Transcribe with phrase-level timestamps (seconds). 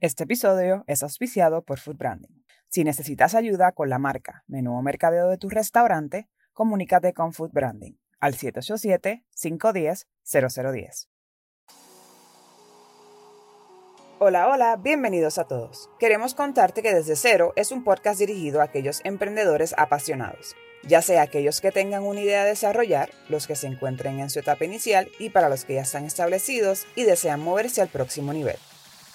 [0.00, 2.44] Este episodio es auspiciado por Food Branding.
[2.68, 7.50] Si necesitas ayuda con la marca, menú o mercadeo de tu restaurante, comunícate con Food
[7.50, 11.08] Branding al 787-510-0010.
[14.20, 15.90] Hola, hola, bienvenidos a todos.
[15.98, 20.54] Queremos contarte que Desde Cero es un podcast dirigido a aquellos emprendedores apasionados,
[20.84, 24.38] ya sea aquellos que tengan una idea de desarrollar, los que se encuentren en su
[24.38, 28.58] etapa inicial y para los que ya están establecidos y desean moverse al próximo nivel.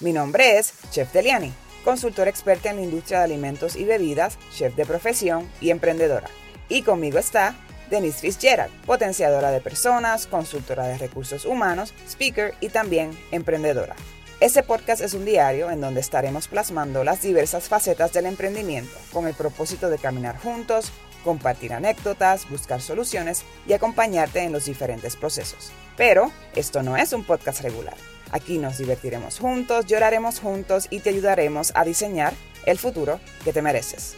[0.00, 1.52] Mi nombre es Chef Deliani,
[1.84, 6.28] consultor experta en la industria de alimentos y bebidas, chef de profesión y emprendedora.
[6.68, 7.54] Y conmigo está
[7.90, 13.94] Denise Fitzgerald, potenciadora de personas, consultora de recursos humanos, speaker y también emprendedora.
[14.40, 19.28] Este podcast es un diario en donde estaremos plasmando las diversas facetas del emprendimiento con
[19.28, 20.90] el propósito de caminar juntos,
[21.22, 25.70] compartir anécdotas, buscar soluciones y acompañarte en los diferentes procesos.
[25.96, 27.94] Pero esto no es un podcast regular.
[28.34, 32.34] Aquí nos divertiremos juntos, lloraremos juntos y te ayudaremos a diseñar
[32.66, 34.16] el futuro que te mereces.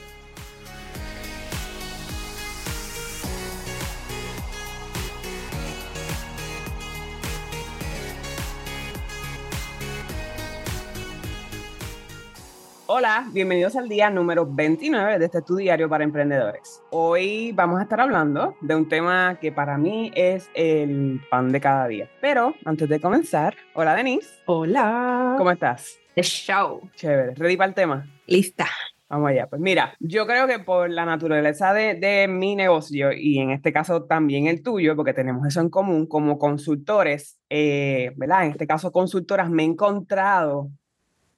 [12.89, 16.81] Hola, bienvenidos al día número 29 de este tu diario para emprendedores.
[16.93, 21.61] Hoy vamos a estar hablando de un tema que para mí es el pan de
[21.61, 22.09] cada día.
[22.21, 24.29] Pero antes de comenzar, hola Denise.
[24.47, 25.35] Hola.
[25.37, 25.99] ¿Cómo estás?
[26.15, 26.89] The show.
[26.95, 27.35] Chévere.
[27.35, 28.07] ¿Ready para el tema?
[28.29, 28.69] Lista.
[29.09, 29.49] Vamos allá.
[29.49, 33.73] Pues mira, yo creo que por la naturaleza de, de, mi negocio y en este
[33.73, 38.45] caso también el tuyo, porque tenemos eso en común, como consultores, eh, ¿verdad?
[38.45, 40.71] En este caso consultoras, me he encontrado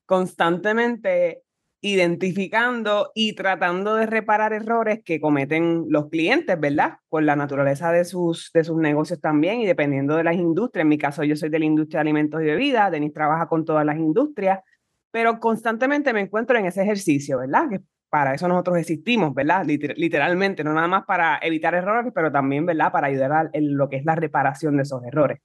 [0.09, 1.43] constantemente
[1.83, 6.95] identificando y tratando de reparar errores que cometen los clientes, ¿verdad?
[7.11, 10.83] Por la naturaleza de sus, de sus negocios también y dependiendo de las industrias.
[10.83, 13.67] En mi caso, yo soy de la industria de alimentos y bebidas, Denis trabaja con
[13.67, 14.61] todas las industrias,
[15.13, 17.69] pero constantemente me encuentro en ese ejercicio, ¿verdad?
[17.69, 19.67] Que para eso nosotros existimos, ¿verdad?
[19.67, 22.91] literalmente, no nada más para evitar errores, pero también, ¿verdad?
[22.91, 25.39] Para ayudar en lo que es la reparación de esos errores.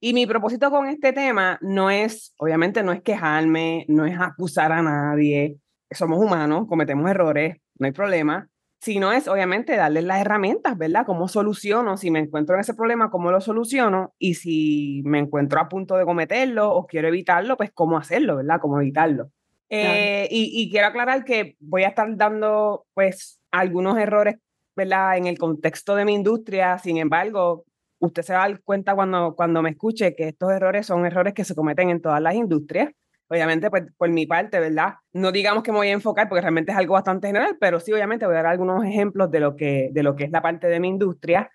[0.00, 4.72] Y mi propósito con este tema no es, obviamente, no es quejarme, no es acusar
[4.72, 5.58] a nadie.
[5.90, 8.48] Somos humanos, cometemos errores, no hay problema.
[8.80, 11.06] Sino es, obviamente, darles las herramientas, ¿verdad?
[11.06, 11.96] ¿Cómo soluciono?
[11.96, 14.12] Si me encuentro en ese problema, ¿cómo lo soluciono?
[14.18, 18.58] Y si me encuentro a punto de cometerlo o quiero evitarlo, pues cómo hacerlo, ¿verdad?
[18.60, 19.30] Cómo evitarlo.
[19.68, 24.34] Eh, y, y quiero aclarar que voy a estar dando, pues, algunos errores,
[24.74, 25.16] ¿verdad?
[25.16, 26.76] En el contexto de mi industria.
[26.78, 27.64] Sin embargo,
[28.02, 31.34] usted se va a dar cuenta cuando, cuando me escuche que estos errores son errores
[31.34, 32.90] que se cometen en todas las industrias.
[33.28, 34.94] Obviamente, pues por mi parte, ¿verdad?
[35.12, 37.92] No digamos que me voy a enfocar porque realmente es algo bastante general, pero sí,
[37.92, 40.66] obviamente voy a dar algunos ejemplos de lo que, de lo que es la parte
[40.66, 41.48] de mi industria.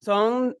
[0.00, 0.56] Son,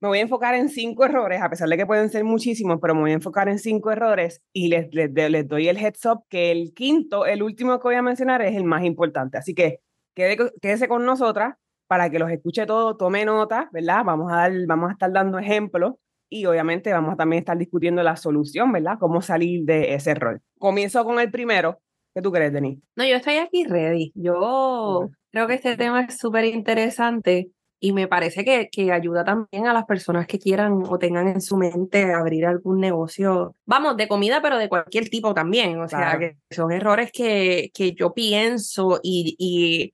[0.00, 2.94] me voy a enfocar en cinco errores, a pesar de que pueden ser muchísimos, pero
[2.94, 6.22] me voy a enfocar en cinco errores y les, les, les doy el heads up
[6.28, 9.36] que el quinto, el último que voy a mencionar, es el más importante.
[9.36, 9.80] Así que
[10.14, 14.02] quédese con nosotras para que los escuche todo, tome nota, ¿verdad?
[14.04, 15.94] Vamos a, dar, vamos a estar dando ejemplos
[16.28, 18.98] y obviamente vamos a también estar discutiendo la solución, ¿verdad?
[18.98, 20.40] Cómo salir de ese rol.
[20.58, 21.80] Comienzo con el primero.
[22.14, 22.78] ¿Qué tú crees, Denis?
[22.96, 24.12] No, yo estoy aquí ready.
[24.14, 29.66] Yo creo que este tema es súper interesante y me parece que, que ayuda también
[29.66, 34.08] a las personas que quieran o tengan en su mente abrir algún negocio, vamos, de
[34.08, 35.78] comida, pero de cualquier tipo también.
[35.80, 39.92] O sea, que son errores que, que yo pienso y, y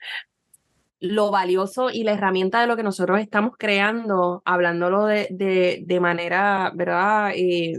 [1.02, 6.00] lo valioso y la herramienta de lo que nosotros estamos creando, hablándolo de, de, de
[6.00, 7.32] manera, ¿verdad?
[7.34, 7.74] Eh,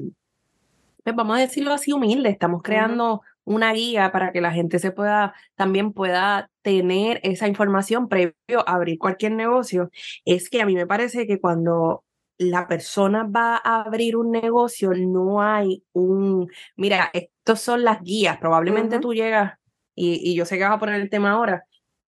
[1.04, 4.92] pues vamos a decirlo así, humilde, estamos creando una guía para que la gente se
[4.92, 8.36] pueda, también pueda tener esa información previo
[8.66, 9.90] a abrir cualquier negocio.
[10.26, 12.04] Es que a mí me parece que cuando
[12.38, 18.38] la persona va a abrir un negocio, no hay un, mira, estos son las guías,
[18.38, 19.54] probablemente tú llegas,
[19.96, 21.64] y, y yo sé que vas a poner el tema ahora,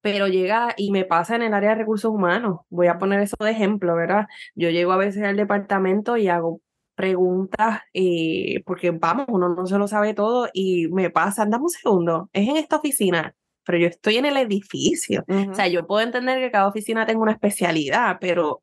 [0.06, 2.60] pero llega y me pasa en el área de recursos humanos.
[2.70, 4.28] Voy a poner eso de ejemplo, ¿verdad?
[4.54, 6.62] Yo llego a veces al departamento y hago
[6.94, 11.70] preguntas, eh, porque vamos, uno no se lo sabe todo y me pasa, dame un
[11.72, 13.34] segundo, es en esta oficina,
[13.66, 15.26] pero yo estoy en el edificio.
[15.28, 18.62] O sea, yo puedo entender que cada oficina tenga una especialidad, pero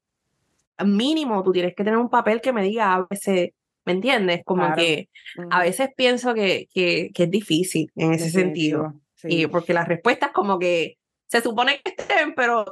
[0.87, 3.51] mínimo tú tienes que tener un papel que me diga a veces,
[3.85, 4.43] ¿me entiendes?
[4.45, 5.09] Como que
[5.51, 8.95] a veces pienso que, que, que es difícil en ese sentido.
[9.25, 10.99] Y porque las respuestas como que
[11.33, 12.63] se supone que estén, pero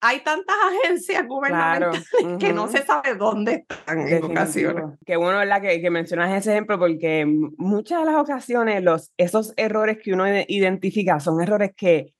[0.00, 2.08] hay tantas agencias gubernamentales
[2.40, 4.98] que no se sabe dónde están en ocasiones.
[5.04, 5.60] Qué bueno, ¿verdad?
[5.60, 7.26] Que, que, mencionas ese ejemplo porque
[7.58, 12.14] muchas de las ocasiones los, esos errores que uno identifica son errores que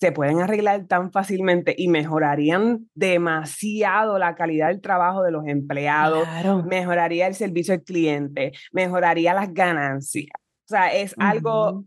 [0.00, 6.26] se pueden arreglar tan fácilmente y mejorarían demasiado la calidad del trabajo de los empleados,
[6.66, 10.30] mejoraría el servicio al cliente, mejoraría las ganancias.
[10.64, 11.84] O sea, es algo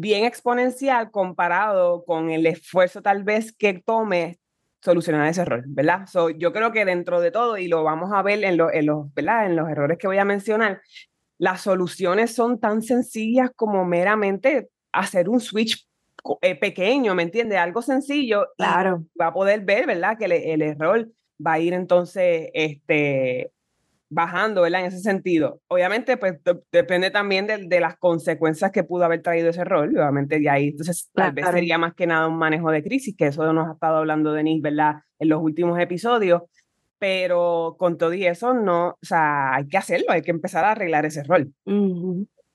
[0.00, 4.38] bien exponencial comparado con el esfuerzo tal vez que tome
[4.80, 6.06] solucionar ese error, ¿verdad?
[6.06, 9.12] So, yo creo que dentro de todo, y lo vamos a ver en, en, los,
[9.14, 9.46] ¿verdad?
[9.46, 10.80] en los errores que voy a mencionar,
[11.38, 15.86] las soluciones son tan sencillas como meramente hacer un switch
[16.42, 17.58] eh, pequeño, ¿me entiendes?
[17.58, 18.48] Algo sencillo.
[18.56, 19.04] Claro.
[19.20, 20.18] Va a poder ver, ¿verdad?
[20.18, 21.08] Que el error
[21.44, 23.52] va a ir entonces este,
[24.10, 24.80] bajando, ¿verdad?
[24.80, 25.60] En ese sentido.
[25.68, 26.38] Obviamente, pues
[26.72, 30.68] depende también de, de, las consecuencias que pudo haber traído ese rol, obviamente de ahí.
[30.68, 33.72] Entonces, tal vez sería más que nada un manejo de crisis, que eso nos ha
[33.72, 34.96] estado hablando Denise, ¿verdad?
[35.18, 36.42] En los últimos episodios.
[37.00, 40.72] Pero con todo y eso, no, o sea, hay que hacerlo, hay que empezar a
[40.72, 41.52] arreglar ese rol.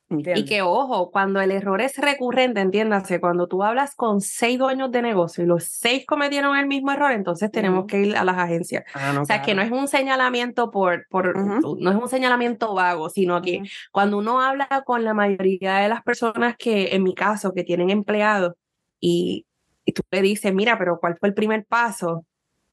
[0.09, 4.91] Y que ojo, cuando el error es recurrente, entiéndase, cuando tú hablas con seis dueños
[4.91, 8.37] de negocio y los seis cometieron el mismo error, entonces tenemos que ir a las
[8.37, 8.83] agencias.
[8.93, 13.09] Ah, o sea, que no es un señalamiento por, por no es un señalamiento vago,
[13.09, 17.53] sino que cuando uno habla con la mayoría de las personas que, en mi caso,
[17.53, 18.53] que tienen empleados
[18.99, 19.45] y,
[19.85, 22.25] y tú le dices, mira, pero ¿cuál fue el primer paso?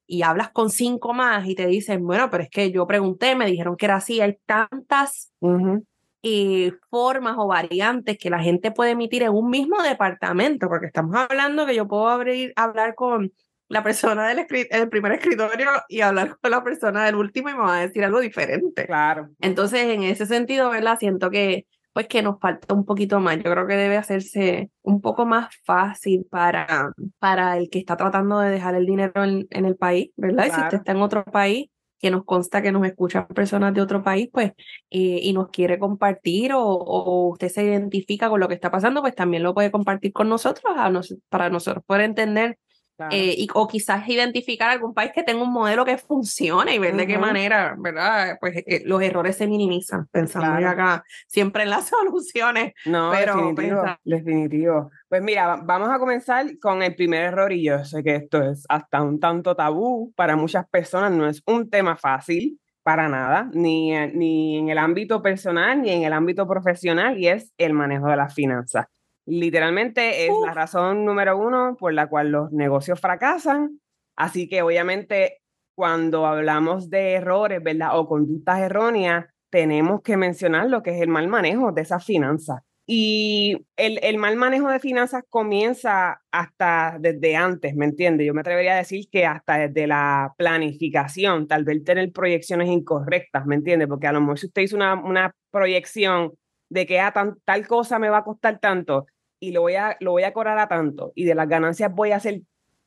[0.07, 3.47] Y hablas con cinco más y te dicen, bueno, pero es que yo pregunté, me
[3.47, 5.33] dijeron que era así, hay tantas
[6.23, 11.17] y formas o variantes que la gente puede emitir en un mismo departamento, porque estamos
[11.17, 13.33] hablando que yo puedo abrir, hablar con
[13.69, 14.47] la persona del,
[14.91, 18.21] primer escritorio y hablar con la persona del último y me va a decir algo
[18.21, 18.85] diferente.
[18.87, 19.31] Claro.
[19.41, 20.99] Entonces, en ese sentido, ¿verdad?
[20.99, 23.37] Siento que pues que nos falta un poquito más.
[23.39, 28.39] Yo creo que debe hacerse un poco más fácil para, para el que está tratando
[28.39, 30.47] de dejar el dinero en, en el país, ¿verdad?
[30.47, 31.69] Y si usted está en otro país,
[32.01, 34.53] que nos consta que nos escuchan personas de otro país, pues,
[34.91, 39.15] eh, y nos quiere compartir o, usted se identifica con lo que está pasando, pues
[39.15, 40.91] también lo puede compartir con nosotros, a
[41.29, 42.59] para nosotros poder entender
[43.11, 46.97] eh, y, o quizás identificar algún país que tenga un modelo que funcione y ver
[46.97, 48.37] de qué manera, ¿verdad?
[48.41, 52.75] Pues eh, los errores se minimizan, pensando acá siempre en las soluciones.
[52.87, 54.91] No, pero definitivo, definitivo.
[55.09, 58.65] Pues mira, vamos a comenzar con el primer error y yo sé que esto es
[58.69, 63.93] hasta un tanto tabú para muchas personas, no es un tema fácil para nada, ni,
[64.09, 68.17] ni en el ámbito personal ni en el ámbito profesional y es el manejo de
[68.17, 68.87] las finanzas.
[69.31, 73.81] Literalmente es la razón número uno por la cual los negocios fracasan.
[74.17, 75.39] Así que obviamente
[75.77, 77.97] cuando hablamos de errores, ¿verdad?
[77.97, 82.61] O conductas erróneas, tenemos que mencionar lo que es el mal manejo de esas finanzas.
[82.87, 88.27] Y el, el, mal manejo de finanzas comienza hasta desde antes, ¿me entiendes?
[88.27, 93.47] Yo me atrevería a decir que hasta desde la planificación, tal vez tener proyecciones incorrectas,
[93.47, 93.87] ¿me entiendes?
[93.87, 96.33] Porque a lo mejor si usted hizo una, una proyección
[96.69, 97.13] de que ah,
[97.45, 99.07] tal cosa me va a costar tanto,
[99.41, 102.13] y lo voy, a, lo voy a cobrar a tanto y de las ganancias voy
[102.13, 102.43] a hacer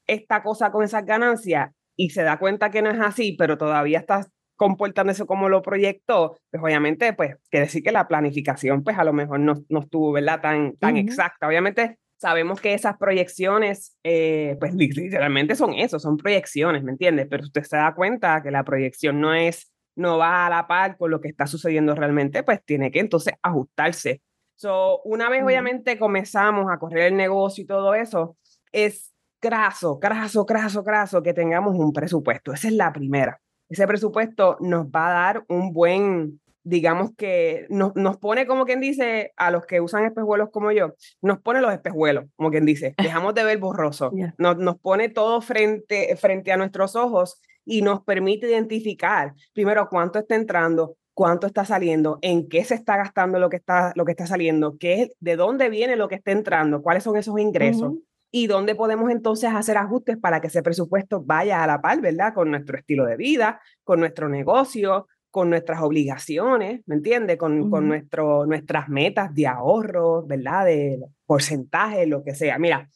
[0.08, 4.00] esta cosa con esas ganancias y se da cuenta que no es así, pero todavía
[4.00, 9.04] está comportándose como lo proyectó, pues obviamente, pues, quiere decir que la planificación, pues, a
[9.04, 11.48] lo mejor no, no estuvo, ¿verdad?, tan, tan exacta.
[11.48, 17.28] Obviamente, sabemos que esas proyecciones, eh, pues, literalmente son eso, son proyecciones, ¿me entiendes?
[17.30, 20.98] Pero usted se da cuenta que la proyección no es, no va a la par
[20.98, 24.22] con lo que está sucediendo realmente, pues, tiene que entonces ajustarse
[24.64, 28.38] So, una vez obviamente comenzamos a correr el negocio y todo eso,
[28.72, 32.54] es graso, graso, graso, graso que tengamos un presupuesto.
[32.54, 33.42] Esa es la primera.
[33.68, 38.80] Ese presupuesto nos va a dar un buen, digamos que nos, nos pone como quien
[38.80, 42.96] dice a los que usan espejuelos como yo, nos pone los espejuelos, como quien dice,
[43.04, 48.02] dejamos de ver borroso, nos, nos pone todo frente, frente a nuestros ojos y nos
[48.06, 53.50] permite identificar primero cuánto está entrando, cuánto está saliendo, en qué se está gastando lo
[53.50, 57.04] que está, lo que está saliendo, qué, de dónde viene lo que está entrando, cuáles
[57.04, 57.94] son esos ingresos
[58.32, 62.34] y dónde podemos entonces hacer ajustes para que ese presupuesto vaya a la par, ¿verdad?
[62.34, 67.38] Con nuestro estilo de vida, con nuestro negocio, con nuestras obligaciones, ¿me entiende?
[67.38, 70.66] Con, con nuestro, nuestras metas de ahorro, ¿verdad?
[70.66, 72.58] De porcentaje, lo que sea.
[72.58, 72.90] Mira,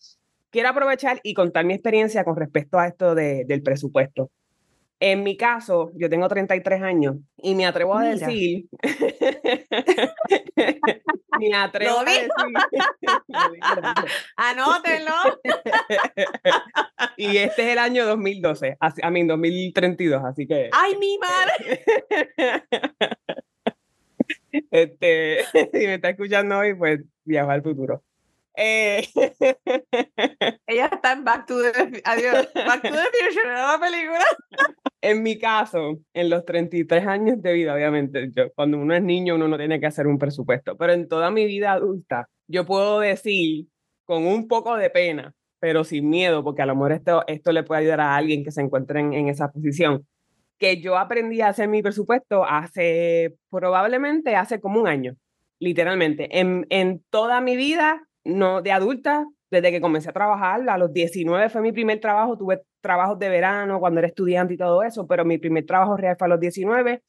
[0.50, 4.32] quiero aprovechar y contar mi experiencia con respecto a esto de, del presupuesto.
[5.00, 8.66] En mi caso, yo tengo 33 años y me atrevo a decir,
[11.40, 12.32] me atrevo a decir,
[14.38, 15.12] anótenlo.
[17.16, 20.72] y este es el año 2012, a mí 2032, así que.
[20.74, 21.84] ¡Ay, mi madre!
[24.72, 28.02] este, si me está escuchando hoy, pues viajo al futuro.
[28.60, 29.08] Eh,
[30.66, 34.26] Ella está en Back to the, adiós, Back to the Future, la película.
[35.10, 39.36] En mi caso, en los 33 años de vida, obviamente, yo, cuando uno es niño
[39.36, 43.00] uno no tiene que hacer un presupuesto, pero en toda mi vida adulta, yo puedo
[43.00, 43.68] decir
[44.06, 47.64] con un poco de pena, pero sin miedo, porque a lo mejor esto, esto le
[47.64, 50.06] puede ayudar a alguien que se encuentre en, en esa posición,
[50.60, 55.16] que yo aprendí a hacer mi presupuesto hace, probablemente hace como un año
[55.60, 56.40] literalmente.
[56.40, 60.92] En, en toda mi vida, no de adulta, desde que comencé a trabajar, a los
[60.92, 65.08] 19 fue mi primer trabajo, tuve trabajos de verano cuando era estudiante y todo eso,
[65.08, 67.02] pero mi primer trabajo real fue a los 19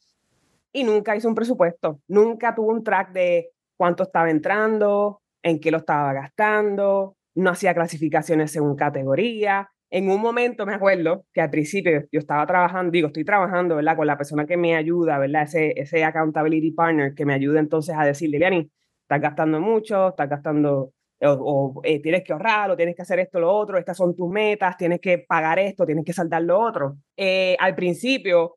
[0.72, 5.70] y nunca hice un presupuesto, nunca tuve un track de cuánto estaba entrando, en qué
[5.70, 9.70] lo estaba gastando, no hacía clasificaciones según categoría.
[9.90, 13.96] En un momento me acuerdo que al principio yo estaba trabajando, digo, estoy trabajando, ¿verdad?
[13.96, 15.44] Con la persona que me ayuda, ¿verdad?
[15.44, 18.70] Ese, ese accountability partner que me ayuda entonces a decirle, Liani,
[19.02, 23.40] estás gastando mucho, estás gastando, o, eh, tienes que ahorrar, o tienes que hacer esto,
[23.40, 26.96] lo otro, estas son tus metas, tienes que pagar esto, tienes que saltar lo otro.
[27.16, 28.56] Eh, al principio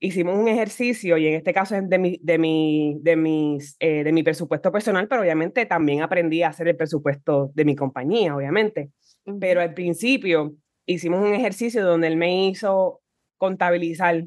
[0.00, 4.02] hicimos un ejercicio y en este caso es de mi, de mi, de mis, eh,
[4.02, 8.34] de mi presupuesto personal, pero obviamente también aprendí a hacer el presupuesto de mi compañía,
[8.34, 8.90] obviamente.
[9.38, 10.54] Pero al principio
[10.86, 13.00] hicimos un ejercicio donde él me hizo
[13.36, 14.24] contabilizar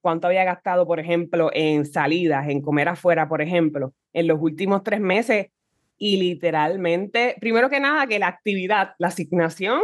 [0.00, 4.82] cuánto había gastado, por ejemplo, en salidas, en comer afuera, por ejemplo, en los últimos
[4.82, 5.48] tres meses
[5.98, 9.80] y literalmente, primero que nada, que la actividad, la asignación,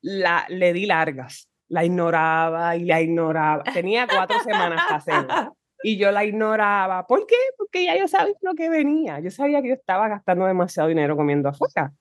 [0.00, 3.64] la, le di largas la ignoraba y la ignoraba.
[3.64, 5.56] Tenía cuatro semanas para hacerlo.
[5.82, 7.06] Y yo la ignoraba.
[7.06, 7.34] ¿Por qué?
[7.56, 9.20] Porque ya yo sabía lo que venía.
[9.20, 11.92] Yo sabía que yo estaba gastando demasiado dinero comiendo afuera.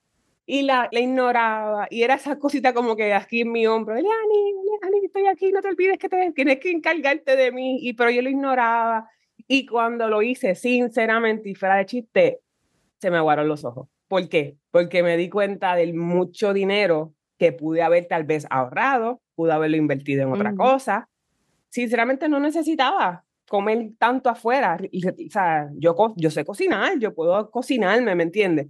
[0.45, 1.87] Y la, la ignoraba.
[1.89, 3.95] Y era esa cosita como que aquí en mi hombro.
[3.95, 7.79] Leani, Leani, estoy aquí, no te olvides que te, tienes que encargarte de mí.
[7.81, 9.09] Y, pero yo lo ignoraba.
[9.47, 12.39] Y cuando lo hice, sinceramente y fuera de chiste,
[13.01, 13.87] se me aguaron los ojos.
[14.07, 14.57] ¿Por qué?
[14.69, 19.77] Porque me di cuenta del mucho dinero que pude haber tal vez ahorrado, pude haberlo
[19.77, 21.09] invertido en otra cosa.
[21.69, 24.77] Sinceramente no necesitaba comer tanto afuera.
[24.79, 28.67] O sea, yo, yo sé cocinar, yo puedo cocinarme, ¿me entiendes?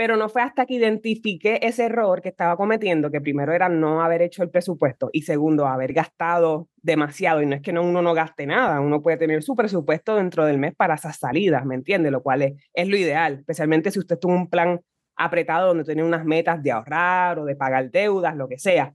[0.00, 4.00] Pero no fue hasta que identifiqué ese error que estaba cometiendo, que primero era no
[4.00, 7.42] haber hecho el presupuesto y segundo, haber gastado demasiado.
[7.42, 10.46] Y no es que no, uno no gaste nada, uno puede tener su presupuesto dentro
[10.46, 12.12] del mes para esas salidas, ¿me entiendes?
[12.12, 14.80] Lo cual es, es lo ideal, especialmente si usted tuvo un plan
[15.16, 18.94] apretado donde tenía unas metas de ahorrar o de pagar deudas, lo que sea.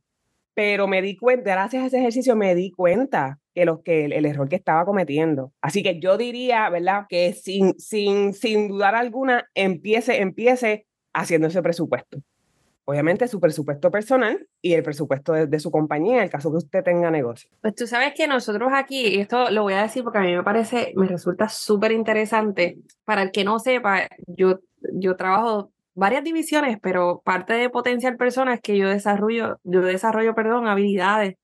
[0.56, 4.26] Pero me di cuenta, gracias a ese ejercicio me di cuenta que, lo, que el,
[4.26, 5.54] error que estaba cometiendo.
[5.62, 7.06] Así que yo diría, ¿verdad?
[7.08, 12.20] Que sin, sin, sin dudar alguna, empiece, empiece haciendo ese presupuesto.
[12.88, 16.84] Obviamente su presupuesto personal y el presupuesto de, su compañía, en el caso que usted
[16.84, 17.50] tenga negocio.
[17.62, 20.36] Pues tú sabes que nosotros aquí, y esto lo voy a decir porque a mí
[20.36, 22.78] me parece, me resulta súper interesante.
[23.04, 24.60] Para el que no sepa, yo,
[24.94, 30.68] yo trabajo varias divisiones, pero parte de potencial personas que yo desarrollo, yo desarrollo, perdón,
[30.68, 31.36] habilidades.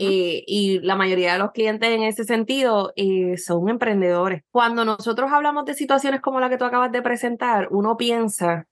[0.00, 4.42] Eh, y la mayoría de los clientes en ese sentido eh, son emprendedores.
[4.50, 8.66] Cuando nosotros hablamos de situaciones como la que tú acabas de presentar, uno piensa,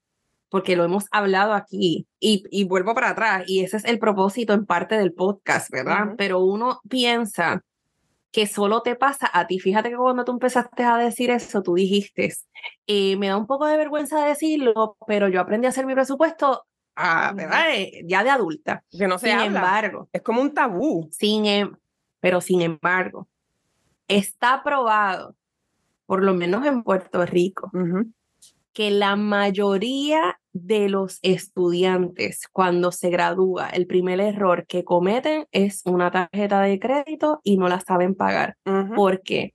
[0.55, 4.53] porque lo hemos hablado aquí, y, y vuelvo para atrás, y ese es el propósito
[4.53, 6.15] en parte del podcast, ¿verdad?
[6.17, 7.65] Pero uno piensa
[8.31, 9.59] que solo te pasa a ti.
[9.59, 12.33] Fíjate que cuando tú empezaste a decir eso, tú dijiste,
[12.87, 16.65] eh, me da un poco de vergüenza decirlo, pero yo aprendí a hacer mi presupuesto
[16.95, 17.35] ah,
[17.75, 18.85] eh, ya de adulta.
[18.97, 20.09] Que no se sin embargo.
[20.13, 21.09] Es como un tabú.
[21.11, 21.75] Sin, em,
[22.21, 23.27] pero sin embargo,
[24.07, 25.35] está probado,
[26.07, 27.73] por lo menos en Puerto Rico,
[28.73, 35.83] que la mayoría de los estudiantes cuando se gradúa, el primer error que cometen es
[35.85, 38.57] una tarjeta de crédito y no la saben pagar.
[38.95, 39.53] ¿Por qué?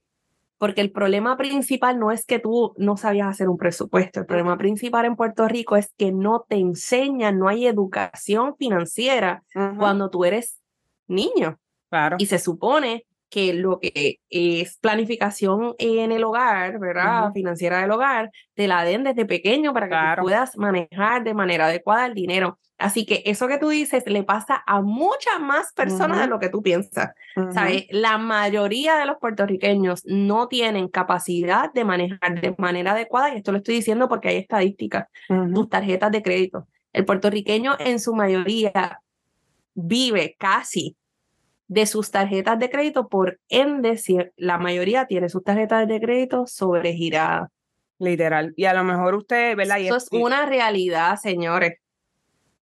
[0.58, 4.58] Porque el problema principal no es que tú no sabías hacer un presupuesto, el problema
[4.58, 9.44] principal en Puerto Rico es que no te enseñan, no hay educación financiera
[9.78, 10.60] cuando tú eres
[11.08, 11.58] niño.
[11.90, 12.18] Claro.
[12.20, 17.32] Y se supone que lo que es planificación en el hogar, ¿verdad?
[17.34, 22.08] Financiera del hogar, te la den desde pequeño para que puedas manejar de manera adecuada
[22.08, 22.60] el dinero.
[22.78, 26.50] Así que eso que tú dices le pasa a muchas más personas de lo que
[26.50, 27.12] tú piensas.
[27.54, 27.86] ¿Sabes?
[27.90, 33.52] La mayoría de los puertorriqueños no tienen capacidad de manejar de manera adecuada, y esto
[33.52, 35.08] lo estoy diciendo porque hay estadísticas,
[35.54, 36.68] tus tarjetas de crédito.
[36.94, 39.02] El puertorriqueño en su mayoría
[39.76, 40.96] vive casi
[41.70, 46.48] de sus tarjetas de crédito, por ende, si la mayoría tiene sus tarjetas de crédito
[46.48, 47.50] sobregiradas.
[48.00, 48.54] Literal.
[48.56, 49.80] Y a lo mejor usted, ¿verdad?
[49.80, 51.78] Eso es una realidad, señores.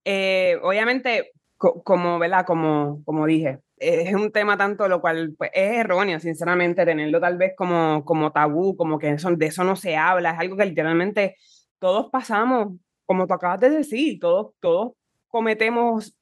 [0.04, 2.46] Eh, obviamente, como, ¿verdad?
[2.46, 7.38] Como, como dije, es un tema tanto lo cual pues, es erróneo, sinceramente, tenerlo tal
[7.38, 10.66] vez como, como tabú, como que eso, de eso no se habla, es algo que
[10.66, 11.36] literalmente
[11.80, 12.74] todos pasamos,
[13.06, 14.94] como tú acabas de decir, todos, todos
[15.28, 16.16] cometemos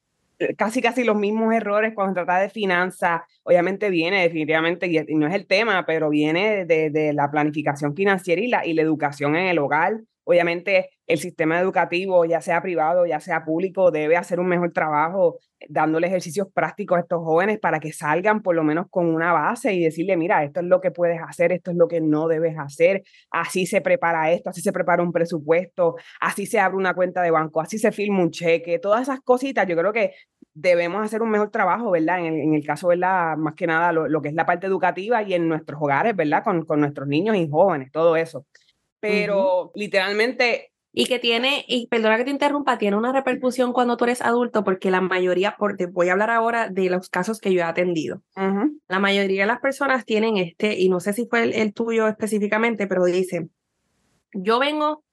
[0.57, 3.21] casi casi los mismos errores cuando se trata de finanzas.
[3.43, 8.41] Obviamente viene definitivamente, y no es el tema, pero viene de, de la planificación financiera
[8.41, 10.01] y la, y la educación en el hogar.
[10.23, 15.39] Obviamente el sistema educativo, ya sea privado, ya sea público, debe hacer un mejor trabajo
[15.69, 19.73] dándole ejercicios prácticos a estos jóvenes para que salgan por lo menos con una base
[19.73, 22.57] y decirle, mira, esto es lo que puedes hacer, esto es lo que no debes
[22.57, 27.21] hacer, así se prepara esto, así se prepara un presupuesto, así se abre una cuenta
[27.21, 30.13] de banco, así se firma un cheque, todas esas cositas, yo creo que
[30.53, 32.25] debemos hacer un mejor trabajo, ¿verdad?
[32.25, 33.35] En el, caso, ¿verdad?
[33.37, 36.43] Más que nada lo, que es la parte educativa y en nuestros hogares, ¿verdad?
[36.43, 38.45] Con, con nuestros niños y jóvenes, todo eso.
[38.99, 44.05] Pero literalmente y que tiene, y perdona que te interrumpa, tiene una repercusión cuando tú
[44.05, 47.59] eres adulto, porque la mayoría, porque voy a hablar ahora de los casos que yo
[47.59, 48.21] he atendido.
[48.87, 52.87] La mayoría de las personas tienen este, y no sé si fue el, tuyo específicamente,
[52.87, 53.51] pero dicen,
[54.31, 55.03] yo vengo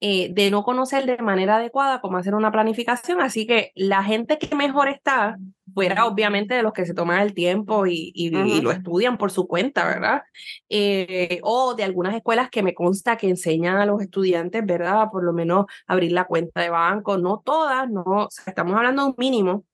[0.00, 4.38] eh, de no conocer de manera adecuada cómo hacer una planificación, así que la gente
[4.38, 5.38] que mejor está
[5.72, 9.46] fuera obviamente de los que se toman el tiempo y, y, lo estudian por su
[9.46, 10.22] cuenta, ¿verdad?
[10.68, 15.08] Eh, o de algunas escuelas que me consta que enseñan a los estudiantes, ¿verdad?
[15.10, 19.14] Por lo menos abrir la cuenta de banco, no todas, no, estamos hablando de un
[19.18, 19.64] mínimo.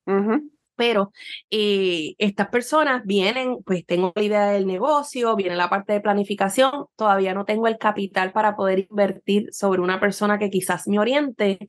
[0.80, 1.12] Pero
[1.50, 6.87] eh, estas personas vienen, pues tengo la idea del negocio, viene la parte de planificación,
[6.96, 11.68] todavía no tengo el capital para poder invertir sobre una persona que quizás me oriente,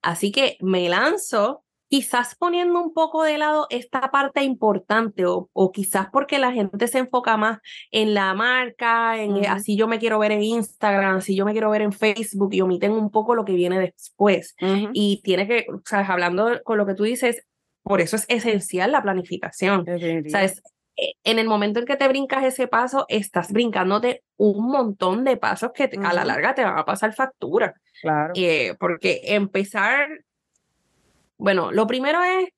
[0.00, 6.06] así que me lanzo quizás poniendo un poco de lado esta parte importante o, quizás
[6.12, 7.58] porque la gente se enfoca más
[7.90, 11.50] en la marca, en eh, así yo me quiero ver en Instagram, así yo me
[11.52, 14.54] quiero ver en Facebook y omiten un poco lo que viene después.
[14.92, 17.44] Y tiene que, sabes, hablando con lo que tú dices,
[17.82, 19.86] por eso es esencial la planificación.
[20.28, 20.62] ¿Sabes?
[20.96, 25.36] E, en el momento en que te brincas ese paso, estás brincándote un montón de
[25.36, 27.74] pasos que a la larga te van a pasar factura.
[28.00, 28.32] Claro.
[28.36, 30.08] Eh, porque empezar
[31.42, 32.50] bueno, lo primero es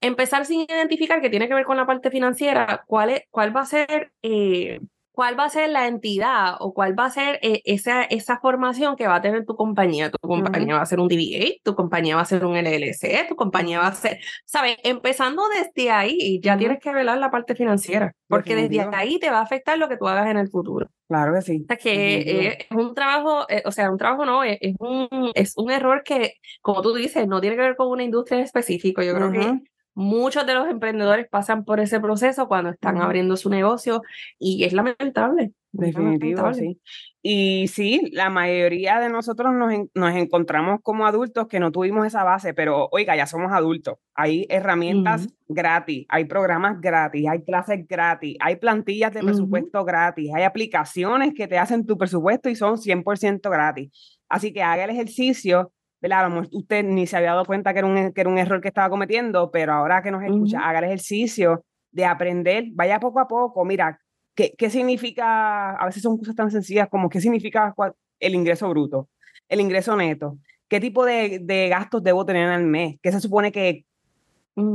[0.00, 3.62] empezar sin identificar que tiene que ver con la parte financiera, cuál, es, cuál va
[3.62, 4.80] a ser eh,
[5.16, 8.96] cuál va a ser la entidad o cuál va a ser eh, esa, esa formación
[8.96, 10.10] que va a tener tu compañía.
[10.10, 13.34] Tu compañía va a ser un DBA, tu compañía va a ser un LLC, tu
[13.34, 14.76] compañía va a ser, ¿sabes?
[14.84, 19.38] Empezando desde ahí, ya tienes que velar la parte financiera, porque desde ahí te va
[19.38, 20.90] a afectar lo que tú hagas en el futuro.
[21.08, 21.62] Claro que sí.
[21.62, 25.30] O sea, que eh, es un trabajo, eh, o sea, un trabajo no, es, un,
[25.34, 28.44] es un error que, como tú dices, no tiene que ver con una industria en
[28.44, 29.02] específico.
[29.02, 29.60] Yo creo que
[29.98, 34.02] Muchos de los emprendedores pasan por ese proceso cuando están abriendo su negocio
[34.38, 35.52] y es lamentable.
[35.72, 36.78] Definitivo, sí.
[37.22, 42.24] Y sí, la mayoría de nosotros nos, nos, encontramos como adultos que no tuvimos esa
[42.24, 43.94] base, pero oiga, ya somos adultos.
[44.14, 50.42] Hay herramientas gratis, hay programas gratis, hay clases gratis, hay plantillas de presupuesto gratis, hay
[50.42, 54.18] aplicaciones que te hacen tu presupuesto y son 100% gratis.
[54.28, 55.72] Así que haga el ejercicio
[56.12, 58.38] a lo mejor usted ni se había dado cuenta que era un, que era un
[58.38, 63.00] error que estaba cometiendo, pero ahora que nos escucha, haga el ejercicio de aprender, vaya
[63.00, 63.98] poco a poco, mira,
[64.34, 65.70] ¿qué, qué significa?
[65.70, 67.74] A veces son cosas tan sencillas como qué significa
[68.20, 69.08] el ingreso bruto,
[69.48, 70.38] el ingreso neto,
[70.68, 73.85] qué tipo de, de gastos debo tener al mes, qué se supone que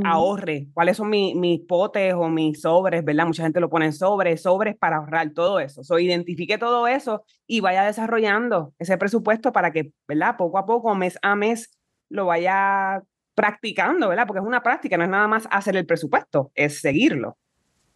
[0.04, 3.26] ahorre, cuáles son mis potes o mis sobres, ¿verdad?
[3.26, 5.82] Mucha gente lo pone en sobres, sobres para ahorrar, todo eso.
[5.82, 10.36] So, identifique todo eso y vaya desarrollando ese presupuesto para que, ¿verdad?
[10.36, 11.76] Poco a poco, mes a mes,
[12.08, 13.02] lo vaya
[13.34, 14.26] practicando, ¿verdad?
[14.26, 17.36] Porque es una práctica, no es nada más hacer el presupuesto, es seguirlo.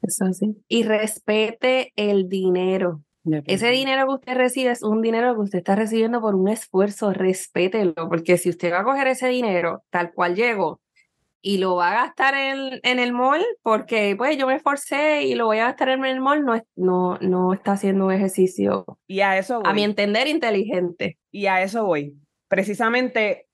[0.03, 0.57] Eso sí.
[0.69, 3.03] Y respete el dinero.
[3.47, 7.13] Ese dinero que usted recibe es un dinero que usted está recibiendo por un esfuerzo,
[7.13, 10.81] respételo, porque si usted va a coger ese dinero tal cual llegó,
[11.43, 15.35] y lo va a gastar en, en, el mall porque pues yo me esforcé y
[15.35, 19.21] lo voy a gastar en el mall, no, no, no está haciendo un ejercicio, y
[19.21, 21.19] a, eso a mi entender, inteligente.
[21.31, 22.17] Y a eso voy.
[22.49, 23.47] Precisamente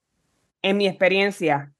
[0.62, 1.72] en mi experiencia,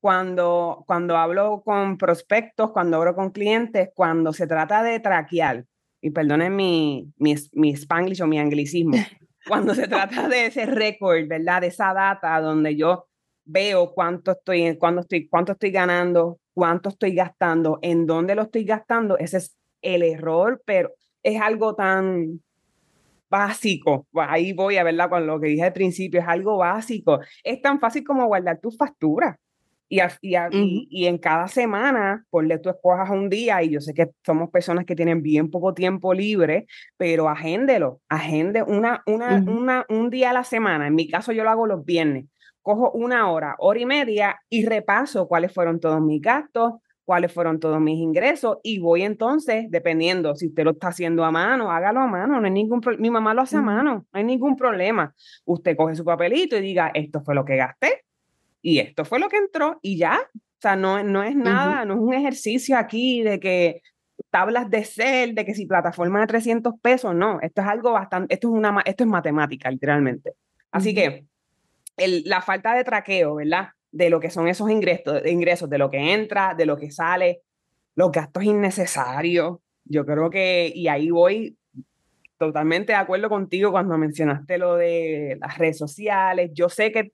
[0.00, 5.64] cuando, cuando hablo con prospectos, cuando hablo con clientes, cuando se trata de traquear,
[6.00, 8.92] y perdonen mi, mi, mi spanglish o mi anglicismo,
[9.48, 11.62] cuando se trata de ese récord, ¿verdad?
[11.62, 13.08] De esa data donde yo
[13.46, 19.16] veo cuánto estoy, estoy, cuánto estoy ganando, cuánto estoy gastando, en dónde lo estoy gastando,
[19.18, 22.40] ese es el error, pero es algo tan
[23.30, 24.06] básico.
[24.14, 27.20] Ahí voy a verla con lo que dije al principio, es algo básico.
[27.42, 29.36] Es tan fácil como guardar tus facturas.
[29.88, 34.08] Y, y, y, en cada semana, ponle tú escojas un día, y yo sé que
[34.24, 40.10] somos personas que tienen bien poco tiempo libre, pero agéndelo, agende una, una, una, un
[40.10, 40.88] día a la semana.
[40.88, 42.26] En mi caso, yo lo hago los viernes
[42.66, 46.72] cojo una hora, hora y media y repaso cuáles fueron todos mis gastos,
[47.04, 51.30] cuáles fueron todos mis ingresos y voy entonces, dependiendo si usted lo está haciendo a
[51.30, 54.24] mano, hágalo a mano, no hay ningún Mi mamá lo hace a mano, no hay
[54.24, 55.14] ningún problema.
[55.44, 58.02] Usted coge su papelito y diga, esto fue lo que gasté
[58.60, 60.18] y esto fue lo que entró y ya.
[60.34, 63.80] O sea, no, no es nada, no es un ejercicio aquí de que
[64.30, 68.34] tablas de Excel, de que si plataforma de 300 pesos, no, esto es algo bastante,
[68.34, 70.34] esto es una, esto es matemática, literalmente
[70.72, 71.26] Así que
[71.96, 73.68] la falta de traqueo, ¿verdad?
[73.90, 77.42] De lo que son esos ingresos, ingresos, de lo que entra, de lo que sale,
[77.94, 79.58] los gastos innecesarios.
[79.84, 81.56] Yo creo que, y ahí voy
[82.38, 86.50] totalmente de acuerdo contigo cuando mencionaste lo de las redes sociales.
[86.52, 87.12] Yo sé que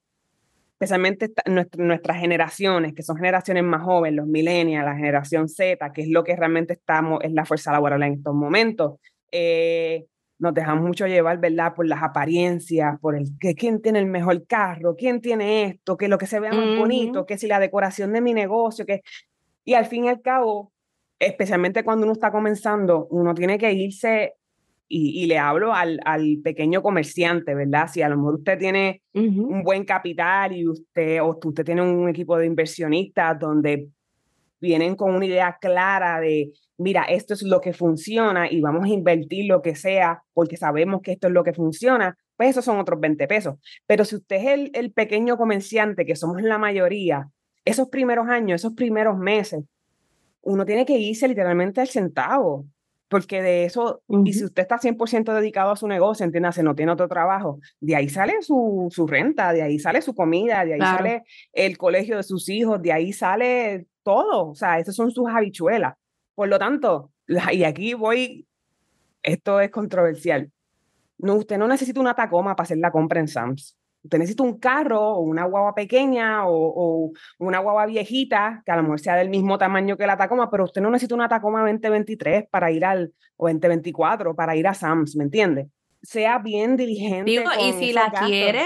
[0.82, 1.30] especialmente
[1.78, 6.24] nuestras generaciones, que son generaciones más jóvenes, los millennials, la generación Z, que es lo
[6.24, 8.98] que realmente estamos, es la fuerza laboral en estos momentos,
[9.30, 10.06] eh,
[10.42, 11.72] nos dejamos mucho llevar, ¿verdad?
[11.72, 16.09] Por las apariencias, por el que quién tiene el mejor carro, quién tiene esto, que
[16.09, 19.02] lo que se vea más bonito, que si la decoración de mi negocio, que...
[19.64, 20.72] Y al fin y al cabo,
[21.20, 24.35] especialmente cuando uno está comenzando, uno tiene que irse
[24.88, 27.88] y, le hablo al, al, pequeño comerciante, ¿verdad?
[27.90, 32.09] Si a lo mejor usted tiene un buen capital y usted, o usted tiene un
[32.09, 33.88] equipo de inversionistas donde
[34.62, 38.88] vienen con una idea clara de, mira, esto es lo que funciona y vamos a
[38.88, 42.79] invertir lo que sea porque sabemos que esto es lo que funciona, pues esos son
[42.79, 43.57] otros 20 pesos.
[43.87, 47.29] Pero si usted es el, el pequeño comerciante, que somos la mayoría,
[47.64, 49.64] esos primeros años, esos primeros meses,
[50.42, 52.66] uno tiene que irse literalmente al centavo
[53.12, 56.92] porque de eso, y si usted está 100% dedicado a su negocio, entiéndase, no tiene
[56.92, 60.81] otro trabajo, de ahí sale su, su renta, de ahí sale su comida, de ahí
[60.81, 61.22] sale
[61.53, 65.94] el colegio de sus hijos, de ahí sale todo, o sea, esas son sus habichuelas.
[66.34, 67.12] Por lo tanto,
[67.52, 68.46] y aquí voy,
[69.22, 70.50] esto es controversial,
[71.22, 73.76] no, usted no necesita una Tacoma para hacer la compra en Sams.
[74.02, 78.82] Usted necesita un carro o una guagua pequeña o, una guagua viejita, que a lo
[78.82, 82.48] mejor sea del mismo tamaño que la Tacoma, pero usted no necesita una Tacoma 2023
[82.50, 85.68] para ir al, o 2024 para ir a Sams, ¿me entiende?
[86.02, 87.30] Sea bien diligente.
[87.30, 88.64] y si la quiere,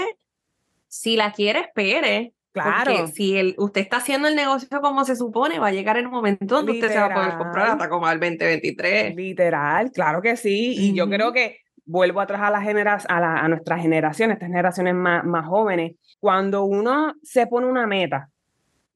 [0.87, 2.33] si la quiere, espere.
[2.63, 2.91] Claro.
[2.95, 6.11] Porque si el, usted está haciendo el negocio como se supone, va a llegar un
[6.11, 9.15] momento donde usted se va a poder comprar la Tacoma del 2023.
[9.15, 10.75] Literal, claro que sí.
[10.77, 14.93] Y yo creo que vuelvo atrás a, la genera a, a nuestra generación, estas generaciones
[14.93, 18.29] más, más jóvenes, cuando uno se pone una meta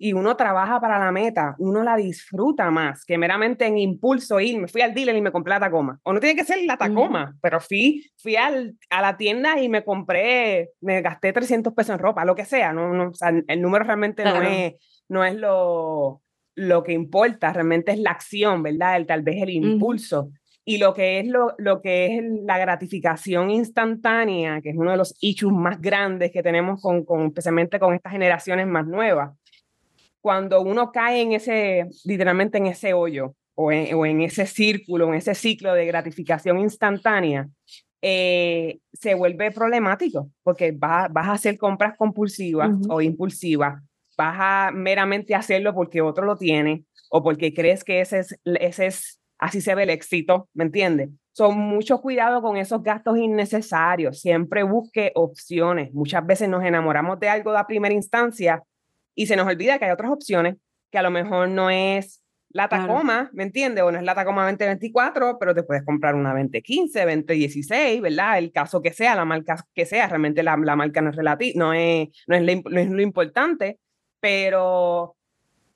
[0.01, 4.59] y uno trabaja para la meta, uno la disfruta más que meramente en impulso ir,
[4.59, 5.99] me fui al dealer y me compré la Tacoma.
[6.01, 9.69] O no tiene que ser la Tacoma, pero fui, fui al, a la tienda y
[9.69, 12.73] me compré, me gasté 300 pesos en ropa, lo que sea.
[12.73, 13.11] No, no,
[13.47, 14.73] el número realmente no es,
[15.07, 16.23] no es lo,
[16.55, 18.97] lo que importa, realmente es la acción, ¿verdad?
[18.97, 20.31] El, tal vez el impulso
[20.63, 24.97] y lo que es, lo, lo que es la gratificación instantánea, que es uno de
[24.97, 29.35] los issues más grandes que tenemos con, con, especialmente con estas generaciones más nuevas.
[30.21, 35.07] Cuando uno cae en ese, literalmente en ese hoyo o en, o en ese círculo,
[35.07, 37.49] en ese ciclo de gratificación instantánea,
[38.01, 43.83] eh, se vuelve problemático porque vas, vas a hacer compras compulsivas o impulsivas,
[44.17, 48.87] vas a meramente hacerlo porque otro lo tiene o porque crees que ese es, ese
[48.87, 51.09] es así se ve el éxito, ¿me entiendes?
[51.33, 55.93] Son mucho cuidado con esos gastos innecesarios, siempre busque opciones.
[55.93, 58.63] Muchas veces nos enamoramos de algo de primera instancia
[59.21, 60.55] y se nos olvida que hay otras opciones,
[60.91, 63.83] que a lo mejor no es la Tacoma, ¿me entiendes?
[63.83, 68.39] O no es la Tacoma 2024, pero te puedes comprar una 2015, 2016, ¿verdad?
[68.39, 71.53] El caso que sea, la marca que sea, realmente la, la marca no es relativa,
[71.55, 73.79] no es, no, es no es lo importante,
[74.19, 75.15] pero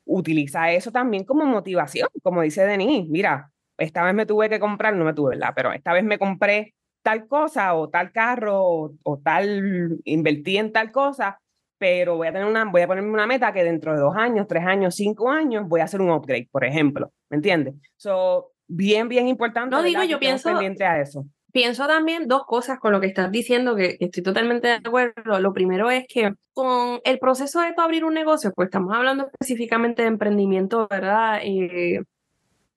[0.05, 4.95] utiliza eso también como motivación, como dice Denis, mira, esta vez me tuve que comprar,
[4.95, 5.53] no me tuve, ¿verdad?
[5.55, 10.91] Pero esta vez me compré tal cosa o tal carro o, tal, invertí en tal
[10.91, 11.39] cosa,
[11.77, 14.47] pero voy a tener una, voy a ponerme una meta que dentro de dos años,
[14.47, 17.75] tres años, cinco años voy a hacer un upgrade, por ejemplo, ¿me entiendes?
[17.97, 19.75] So, bien, bien importante.
[19.75, 21.25] No digo, yo pienso, pendiente a eso.
[21.51, 25.39] Pienso también dos cosas con lo que estás diciendo que estoy totalmente de acuerdo.
[25.39, 30.01] Lo primero es que con el proceso de abrir un negocio, pues estamos hablando específicamente
[30.01, 31.39] de emprendimiento, ¿verdad?
[31.43, 32.01] Eh,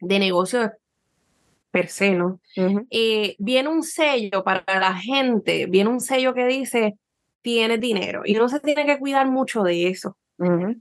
[0.01, 0.71] de negocios
[1.71, 2.41] per se, ¿no?
[2.91, 6.97] Eh, viene un sello para la gente, viene un sello que dice,
[7.49, 10.19] tiene dinero, y uno se tiene que cuidar mucho de eso.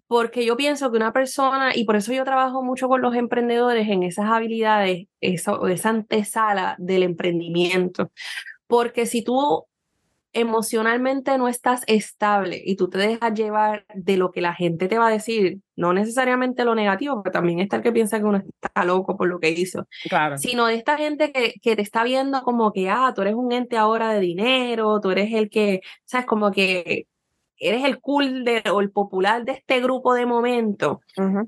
[0.08, 3.88] Porque yo pienso que una persona, y por eso yo trabajo mucho con los emprendedores
[3.88, 8.12] en esas habilidades, esa, esa antesala del emprendimiento.
[8.68, 9.66] Porque si tú
[10.34, 15.00] emocionalmente no estás estable y tú te dejas llevar de lo que la gente te
[15.00, 18.38] va a decir, no necesariamente lo negativo, porque también está el que piensa que uno
[18.38, 20.38] está loco por lo que hizo, claro.
[20.38, 23.52] sino de esta gente que, que te está viendo como que, ah, tú eres un
[23.52, 27.08] ente ahora de dinero, tú eres el que, sabes, como que
[27.60, 31.02] eres el cool de, o el popular de este grupo de momento,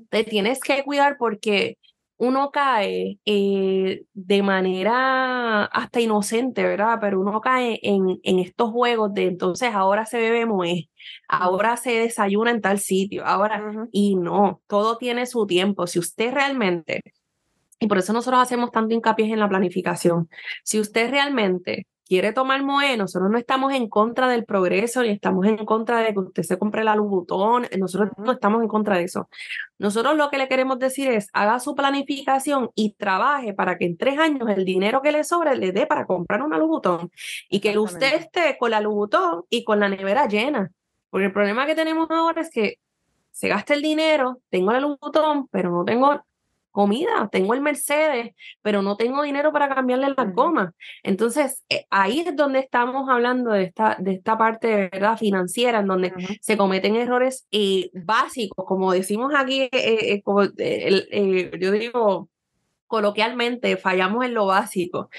[0.08, 1.78] te tienes que cuidar porque
[2.20, 6.98] uno cae eh, de manera hasta inocente, ¿verdad?
[7.00, 10.90] Pero uno cae en, en estos juegos de entonces ahora se bebe moe,
[11.28, 15.86] ahora se desayuna en tal sitio, ahora, y no, todo tiene su tiempo.
[15.86, 17.02] Si usted realmente,
[17.78, 20.28] y por eso nosotros hacemos tanto hincapié en la planificación,
[20.62, 25.46] si usted realmente quiere tomar Moe, nosotros no estamos en contra del progreso, ni estamos
[25.46, 29.04] en contra de que usted se compre la Louboutin, nosotros no estamos en contra de
[29.04, 29.28] eso.
[29.78, 33.96] Nosotros lo que le queremos decir es, haga su planificación y trabaje para que en
[33.96, 37.12] tres años el dinero que le sobre le dé para comprar una Louboutin
[37.48, 40.72] y que usted esté con la Louboutin y con la nevera llena.
[41.10, 42.80] Porque el problema que tenemos ahora es que
[43.30, 46.20] se gasta el dinero, tengo la Louboutin, pero no tengo
[46.70, 50.72] comida, tengo el Mercedes, pero no tengo dinero para cambiarle la goma.
[51.02, 55.18] Entonces, eh, ahí es donde estamos hablando de esta, de esta parte ¿verdad?
[55.18, 60.22] financiera, en donde se cometen errores eh, básicos, como decimos aquí, eh,
[61.58, 62.28] yo digo
[62.86, 65.10] coloquialmente, fallamos en lo básico,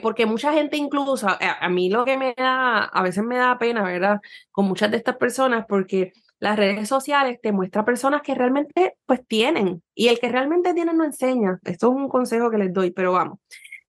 [0.00, 3.58] porque mucha gente incluso, a, a mí lo que me da, a veces me da
[3.58, 4.20] pena, ¿verdad?
[4.52, 6.12] Con muchas de estas personas, porque
[6.44, 10.92] las redes sociales te muestran personas que realmente pues tienen y el que realmente tiene
[10.92, 11.58] no enseña.
[11.64, 13.38] Esto es un consejo que les doy, pero vamos.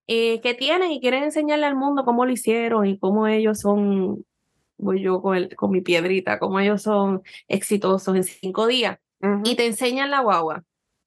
[0.07, 4.23] Eh, que tienen y quieren enseñarle al mundo cómo lo hicieron y cómo ellos son,
[4.77, 8.99] voy yo con, el, con mi piedrita, cómo ellos son exitosos en cinco días
[9.43, 10.63] y te enseñan la guagua.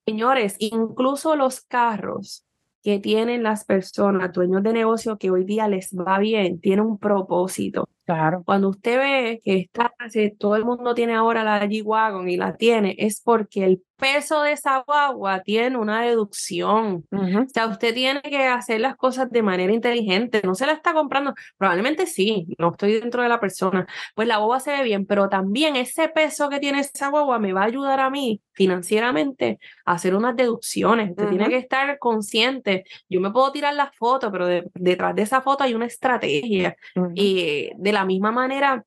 [0.07, 2.45] Señores, incluso los carros
[2.83, 6.99] que tienen las personas, dueños de negocio que hoy día les va bien, tienen un
[6.99, 7.89] propósito.
[8.09, 8.43] Claro.
[8.43, 9.93] Cuando usted ve que está,
[10.39, 14.53] todo el mundo tiene ahora la G-Wagon y la tiene, es porque el peso de
[14.53, 17.05] esa guagua tiene una deducción.
[17.13, 20.41] O sea, usted tiene que hacer las cosas de manera inteligente.
[20.45, 21.35] No se la está comprando.
[21.59, 23.87] Probablemente sí, no estoy dentro de la persona.
[24.15, 27.53] Pues la guagua se ve bien, pero también ese peso que tiene esa guagua me
[27.53, 31.11] va a ayudar a mí financieramente a hacer unas deducciones.
[31.11, 32.85] Usted tiene que estar consciente.
[33.09, 36.77] Yo me puedo tirar la foto, pero detrás de esa foto hay una estrategia.
[37.15, 38.85] Y de la misma manera,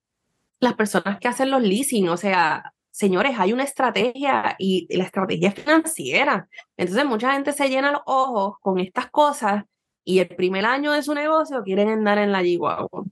[0.60, 5.50] las personas que hacen los leasing, o sea, señores, hay una estrategia y la estrategia
[5.50, 6.48] es financiera.
[6.78, 9.66] Entonces mucha gente se llena los ojos con estas cosas
[10.04, 13.04] y el primer año de su negocio quieren andar en la Chihuahua,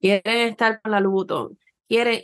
[0.00, 2.22] quieren estar con la Luton, quieren,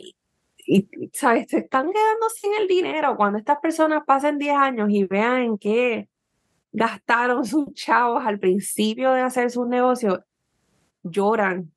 [0.65, 1.47] y, ¿sabes?
[1.49, 3.15] Se están quedando sin el dinero.
[3.15, 6.09] Cuando estas personas pasen 10 años y vean en qué
[6.71, 10.19] gastaron sus chavos al principio de hacer sus negocios,
[11.03, 11.71] lloran.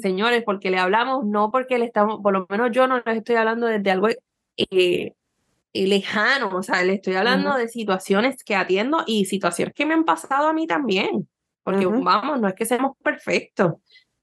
[0.00, 3.36] Señores, porque le hablamos, no porque le estamos, por lo menos yo no les estoy
[3.36, 4.16] hablando desde algo eh,
[4.56, 9.94] eh, lejano, o sea, le estoy hablando de situaciones que atiendo y situaciones que me
[9.94, 11.28] han pasado a mí también,
[11.62, 13.74] porque vamos, no es que seamos perfectos,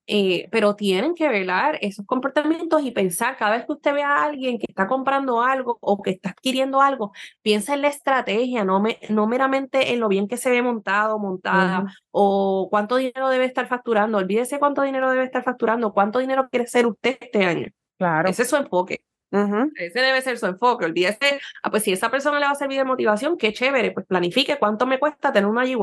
[0.08, 4.24] eh, pero tienen que velar esos comportamientos y pensar cada vez que usted ve a
[4.24, 8.82] alguien que está comprando algo o que está adquiriendo algo, piensa en la estrategia, no,
[8.82, 13.46] me, no meramente en lo bien que se ve montado, montada, o cuánto dinero debe
[13.46, 17.68] estar facturando, olvídese cuánto dinero debe estar facturando, cuánto dinero quiere ser usted este año.
[17.98, 18.30] Claro.
[18.30, 19.02] Ese es su enfoque.
[19.76, 20.86] Ese debe ser su enfoque.
[20.86, 24.06] Olvídese, ah, pues si esa persona le va a servir de motivación, qué chévere, pues
[24.06, 25.76] planifique cuánto me cuesta tener una g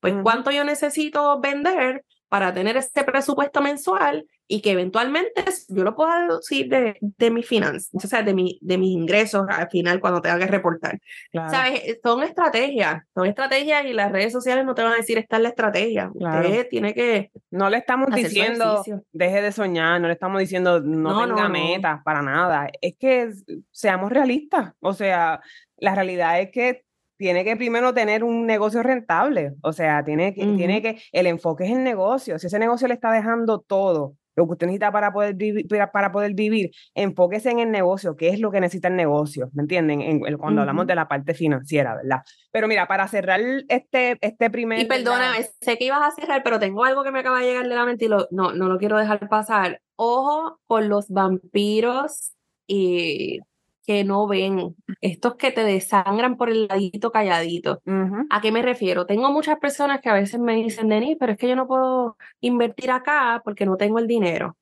[0.00, 2.04] Pues cuánto yo necesito vender
[2.34, 7.46] para tener este presupuesto mensual y que eventualmente yo lo pueda deducir de, de mis
[7.46, 10.98] finanzas, o sea, de, mi, de mis ingresos al final cuando tenga que reportar.
[11.32, 12.00] ¿Sabes?
[12.02, 15.42] Son estrategias, son estrategias y las redes sociales no te van a decir esta es
[15.44, 16.10] la estrategia.
[16.12, 17.30] Usted tiene que...
[17.52, 22.20] No le estamos diciendo deje de soñar, no le estamos diciendo no, tenga metas, para
[22.20, 22.66] nada.
[22.80, 23.30] Es que
[23.70, 25.40] seamos realistas, o sea,
[25.76, 26.82] la realidad es que
[27.16, 31.64] tiene que primero tener un negocio rentable, o sea, tiene que, tiene que, el enfoque
[31.64, 35.12] es el negocio, si ese negocio le está dejando todo, lo que usted necesita para
[35.12, 38.96] poder vivir, para poder vivir, enfóquese en el negocio, qué es lo que necesita el
[38.96, 40.00] negocio, ¿me entienden?
[40.00, 42.22] En, cuando hablamos de la parte financiera, ¿verdad?
[42.50, 44.80] Pero mira, para cerrar este, este primer...
[44.80, 47.68] Y perdóname, sé que ibas a cerrar, pero tengo algo que me acaba de llegar
[47.68, 49.80] de la mente y no, no lo quiero dejar pasar.
[49.96, 52.32] Ojo con los vampiros
[52.66, 53.40] y
[53.86, 57.82] que no ven, estos que te desangran por el ladito calladito.
[58.30, 59.06] ¿A qué me refiero?
[59.06, 62.16] Tengo muchas personas que a veces me dicen, Denis, pero es que yo no puedo
[62.40, 64.56] invertir acá porque no tengo el dinero.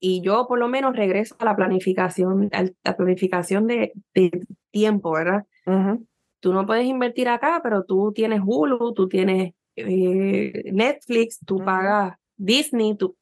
[0.00, 3.92] Y yo por lo menos regreso a la planificación, a la planificación de,
[4.70, 5.44] tiempo, ¿verdad?
[6.40, 12.16] Tú no puedes invertir acá, pero tú tienes Hulu, tú tienes eh, Netflix, tú pagas
[12.36, 13.16] Disney, tú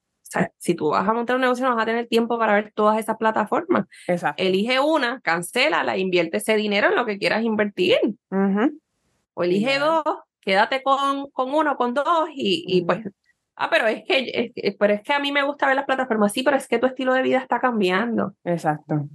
[0.59, 2.99] si tú vas a montar un negocio, no vas a tener tiempo para ver todas
[2.99, 3.87] esas plataformas.
[4.09, 4.43] Exacto.
[4.43, 7.99] Elige una, cancela, la invierte ese dinero en lo que quieras invertir.
[9.35, 10.03] O elige dos,
[10.41, 13.01] quédate con, con uno, con dos y, y pues
[13.57, 16.33] Ah, pero es que, pero es que a mí me gusta ver las plataformas.
[16.33, 18.35] Sí, pero es que tu estilo de vida está cambiando.
[18.43, 19.09] Exacto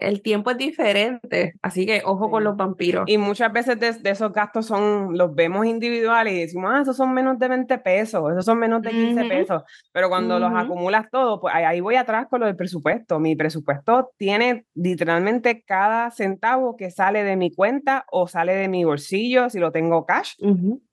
[0.00, 3.04] el tiempo es diferente, así que ojo con los vampiros.
[3.06, 7.12] Y muchas veces de, esos gastos son, los vemos individuales y decimos, ah, esos son
[7.12, 11.40] menos de 20 pesos, esos son menos de 15 pesos, pero cuando los acumulas todos,
[11.40, 13.18] pues ahí voy atrás con lo del presupuesto.
[13.18, 18.84] Mi presupuesto tiene literalmente cada centavo que sale de mi cuenta o sale de mi
[18.84, 20.34] bolsillo si lo tengo cash,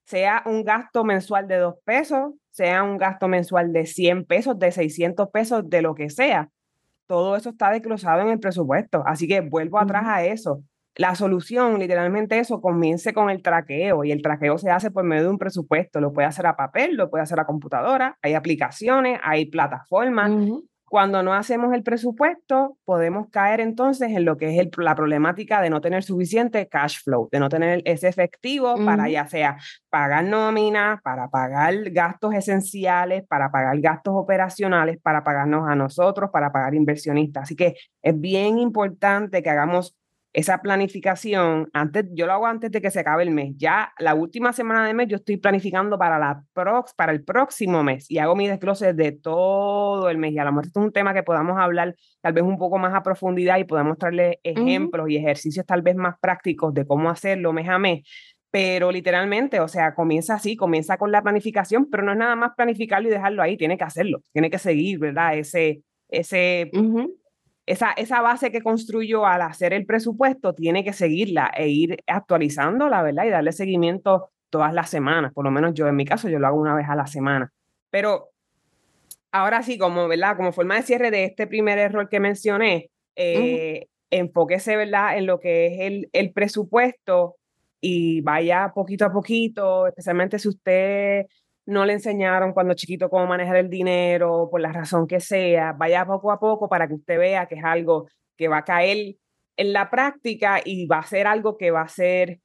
[0.05, 4.71] sea un gasto mensual de dos pesos, sea un gasto mensual de 100 pesos, de
[4.71, 6.49] 600 pesos, de lo que sea.
[7.07, 9.03] Todo eso está desglosado en el presupuesto.
[9.05, 10.63] Así que vuelvo atrás a eso.
[10.97, 15.23] La solución, literalmente eso, comience con el traqueo y el traqueo se hace por medio
[15.23, 15.99] de un presupuesto.
[15.99, 20.31] Lo puede hacer a papel, lo puede hacer a computadora, hay aplicaciones, hay plataformas.
[20.95, 25.69] Cuando no hacemos el presupuesto, podemos caer entonces en lo que es la problemática de
[25.69, 29.57] no tener suficiente cash flow, de no tener ese efectivo para ya sea
[29.89, 36.53] pagar nóminas, para pagar gastos esenciales, para pagar gastos operacionales, para pagarnos a nosotros, para
[36.53, 37.43] pagar inversionistas.
[37.43, 39.97] Así que es bien importante que hagamos
[40.35, 43.53] esa planificación, antes, yo lo hago antes de que se acabe el mes.
[43.55, 47.83] Ya la última semana de mes yo estoy planificando para, la prox, para el próximo
[47.85, 50.33] mes y hago mi desglose de todo el mes.
[50.33, 52.77] Y a lo mejor esto es un tema que podamos hablar tal vez un poco
[52.77, 57.09] más a profundidad y podamos traerle ejemplos y ejercicios tal vez más prácticos de cómo
[57.09, 58.05] hacerlo mes a mes.
[58.51, 62.51] Pero literalmente, o sea, comienza así, comienza con la planificación, pero no es nada más
[62.57, 65.37] planificarlo y dejarlo ahí, tiene que hacerlo, tiene que seguir, ¿verdad?
[65.37, 66.71] Ese, ese,
[67.65, 73.01] esa, esa base que construyó al hacer el presupuesto tiene que seguirla e ir actualizándola,
[73.01, 73.25] ¿verdad?
[73.25, 76.47] Y darle seguimiento todas las semanas, por lo menos yo en mi caso, yo lo
[76.47, 77.51] hago una vez a la semana.
[77.89, 78.29] Pero
[79.31, 80.37] ahora sí, como, ¿verdad?
[80.37, 85.17] Como forma de cierre de este primer error que mencioné, eh, enfóquese, ¿verdad?
[85.17, 87.35] En lo que es el, el presupuesto
[87.81, 91.25] y vaya poquito a poquito, especialmente si usted
[91.65, 96.05] no le enseñaron cuando chiquito cómo manejar el dinero, por la razón que sea, vaya
[96.05, 99.15] poco a poco para que usted vea que es algo que va a caer
[99.57, 102.39] en la práctica y va a ser algo que va a ser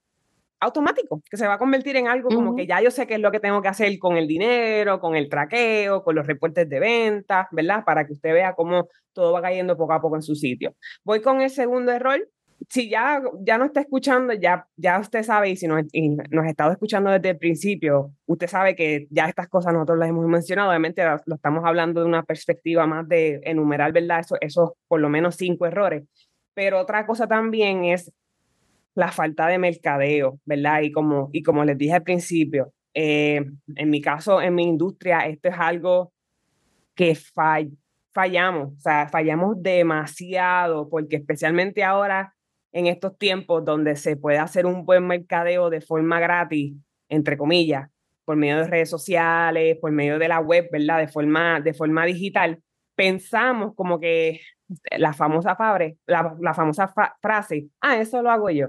[0.61, 3.21] automático, que se va a convertir en algo como que ya yo sé qué es
[3.21, 6.79] lo que tengo que hacer con el dinero, con el traqueo, con los reportes de
[6.79, 7.83] ventas, ¿verdad?
[7.85, 10.75] Para que usted vea cómo todo va cayendo poco a poco en su sitio.
[11.03, 12.29] Voy con el segundo error,
[12.69, 15.83] si ya, ya no está escuchando, ya, ya usted sabe, y si nos,
[16.31, 20.09] nos ha estado escuchando desde el principio, usted sabe que ya estas cosas nosotros las
[20.09, 24.21] hemos mencionado, obviamente lo, estamos hablando de una perspectiva más de enumerar, ¿verdad?
[24.21, 26.05] Eso, esos por lo menos cinco errores.
[26.55, 28.13] Pero otra cosa también es
[28.95, 30.83] la falta de mercadeo, ¿verdad?
[30.83, 33.45] Y como, y como les dije al principio, eh,
[33.77, 36.13] en mi caso, en mi industria, esto es algo
[36.95, 37.17] que
[38.13, 42.35] fallamos, o sea, fallamos demasiado, porque especialmente ahora
[42.73, 46.75] en estos tiempos donde se puede hacer un buen mercadeo de forma gratis,
[47.09, 47.91] entre comillas,
[48.25, 50.99] por medio de redes sociales, por medio de la web, ¿verdad?
[50.99, 52.63] De forma, de forma digital,
[52.95, 54.41] pensamos como que
[54.97, 58.69] la famosa, fabre, la, famosa frase, ah, eso lo hago yo.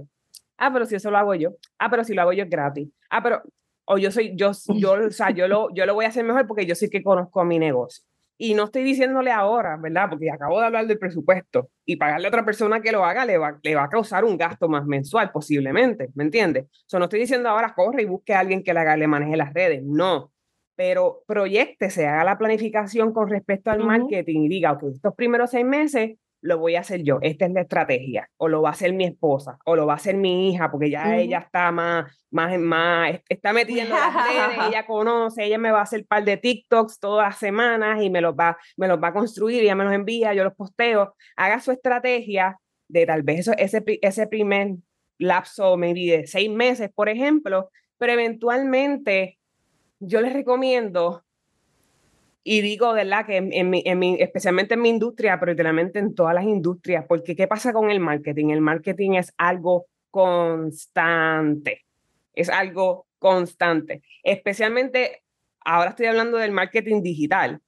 [0.57, 1.51] Ah, pero si eso lo hago yo.
[1.77, 2.87] Ah, pero si lo hago yo es gratis.
[3.09, 3.41] Ah, pero,
[3.85, 6.47] o yo soy, yo, yo, o sea, yo lo, yo lo voy a hacer mejor
[6.47, 8.03] porque yo sí que conozco mi negocio.
[8.43, 10.09] Y no estoy diciéndole ahora, ¿verdad?
[10.09, 13.37] Porque acabo de hablar del presupuesto y pagarle a otra persona que lo haga le
[13.37, 16.65] va, le va a causar un gasto más mensual posiblemente, ¿me entiendes?
[16.91, 19.37] O no estoy diciendo ahora corre y busque a alguien que le, haga, le maneje
[19.37, 20.31] las redes, no.
[20.75, 21.21] Pero
[21.91, 26.17] se haga la planificación con respecto al marketing y diga, ok, estos primeros seis meses
[26.41, 29.05] lo voy a hacer yo, esta es la estrategia, o lo va a hacer mi
[29.05, 33.19] esposa, o lo va a hacer mi hija, porque ya ella está más, más, más,
[33.29, 36.99] está metida en las redes, ella conoce, ella me va a hacer par de TikToks
[36.99, 39.93] todas las semanas y me los va, me los va a construir, ella me los
[39.93, 44.75] envía, yo los posteo, haga su estrategia de tal vez eso, ese, ese primer
[45.19, 49.37] lapso, maybe de seis meses, por ejemplo, pero eventualmente
[49.99, 51.23] yo les recomiendo
[52.43, 53.25] y digo, ¿verdad?
[53.25, 57.05] Que en, mi, en mi, especialmente en mi industria, pero literalmente en todas las industrias,
[57.07, 58.49] porque ¿qué pasa con el marketing?
[58.49, 61.85] El marketing es algo constante,
[62.33, 65.21] es algo constante, especialmente,
[65.63, 67.61] ahora estoy hablando del marketing digital,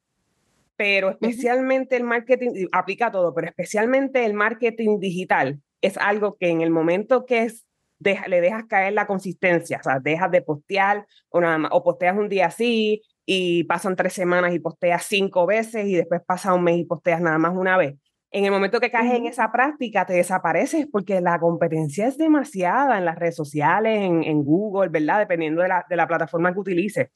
[0.76, 6.62] pero especialmente el marketing, aplica todo, pero especialmente el marketing digital es algo que en
[6.62, 7.66] el momento que es,
[8.00, 13.02] le dejas caer la consistencia, o sea, dejas de postear o posteas un día así,
[13.26, 17.22] y pasan tres semanas y posteas cinco veces y después pasa un mes y posteas
[17.22, 17.96] nada más una vez.
[18.32, 22.98] En el momento que caes en esa práctica, te desapareces porque la competencia es demasiada
[22.98, 25.20] en las redes sociales, en, en Google, ¿verdad?
[25.20, 27.10] Dependiendo de la, de la plataforma que utilices.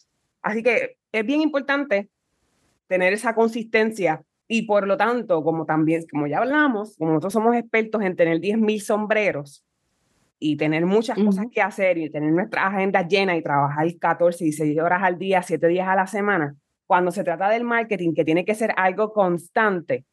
[0.44, 2.10] Así que es bien importante
[2.88, 7.56] tener esa consistencia y por lo tanto, como también, como ya hablamos, como nosotros somos
[7.56, 9.66] expertos en tener 10.000 sombreros,
[10.40, 14.80] y tener muchas cosas que hacer y tener nuestra agenda llena y trabajar 14, 16
[14.80, 18.46] horas al día, 7 días a la semana, cuando se trata del marketing, que tiene
[18.46, 20.06] que ser algo constante,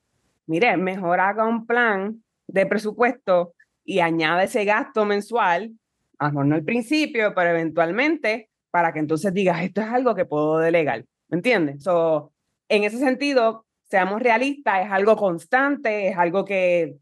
[0.46, 3.54] mire, mejor haga un plan de presupuesto
[3.84, 5.72] y añade ese gasto mensual,
[6.18, 10.24] a lo no al principio, pero eventualmente, para que entonces digas, esto es algo que
[10.24, 11.82] puedo delegar, ¿me entiendes?
[11.82, 12.32] So,
[12.68, 16.96] en ese sentido, seamos realistas, es algo constante, es algo que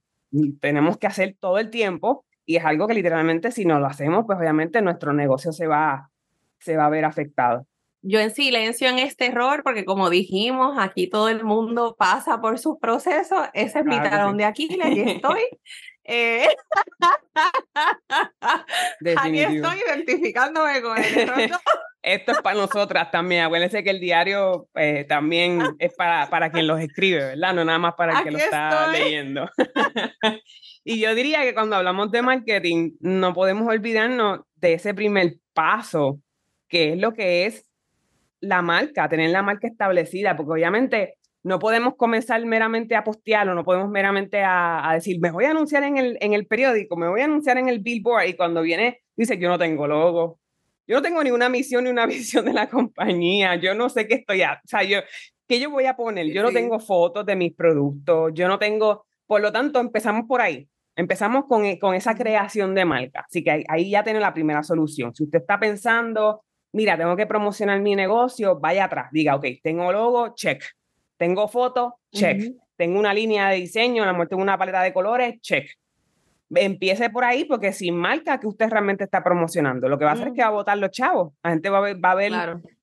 [0.61, 4.25] tenemos que hacer todo el tiempo y es algo que literalmente si no lo hacemos,
[4.27, 6.11] pues obviamente nuestro negocio se va,
[6.59, 7.67] se va a ver afectado.
[8.03, 12.59] yo en silencio en este error, porque como dijimos, aquí todo el mundo pasa por
[12.59, 13.47] sus procesos.
[13.55, 15.43] Ese es mi talón de Aquiles, aquí estoy.
[16.05, 16.49] Eh,
[19.17, 21.39] aquí estoy identificándome con el error.
[22.03, 23.45] Esto es para nosotras también.
[23.45, 27.55] Acuérdense que el diario eh, también es para, para quien los escribe, ¿verdad?
[27.55, 29.49] No nada más para el que lo está leyendo.
[30.85, 36.21] Y yo diría que cuando hablamos de marketing, no podemos olvidarnos de ese primer paso,
[36.69, 37.67] que es lo que es
[38.41, 43.65] la marca, tener la marca establecida, porque obviamente no podemos comenzar meramente a postearlo, no
[43.65, 47.09] podemos meramente a, a, decir, me voy a anunciar en el, en el periódico, me
[47.09, 50.41] voy a anunciar en el billboard, y cuando viene, dice, yo no tengo logo,
[50.87, 54.15] yo no tengo ninguna misión ni una visión de la compañía, yo no sé qué
[54.15, 54.99] estoy, a, o sea, yo,
[55.49, 56.27] ¿qué yo voy a poner?
[56.33, 60.41] Yo no tengo fotos de mis productos, yo no tengo, por lo tanto, empezamos por
[60.41, 60.69] ahí.
[60.97, 63.25] Empezamos con, e, con esa creación de marca.
[63.29, 65.15] Así que ahí, ya tiene la primera solución.
[65.15, 69.09] Si usted está pensando, mira, tengo que promocionar mi negocio, vaya atrás.
[69.13, 70.63] Diga, ok, tengo logo, check.
[71.17, 72.55] Tengo foto, check.
[72.77, 75.71] Tengo una línea de diseño, a lo mejor tengo una paleta de colores, check
[76.55, 79.89] empiece por ahí porque sin marca que usted realmente está promocionando.
[79.89, 81.33] Lo que va a hacer es que va a votar los chavos.
[81.43, 82.33] La gente va a ver, va a ver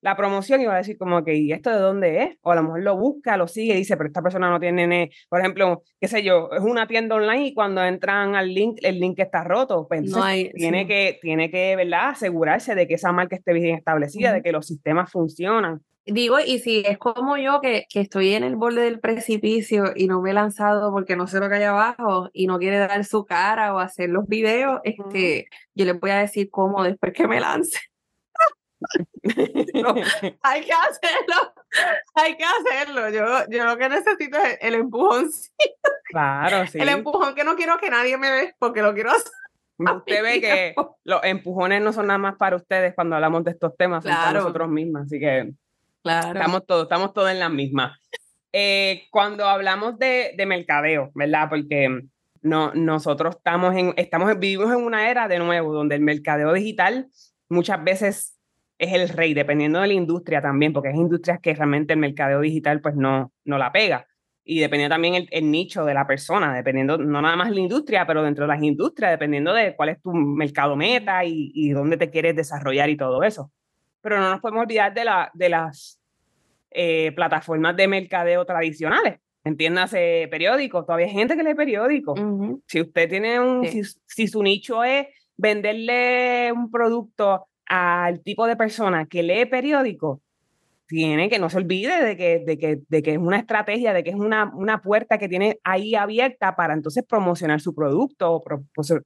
[0.00, 2.38] la promoción y va a decir como que, ¿y esto de dónde es?
[2.42, 5.10] O a lo mejor lo busca, lo sigue y dice, pero esta persona no tiene,
[5.28, 8.98] por ejemplo, qué sé yo, es una tienda online y cuando entran al link, el
[8.98, 9.86] link está roto.
[9.88, 10.12] Pues
[10.54, 12.10] tiene, que, tiene que, ¿verdad?
[12.10, 15.80] Asegurarse de que esa marca esté bien establecida, de que los sistemas funcionan.
[16.12, 20.08] Digo, y si es como yo que, que, estoy en el borde del precipicio y
[20.08, 23.04] no me he lanzado porque no sé lo que hay abajo y no quiere dar
[23.04, 27.28] su cara o hacer los videos, este, yo le voy a decir cómo después que
[27.28, 27.78] me lance.
[30.42, 31.54] hay que hacerlo,
[32.14, 33.10] hay que hacerlo.
[33.10, 35.30] Yo, yo lo que necesito es el empujón.
[36.06, 36.78] Claro, sí.
[36.80, 39.30] El empujón que no quiero que nadie me ve porque lo quiero hacer.
[39.78, 43.76] Usted ve que los empujones no son nada más para ustedes cuando hablamos de estos
[43.76, 45.52] temas, son para nosotros mismos, así que
[46.02, 46.38] Claro.
[46.38, 47.98] Estamos todos, estamos todos en la misma.
[48.52, 51.48] Eh, cuando hablamos de, de, mercadeo, ¿verdad?
[51.48, 52.00] Porque
[52.42, 57.08] no, nosotros estamos en, estamos, vivimos en una era de nuevo donde el mercadeo digital
[57.48, 58.38] muchas veces
[58.78, 62.40] es el rey, dependiendo de la industria también, porque hay industrias que realmente el mercadeo
[62.40, 64.06] digital pues no, no la pega.
[64.42, 68.06] Y dependiendo también el, el nicho de la persona, dependiendo no nada más la industria,
[68.06, 71.98] pero dentro de las industrias, dependiendo de cuál es tu mercado meta y, y dónde
[71.98, 73.52] te quieres desarrollar y todo eso
[74.00, 76.00] pero no nos podemos olvidar de, la, de las
[76.70, 79.18] eh, plataformas de mercadeo tradicionales.
[79.42, 82.20] Entiéndase periódicos, todavía hay gente que lee periódicos.
[82.66, 83.66] Si usted tiene un,
[84.06, 90.20] si, su nicho es venderle un producto al tipo de persona que lee periódicos,
[90.86, 94.04] tiene que no se olvide de que, de que, de que es una estrategia, de
[94.04, 98.42] que es una, una puerta que tiene ahí abierta para entonces promocionar su producto o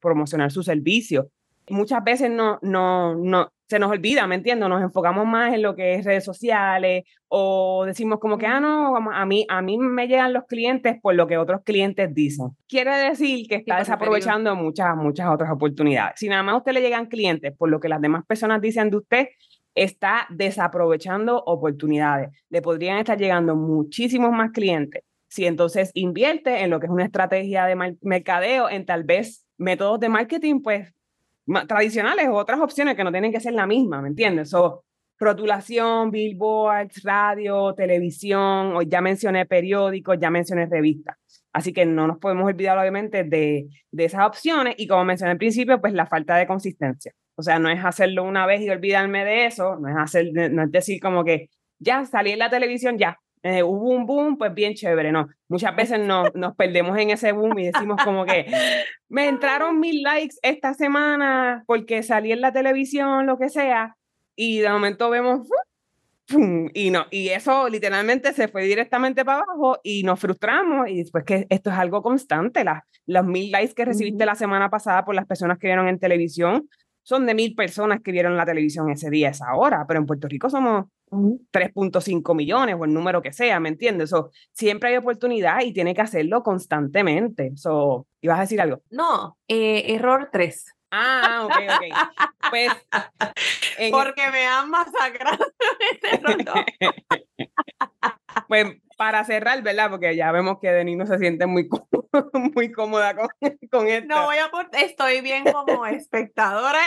[0.01, 1.29] promocionar su servicio.
[1.69, 4.69] Muchas veces no, no, no, se nos olvida, ¿me entiendo?
[4.69, 8.97] Nos enfocamos más en lo que es redes sociales o decimos como que, ah, no,
[8.97, 12.51] a mí, a mí me llegan los clientes por lo que otros clientes dicen.
[12.69, 16.15] Quiere decir que está desaprovechando muchas, muchas otras oportunidades.
[16.17, 18.91] Si nada más a usted le llegan clientes por lo que las demás personas dicen
[18.91, 19.29] de usted,
[19.75, 22.31] está desaprovechando oportunidades.
[22.51, 25.03] Le podrían estar llegando muchísimos más clientes
[25.35, 29.99] si entonces invierte en lo que es una estrategia de mercadeo, en tal vez métodos
[29.99, 30.93] de marketing, pues
[31.67, 34.51] tradicionales o otras opciones que no tienen que ser la misma, ¿me entiendes?
[34.51, 34.85] So,
[35.19, 41.17] rotulación, billboards, radio, televisión, o ya mencioné periódicos, ya mencioné revistas.
[41.53, 45.39] Así que no nos podemos olvidar, obviamente, de, de esas opciones y como mencioné al
[45.39, 47.13] principio, pues la falta de consistencia.
[47.37, 50.65] O sea, no es hacerlo una vez y olvidarme de eso, no es, hacer, no
[50.65, 54.55] es decir como que ya salí en la televisión, ya, eh, hubo un boom, pues
[54.55, 55.29] bien chévere, ¿no?
[55.49, 58.47] Muchas veces no, nos perdemos en ese boom y decimos como que
[59.11, 63.97] me entraron mil likes esta semana porque salí en la televisión, lo que sea,
[64.35, 65.47] y de momento vemos,
[66.73, 71.25] y no, y eso literalmente se fue directamente para abajo y nos frustramos y después
[71.25, 75.15] que esto es algo constante, las, los mil likes que recibiste la semana pasada por
[75.15, 76.67] las personas que vieron en televisión
[77.03, 80.29] son de mil personas que vieron la televisión ese día, esa hora, pero en Puerto
[80.29, 84.11] Rico somos 3.5 millones o el número que sea, ¿me entiendes?
[84.11, 87.53] So, siempre hay oportunidad y tiene que hacerlo constantemente.
[87.57, 88.83] So, ¿Ibas a decir algo?
[88.91, 90.73] No, eh, error 3.
[90.91, 91.85] Ah, ok, ok.
[92.51, 92.73] Pues.
[93.93, 95.45] Porque me han masacrado.
[98.49, 99.91] pues para cerrar, ¿verdad?
[99.91, 101.69] Porque ya vemos que Denis no se siente muy,
[102.55, 103.29] muy cómoda con,
[103.71, 104.09] con esto.
[104.09, 106.81] No voy a estoy bien como espectadora.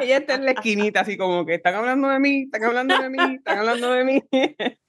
[0.00, 3.10] Ella está en la esquinita, así como que están hablando de mí, están hablando de
[3.10, 4.22] mí, están hablando de mí.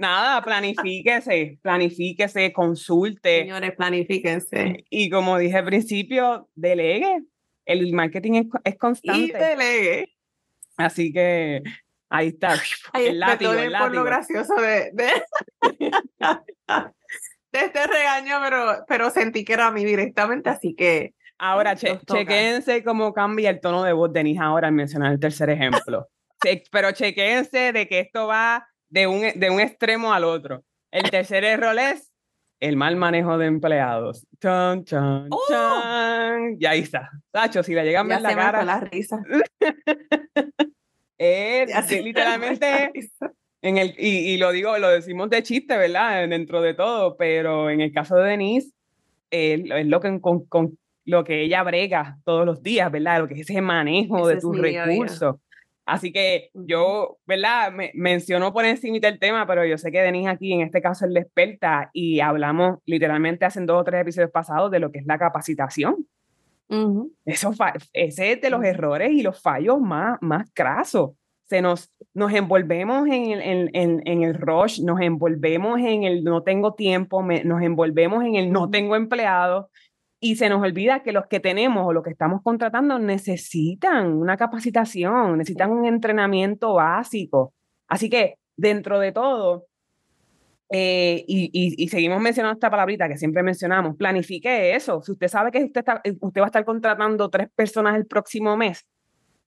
[0.00, 3.40] Nada, planifíquese, planifíquese, consulte.
[3.40, 4.84] Señores, planifíquense.
[4.88, 7.20] Y como dije al principio, delegue.
[7.66, 9.20] El marketing es, constante.
[9.20, 10.16] Y delegue.
[10.78, 11.62] Así que
[12.08, 12.54] ahí está.
[12.94, 13.88] el látigo, el látigo.
[13.88, 15.12] por lo gracioso de, de,
[17.52, 21.14] de, este regaño, pero, pero sentí que era a mí directamente, así que.
[21.42, 25.18] Ahora, che, chequense cómo cambia el tono de voz de Denise ahora al mencionar el
[25.18, 26.06] tercer ejemplo.
[26.70, 30.62] pero chequense de que esto va de un, de un extremo al otro.
[30.90, 32.12] El tercer error es
[32.60, 34.26] el mal manejo de empleados.
[34.38, 35.40] Chan, chan, ¡Oh!
[35.48, 36.56] chan.
[36.58, 37.08] Y ahí está.
[37.32, 38.62] Sacho, si le llegan a ver la cara.
[38.62, 39.22] la risa.
[41.16, 42.92] es literalmente.
[43.62, 46.28] En el, y, y, lo digo, lo decimos de chiste, ¿verdad?
[46.28, 48.72] Dentro de todo, pero en el caso de Denise,
[49.30, 53.20] es lo que con, con, lo que ella brega todos los días, ¿verdad?
[53.20, 55.36] Lo que es ese manejo de tus recursos.
[55.86, 57.72] Así que yo, ¿verdad?
[57.72, 61.04] Me, menciono por encima del tema, pero yo sé que Denise aquí, en este caso,
[61.04, 65.00] es la experta y hablamos literalmente hace dos o tres episodios pasados de lo que
[65.00, 66.06] es la capacitación.
[67.24, 67.52] Eso,
[67.92, 71.10] ese es de los errores y los fallos más, más crasos.
[71.46, 76.22] Se nos, nos envolvemos en el, en, en, en el rush, nos envolvemos en el
[76.22, 79.70] no tengo tiempo, nos envolvemos en el no tengo empleado
[80.20, 84.36] y se nos olvida que los que tenemos o los que estamos contratando necesitan una
[84.36, 87.54] capacitación, necesitan un entrenamiento básico.
[87.88, 89.66] Así que dentro de todo,
[90.68, 95.02] eh, y, y, seguimos mencionando esta palabrita que siempre mencionamos, planifique eso.
[95.02, 98.56] Si usted sabe que usted, está, usted va a estar contratando tres personas el próximo
[98.56, 98.86] mes,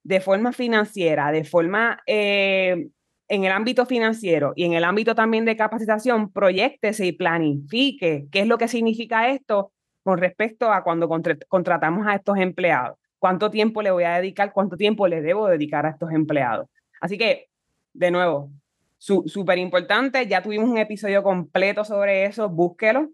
[0.04, 2.90] de forma financiera, de forma eh,
[3.30, 8.40] en el ámbito financiero y en el ámbito también de capacitación, proyectese y planifique qué
[8.42, 9.73] es lo que significa esto
[10.04, 11.10] con respecto a cuando
[11.48, 12.98] contratamos a estos empleados.
[13.18, 14.52] ¿Cuánto tiempo le voy a dedicar?
[14.52, 16.68] ¿Cuánto tiempo le debo dedicar a estos empleados?
[17.00, 17.48] Así que,
[17.94, 18.52] de nuevo,
[18.98, 20.28] súper importante.
[20.28, 23.10] Ya tuvimos un episodio completo sobre eso, búsquelo.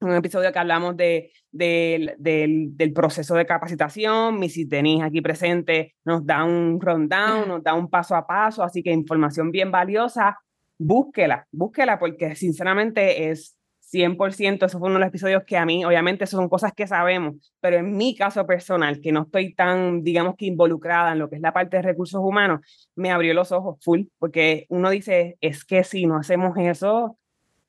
[0.00, 4.38] Un episodio que hablamos de, del, del proceso de capacitación.
[4.38, 8.82] Missy Denise aquí presente nos da un rundown, nos da un paso a paso, así
[8.82, 10.38] que información bien valiosa.
[10.78, 13.59] Búsquela, búsquela porque sinceramente es
[13.92, 17.34] 100%, eso fue uno de los episodios que a mí, obviamente, son cosas que sabemos,
[17.60, 21.36] pero en mi caso personal, que no estoy tan, digamos que involucrada en lo que
[21.36, 22.60] es la parte de recursos humanos,
[22.94, 27.18] me abrió los ojos full, porque uno dice, es que si no hacemos eso,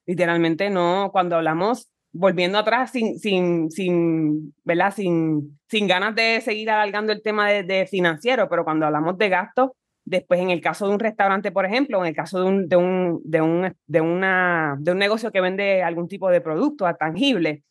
[0.06, 4.94] literalmente no, cuando hablamos, volviendo atrás sin, sin, sin, ¿verdad?
[4.94, 9.30] Sin, sin ganas de seguir alargando el tema de, de financiero, pero cuando hablamos de
[9.30, 9.72] gastos,
[10.12, 12.76] Después, en el caso de un restaurante, por ejemplo, en el caso de un, de
[12.76, 17.64] un, de un, de una, de un negocio que vende algún tipo de producto tangible,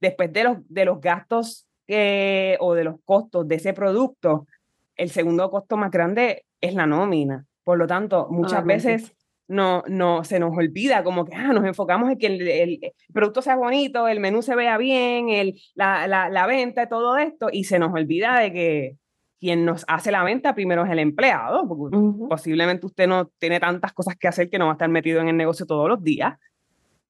[0.00, 4.48] después de los, de los gastos o de los costos de ese producto,
[4.96, 7.46] el segundo costo más grande es la nómina.
[7.62, 9.14] Por lo tanto, muchas veces
[9.46, 12.80] no, no se nos olvida como que ah, nos enfocamos en que el, el,
[13.12, 17.50] producto sea bonito, el menú se vea bien, el, la, la, la venta, todo esto,
[17.52, 18.96] y se nos olvida de que
[19.44, 21.94] quien nos hace la venta primero es el empleado, porque
[22.30, 25.28] posiblemente usted no tiene tantas cosas que hacer que no va a estar metido en
[25.28, 26.38] el negocio todos los días.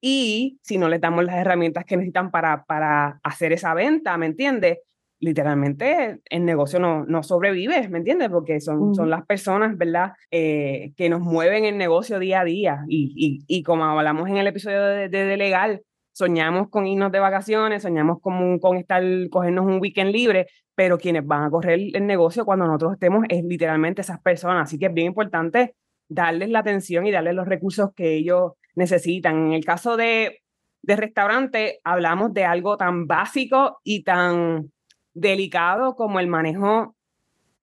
[0.01, 4.27] Y si no le damos las herramientas que necesitan para, para hacer esa venta, ¿me
[4.27, 4.81] entiende?
[5.21, 8.29] Literalmente el negocio no, no sobrevive, ¿me entiende?
[8.29, 12.85] Porque son, son las personas, ¿verdad?, eh, que nos mueven el negocio día a día.
[12.89, 15.83] Y, y, como hablamos en el episodio de, de, de Legal,
[16.15, 21.27] soñamos con irnos de vacaciones, soñamos con, con estar, cogernos un weekend libre, pero quienes
[21.27, 24.69] van a correr el negocio cuando nosotros estemos es literalmente esas personas.
[24.69, 25.75] Así que es bien importante
[26.09, 29.49] darles la atención y darles los recursos que ellos necesitan.
[29.49, 30.43] En el caso de,
[30.83, 34.71] de restaurante, hablamos de algo tan básico y tan
[35.15, 36.95] delicado como el manejo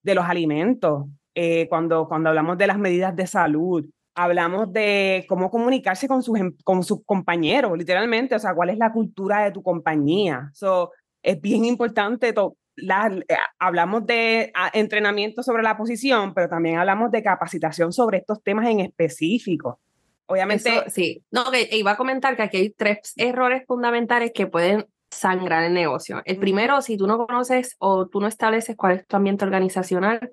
[0.03, 1.05] de los alimentos.
[1.35, 3.85] Eh, cuando, cuando hablamos de las medidas de salud,
[4.15, 8.77] hablamos de cómo comunicarse con sus, em, con sus compañeros, literalmente, o sea, cuál es
[8.77, 10.49] la cultura de tu compañía.
[10.53, 10.91] So,
[11.21, 12.33] es bien importante,
[12.75, 18.19] la, eh, hablamos de ah, entrenamiento sobre la posición, pero también hablamos de capacitación sobre
[18.19, 19.79] estos temas en específico.
[20.25, 20.89] Obviamente.
[20.89, 25.63] sí, no, que iba a comentar que aquí hay tres errores fundamentales que pueden sangrar
[25.63, 26.21] el negocio.
[26.25, 30.31] El primero, si tú no conoces o tú no estableces cuál es tu ambiente organizacional,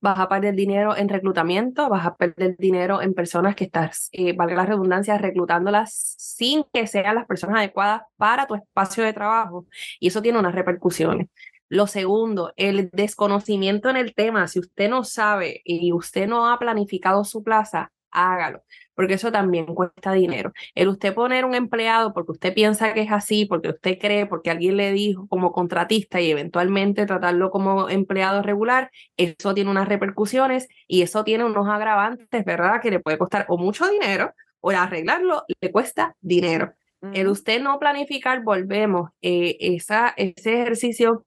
[0.00, 4.32] vas a perder dinero en reclutamiento, vas a perder dinero en personas que estás, eh,
[4.34, 9.66] valga la redundancia, reclutándolas sin que sean las personas adecuadas para tu espacio de trabajo.
[9.98, 11.28] Y eso tiene unas repercusiones.
[11.68, 14.48] Lo segundo, el desconocimiento en el tema.
[14.48, 18.62] Si usted no sabe y usted no ha planificado su plaza, hágalo
[18.94, 20.52] porque eso también cuesta dinero.
[20.74, 24.50] El usted poner un empleado porque usted piensa que es así, porque usted cree, porque
[24.50, 30.68] alguien le dijo como contratista y eventualmente tratarlo como empleado regular, eso tiene unas repercusiones
[30.86, 32.80] y eso tiene unos agravantes, ¿verdad?
[32.80, 36.74] Que le puede costar o mucho dinero o arreglarlo le cuesta dinero.
[37.14, 41.24] El usted no planificar, volvemos, eh, esa, ese ejercicio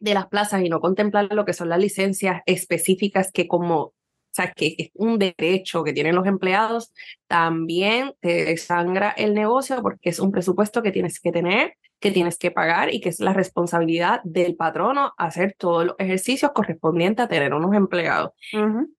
[0.00, 3.92] de las plazas y no contemplar lo que son las licencias específicas que como
[4.36, 6.92] sea, que es un derecho que tienen los empleados,
[7.26, 12.38] también te sangra el negocio porque es un presupuesto que tienes que tener, que tienes
[12.38, 17.28] que pagar y que es la responsabilidad del patrono hacer todos los ejercicios correspondientes a
[17.28, 18.32] tener unos empleados.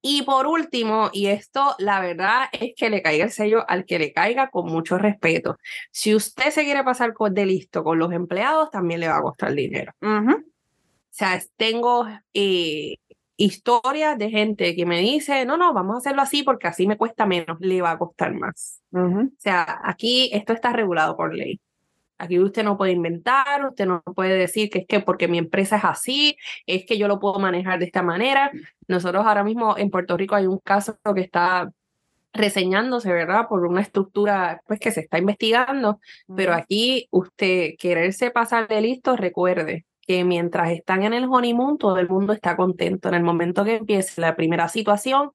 [0.01, 3.99] Y por último, y esto la verdad es que le caiga el sello al que
[3.99, 5.57] le caiga con mucho respeto.
[5.91, 9.53] Si usted se quiere pasar de listo con los empleados, también le va a costar
[9.53, 9.93] dinero.
[10.01, 12.97] O sea, tengo eh,
[13.37, 16.97] historias de gente que me dice, no, no, vamos a hacerlo así porque así me
[16.97, 18.81] cuesta menos, le va a costar más.
[18.91, 21.59] O sea, aquí esto está regulado por ley.
[22.17, 25.77] Aquí usted no puede inventar, usted no puede decir que es que porque mi empresa
[25.77, 26.35] es así,
[26.65, 28.51] es que yo lo puedo manejar de esta manera.
[28.87, 31.71] Nosotros ahora mismo en Puerto Rico hay un caso que está
[32.33, 33.47] reseñándose, ¿verdad?
[33.47, 35.99] Por una estructura pues que se está investigando,
[36.35, 41.97] pero aquí usted quererse pasar de listo, recuerde, que mientras están en el honeymoon, todo
[41.97, 43.09] el mundo está contento.
[43.09, 45.31] En el momento que empiece la primera situación,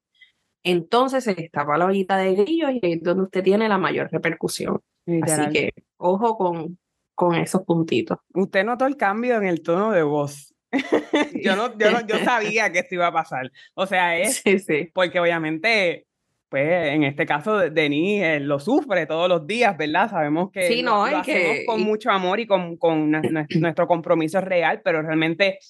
[0.65, 4.81] entonces se destapa la ollita de grillos y es donde usted tiene la mayor repercusión.
[5.23, 6.79] Así que ojo con,
[7.15, 8.19] con esos puntitos.
[8.33, 10.55] Usted notó el cambio en el tono de voz.
[11.43, 13.53] yo, no, yo, no, yo sabía que esto iba a pasar.
[13.75, 14.91] O sea, es sí, sí.
[14.95, 16.07] porque obviamente
[16.53, 20.11] pues en este caso Denis eh, lo sufre todos los días, ¿verdad?
[20.11, 23.11] Sabemos que sí, no, lo, hacemos con mucho amor y con, con
[23.59, 25.61] nuestro compromiso real, pero realmente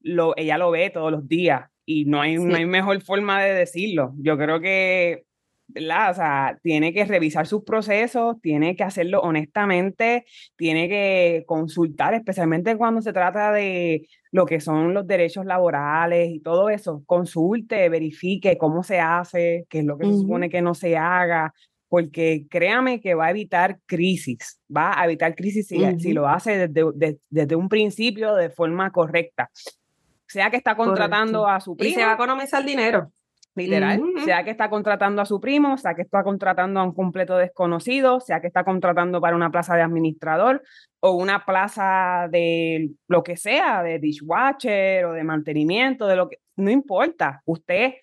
[0.00, 3.52] lo, ella lo ve todos los días y no hay, no hay mejor forma de
[3.52, 4.12] decirlo.
[4.16, 5.24] Yo creo que
[5.68, 6.10] ¿verdad?
[6.10, 10.24] O sea, tiene que revisar sus procesos, tiene que hacerlo honestamente,
[10.56, 16.40] tiene que consultar, especialmente cuando se trata de lo que son los derechos laborales y
[16.40, 17.02] todo eso.
[17.06, 21.52] Consulte, verifique cómo se hace, qué es lo que se supone que no se haga,
[21.88, 26.68] porque créame que va a evitar crisis, va a evitar crisis si, si lo hace
[26.68, 29.50] desde, desde un principio de forma correcta.
[30.26, 31.90] Sea que está contratando a su primo.
[31.90, 33.10] Y se va a economizar dinero
[33.58, 37.36] literal, sea que está contratando a su primo, sea que está contratando a un completo
[37.36, 40.62] desconocido, sea que está contratando para una plaza de administrador
[41.00, 46.38] o una plaza de lo que sea, de dishwasher o de mantenimiento, de lo que,
[46.56, 47.94] no importa, usted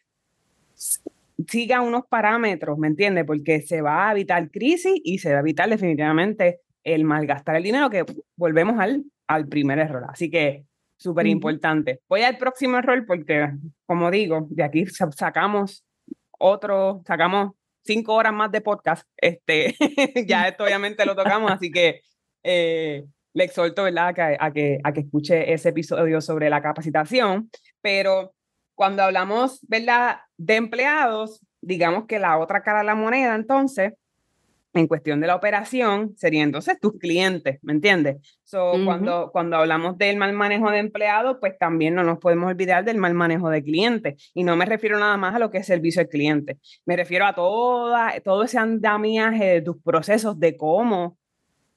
[1.48, 3.26] siga unos parámetros, ¿me entiende?
[3.26, 7.64] Porque se va a evitar crisis y se va a evitar definitivamente el malgastar el
[7.64, 10.06] dinero, que volvemos al, al primer error.
[10.08, 10.66] Así que
[10.98, 12.02] súper importante.
[12.08, 13.50] Voy al próximo error porque,
[13.86, 15.86] como digo, de aquí sacamos
[16.32, 19.08] otro, sacamos cinco horas más de podcast.
[19.18, 19.76] Este,
[20.28, 22.02] ya esto obviamente lo tocamos, así que
[22.44, 27.50] eh, le exhorto, ¿verdad?, que, a, que, a que escuche ese episodio sobre la capacitación.
[27.82, 28.34] Pero
[28.76, 33.94] cuando hablamos, ¿verdad?, de empleados, digamos que la otra cara de la moneda, entonces,
[34.76, 38.18] en cuestión de la operación sería entonces tus clientes, ¿me entiendes?
[38.44, 42.84] So, cuando, cuando hablamos del mal manejo de empleados, pues también no nos podemos olvidar
[42.84, 44.32] del mal manejo de clientes.
[44.34, 47.26] Y no me refiero nada más a lo que es servicio al cliente, me refiero
[47.26, 51.18] a toda, todo ese andamiaje de tus procesos de cómo,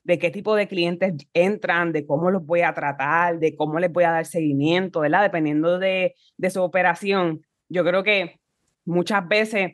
[0.03, 3.92] de qué tipo de clientes entran, de cómo los voy a tratar, de cómo les
[3.92, 5.22] voy a dar seguimiento, ¿verdad?
[5.22, 7.42] Dependiendo de, de su operación.
[7.68, 8.40] Yo creo que
[8.84, 9.72] muchas veces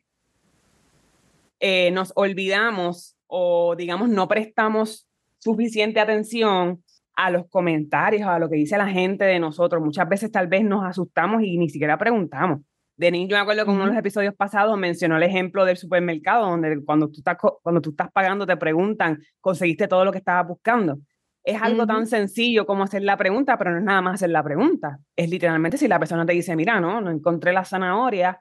[1.60, 5.08] eh, nos olvidamos o digamos no prestamos
[5.38, 6.82] suficiente atención
[7.16, 9.82] a los comentarios, a lo que dice la gente de nosotros.
[9.82, 12.60] Muchas veces tal vez nos asustamos y ni siquiera preguntamos.
[12.96, 16.48] De niño me acuerdo que uno de los episodios pasados mencionó el ejemplo del supermercado,
[16.48, 20.46] donde cuando tú estás, cuando tú estás pagando te preguntan, ¿conseguiste todo lo que estabas
[20.46, 20.98] buscando?
[21.42, 24.42] Es algo tan sencillo como hacer la pregunta, pero no es nada más hacer la
[24.42, 24.98] pregunta.
[25.14, 28.40] Es literalmente si la persona te dice, mira, no, no encontré la zanahoria,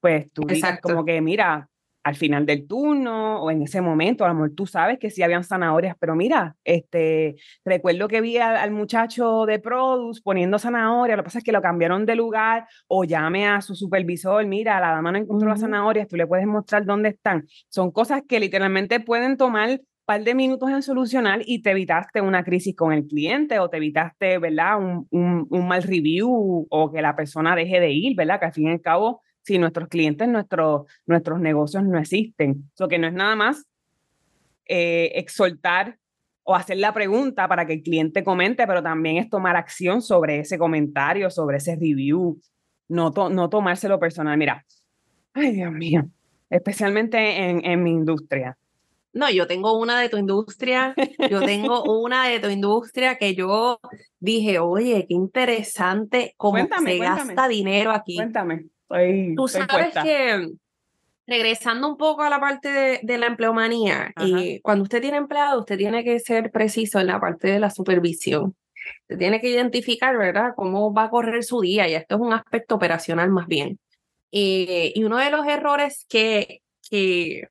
[0.00, 1.68] pues tú dices como que, mira,
[2.04, 5.22] al final del turno o en ese momento, a lo mejor tú sabes que sí
[5.22, 11.22] habían zanahorias, pero mira, este, recuerdo que vi al, muchacho de Produce poniendo zanahoria, lo
[11.22, 14.90] que pasa es que lo cambiaron de lugar o llame a su supervisor, mira, la
[14.90, 17.46] dama no encontró las zanahorias, tú le puedes mostrar dónde están.
[17.68, 22.44] Son cosas que literalmente pueden tomar par de minutos en solucionar y te evitaste una
[22.44, 24.76] crisis con el cliente o te evitaste, ¿verdad?
[24.78, 28.38] Un, un, un mal review o que la persona deje de ir, ¿verdad?
[28.38, 32.70] Que al fin y al cabo si nuestros clientes, nuestros nuestros negocios no existen.
[32.74, 33.66] Eso que no es nada más
[34.66, 35.98] eh, exhortar
[36.42, 40.40] o hacer la pregunta para que el cliente comente, pero también es tomar acción sobre
[40.40, 42.40] ese comentario, sobre ese review,
[42.88, 44.36] no, no tomárselo personal.
[44.36, 44.64] Mira,
[45.32, 46.04] ay Dios mío,
[46.50, 48.56] especialmente en, en mi industria.
[49.14, 50.94] No, yo tengo una de tu industria,
[51.30, 53.78] yo tengo una de tu industria que yo
[54.18, 58.16] dije, oye, qué interesante cómo se gasta dinero aquí.
[58.16, 58.66] Cuéntame.
[59.36, 60.52] Tú sabes que,
[61.26, 65.78] regresando un poco a la parte de, la empleomanía, y cuando usted tiene empleado, usted
[65.78, 68.54] tiene que ser preciso en la parte de la supervisión.
[69.08, 72.32] se tiene que identificar, ¿verdad?, cómo va a correr su día y esto es un
[72.32, 73.78] aspecto operacional más bien.
[74.32, 77.48] Eh, y uno de los errores que, que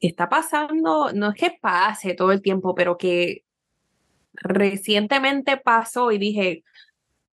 [0.00, 3.44] está pasando, no es que pase todo el tiempo, pero que
[4.34, 6.64] recientemente pasó y dije,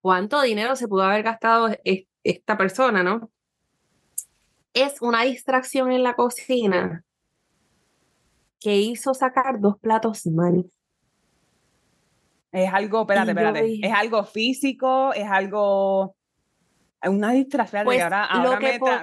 [0.01, 1.69] ¿cuánto dinero se pudo haber gastado
[2.23, 3.31] esta persona, no?
[4.73, 7.03] Es una distracción en la cocina
[8.59, 10.69] que hizo sacar dos platos mal.
[12.51, 16.15] Es algo, espérate, espérate, es algo físico, es algo
[17.09, 18.29] una distracción pues, ahora,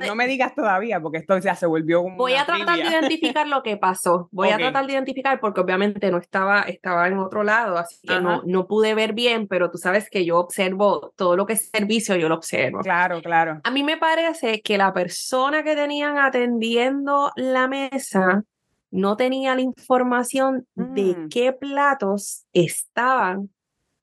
[0.06, 3.46] no me digas todavía porque esto ya se volvió un voy a tratar de identificar
[3.48, 4.28] lo que pasó.
[4.32, 8.20] Voy a tratar de identificar porque obviamente no estaba estaba en otro lado así que
[8.20, 11.70] no, no pude ver bien pero tú sabes que yo observo todo lo que es
[11.70, 12.80] servicio yo lo observo.
[12.80, 13.60] Claro claro.
[13.64, 18.44] A mí me parece que la persona que tenían atendiendo la mesa
[18.90, 21.28] no tenía la información de mm.
[21.28, 23.50] qué platos estaban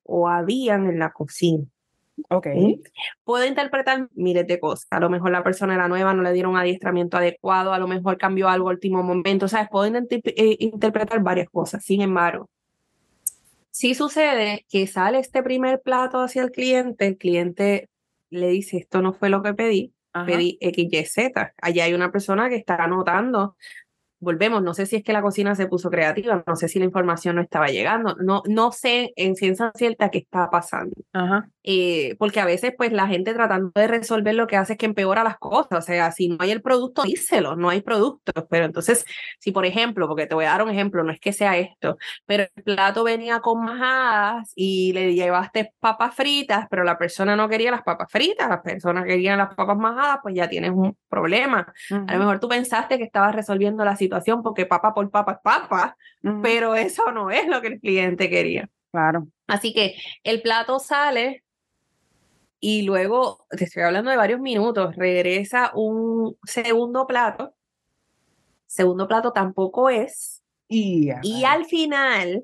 [0.04, 1.66] o habían en la cocina
[2.30, 2.48] Ok.
[3.24, 4.88] Puedo interpretar miles de cosas.
[4.90, 7.88] A lo mejor la persona era nueva, no le dieron un adiestramiento adecuado, a lo
[7.88, 9.48] mejor cambió algo al último momento.
[9.48, 9.70] ¿Sabes?
[9.70, 11.84] Puedo eh, interpretar varias cosas.
[11.84, 12.50] Sin embargo,
[13.70, 17.90] si sucede que sale este primer plato hacia el cliente, el cliente
[18.30, 19.94] le dice, esto no fue lo que pedí,
[20.26, 21.54] pedí X, Y, Z.
[21.62, 23.56] Allá hay una persona que está anotando
[24.20, 26.86] volvemos, no sé si es que la cocina se puso creativa, no sé si la
[26.86, 30.96] información no estaba llegando, no, no sé en ciencia cierta qué está pasando.
[31.68, 34.86] Eh, porque a veces pues la gente tratando de resolver lo que hace es que
[34.86, 38.66] empeora las cosas, o sea, si no hay el producto, díselo, no hay producto, pero
[38.66, 39.04] entonces,
[39.40, 41.98] si por ejemplo, porque te voy a dar un ejemplo, no es que sea esto,
[42.28, 47.50] pero el plato venía con majadas y le llevaste papas fritas, pero la persona no
[47.50, 51.74] quería las papas fritas, la persona quería las papas majadas, pues ya tienes un problema.
[51.90, 55.40] A lo mejor tú pensaste que estabas resolviendo la situación porque papa por papa es
[55.44, 55.98] papa,
[56.44, 58.70] pero eso no es lo que el cliente quería.
[58.92, 59.28] Claro.
[59.48, 61.45] Así que el plato sale
[62.68, 67.54] y luego, te estoy hablando de varios minutos, regresa un segundo plato.
[68.66, 70.42] Segundo plato tampoco es.
[70.68, 71.12] y
[71.46, 72.44] al final,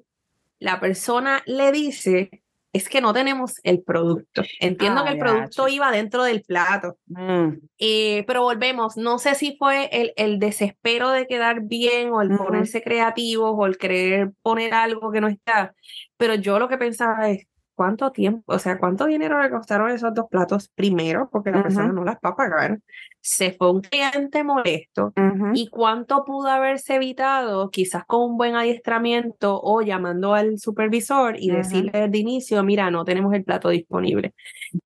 [0.59, 4.43] la persona le dice, es que no tenemos el producto.
[4.59, 6.99] Entiendo que el producto iba dentro del plato.
[7.07, 7.53] Mm.
[7.79, 12.37] Eh, pero volvemos, no sé si fue el, el, desespero de quedar bien o el
[12.37, 15.73] ponerse creativo o el querer poner algo que no está,
[16.17, 20.13] pero yo lo que pensaba es, ¿cuánto tiempo, o sea, cuánto dinero le costaron esos
[20.13, 21.29] dos platos primero?
[21.31, 22.79] Porque la persona no las va a pagar
[23.21, 25.13] se fue un cliente molesto
[25.53, 31.51] y cuánto pudo haberse evitado quizás con un buen adiestramiento o llamando al supervisor y
[31.51, 34.33] decirle de inicio, mira, no tenemos el plato disponible.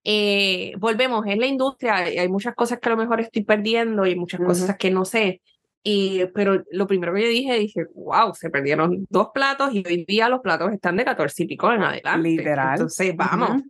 [0.04, 4.16] Eh, volvemos, es la industria, hay muchas cosas que a lo mejor estoy perdiendo y
[4.18, 5.42] muchas cosas que no sé.
[5.88, 10.04] Y, pero lo primero que yo dije, dije, wow, se perdieron dos platos y hoy
[10.04, 12.28] día los platos están de 14 y pico en adelante.
[12.28, 12.74] Literal.
[12.74, 13.62] Entonces, vamos.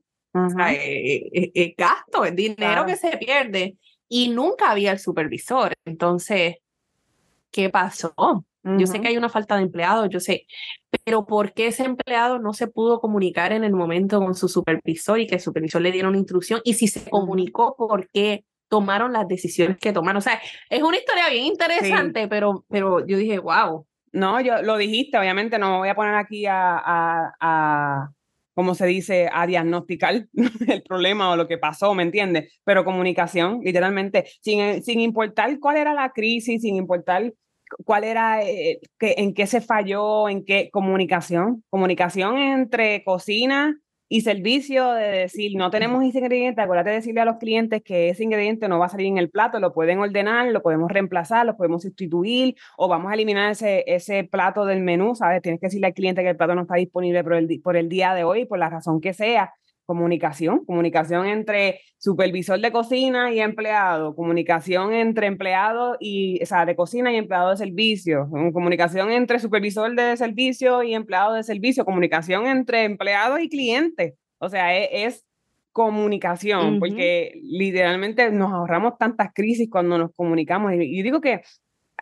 [0.72, 3.76] es, gasto, es dinero que se pierde
[4.08, 5.74] y nunca había el supervisor.
[5.84, 6.56] Entonces,
[7.52, 8.14] ¿qué pasó?
[8.64, 10.48] Yo sé que hay una falta de empleados, yo sé,
[11.04, 15.20] pero ¿por qué ese empleado no se pudo comunicar en el momento con su supervisor
[15.20, 16.62] y que el supervisor le diera una instrucción?
[16.64, 20.18] Y si se comunicó, ¿por qué tomaron las decisiones que tomaron?
[20.18, 20.40] O sea,
[20.70, 23.86] es una historia bien interesante, pero, pero yo dije, wow.
[24.12, 28.10] No, yo lo dijiste, obviamente no voy a poner aquí a, a
[28.56, 30.28] como se dice, a diagnosticar
[30.68, 32.60] el problema o lo que pasó, ¿me entiendes?
[32.64, 37.34] Pero comunicación, literalmente, sin, eh, sin importar cuál era la crisis, sin importar
[37.84, 44.92] cuál era, eh, en qué se falló, en qué comunicación, comunicación entre cocina y servicio
[44.92, 48.68] de decir, no tenemos ese ingrediente, acuérdate de decirle a los clientes que ese ingrediente
[48.68, 51.82] no va a salir en el plato, lo pueden ordenar, lo podemos reemplazar, lo podemos
[51.82, 55.42] sustituir o vamos a eliminar ese, ese plato del menú, ¿sabes?
[55.42, 57.90] Tienes que decirle al cliente que el plato no está disponible por el, por el
[57.90, 59.54] día de hoy, por la razón que sea
[59.86, 66.76] comunicación, comunicación entre supervisor de cocina y empleado, comunicación entre empleado y, o sea, de
[66.76, 72.48] cocina y empleado de servicio, comunicación entre supervisor de servicio y empleado de servicio, comunicación
[72.48, 74.16] entre empleado y cliente.
[74.40, 75.26] O sea, e, es,
[75.72, 80.72] comunicación, porque literalmente nos ahorramos tantas crisis cuando nos comunicamos.
[80.74, 81.42] Y, digo que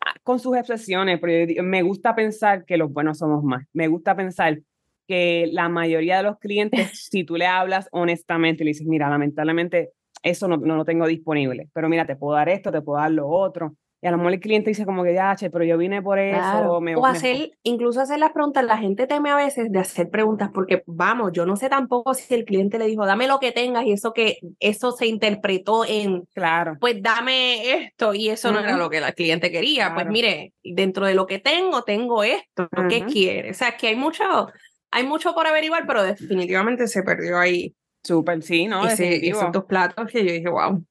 [0.05, 3.65] ah, con sus excepciones, pero me gusta pensar que los buenos somos más.
[3.73, 4.59] Me gusta pensar
[5.07, 9.09] que la mayoría de los clientes, si tú le hablas honestamente y le dices, mira,
[9.09, 9.91] lamentablemente
[10.21, 13.11] eso no, no lo tengo disponible, pero mira, te puedo dar esto, te puedo dar
[13.11, 13.75] lo otro.
[14.03, 16.19] Y a lo mejor el cliente dice como que, ya, che, pero yo vine por
[16.19, 16.81] eso.
[16.81, 18.65] Me, o hacer, incluso hacer las preguntas.
[18.65, 22.33] La gente teme a veces de hacer preguntas porque, vamos, yo no sé tampoco si
[22.33, 26.25] el cliente le dijo, dame lo que tengas y eso que, eso se interpretó en,
[26.33, 29.93] claro, pues dame esto y eso no era lo que el cliente quería.
[29.93, 33.51] Pues mire, dentro de lo que tengo, tengo esto, ¿qué quiere?
[33.51, 34.25] O sea, que hay mucho,
[34.93, 37.75] hay mucho por averiguar, pero definitivamente se perdió ahí.
[38.03, 38.85] Súper, sí, ¿no?
[38.85, 40.85] Ese, esos dos platos que yo dije, wow.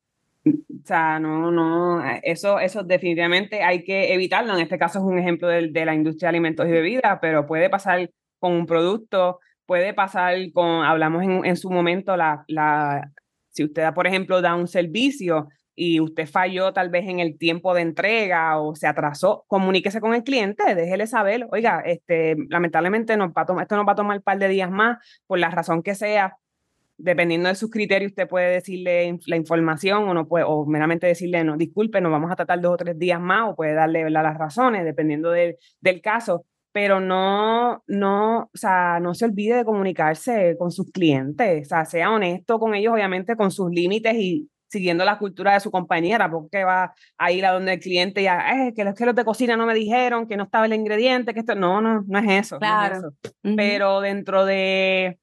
[0.44, 4.55] O sea, no, no, eso, eso definitivamente hay que evitarlo.
[4.55, 7.46] En este caso es un ejemplo de, de la industria de alimentos y bebidas, pero
[7.46, 13.12] puede pasar con un producto, puede pasar con, hablamos en, en su momento, la, la,
[13.50, 17.75] si usted, por ejemplo, da un servicio y usted falló tal vez en el tiempo
[17.75, 23.31] de entrega o se atrasó, comuníquese con el cliente, déjele saber, oiga, este, lamentablemente nos
[23.31, 25.83] va a esto nos va a tomar un par de días más, por la razón
[25.83, 26.37] que sea,
[26.99, 31.43] dependiendo de sus criterios, usted puede decirle la información o no puede, o meramente decirle,
[31.45, 34.39] no, disculpe, nos vamos a tratar dos o tres días más, o puede darle las
[34.39, 40.70] razones, dependiendo del caso, pero no, no, o sea, no se olvide de comunicarse con
[40.70, 45.18] sus clientes, o sea, sea honesto con ellos, obviamente, con sus límites y siguiendo la
[45.18, 48.73] cultura de su compañera, porque va a ir a donde el cliente y ya, eh,
[48.75, 51.41] que los que los de cocina no me dijeron, que no estaba el ingrediente, que
[51.41, 52.59] esto, no, no, no es eso.
[52.59, 53.12] Claro.
[53.43, 55.18] Pero dentro de,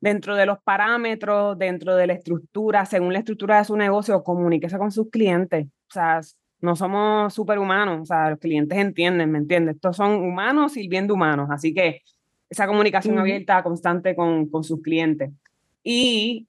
[0.00, 4.78] dentro de los parámetros, dentro de la estructura, según la estructura de su negocio, comuníquese
[4.78, 5.66] con sus clientes.
[5.66, 6.20] O sea,
[6.60, 9.74] no somos superhumanos, o sea, los clientes entienden, ¿me entiendes?
[9.74, 12.02] Estos son humanos sirviendo humanos, así que
[12.48, 15.32] esa comunicación abierta, constante con, con sus clientes.
[15.82, 16.46] Y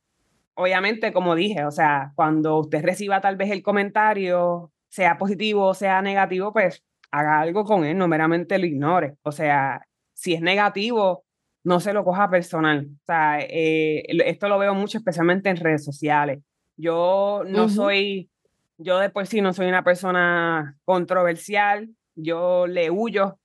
[0.56, 5.74] obviamente, como dije, o sea, cuando usted reciba tal vez el comentario, sea positivo o
[5.74, 9.16] sea negativo, pues haga algo con él, no meramente lo ignore.
[9.24, 11.26] O sea, si es negativo,
[11.64, 12.88] no se lo coja personal.
[12.90, 16.40] O sea, eh, esto lo veo mucho, especialmente en redes sociales.
[16.78, 18.30] Yo no soy,
[18.78, 23.40] yo de por sí no soy una persona controversial, yo le huyo.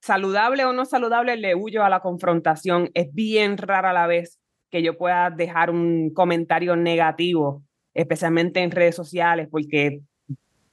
[0.00, 2.90] Saludable o no saludable, le huyo a la confrontación.
[2.94, 4.39] Es bien rara a la vez
[4.70, 7.62] que yo pueda dejar un comentario negativo,
[7.94, 10.00] especialmente en redes sociales, porque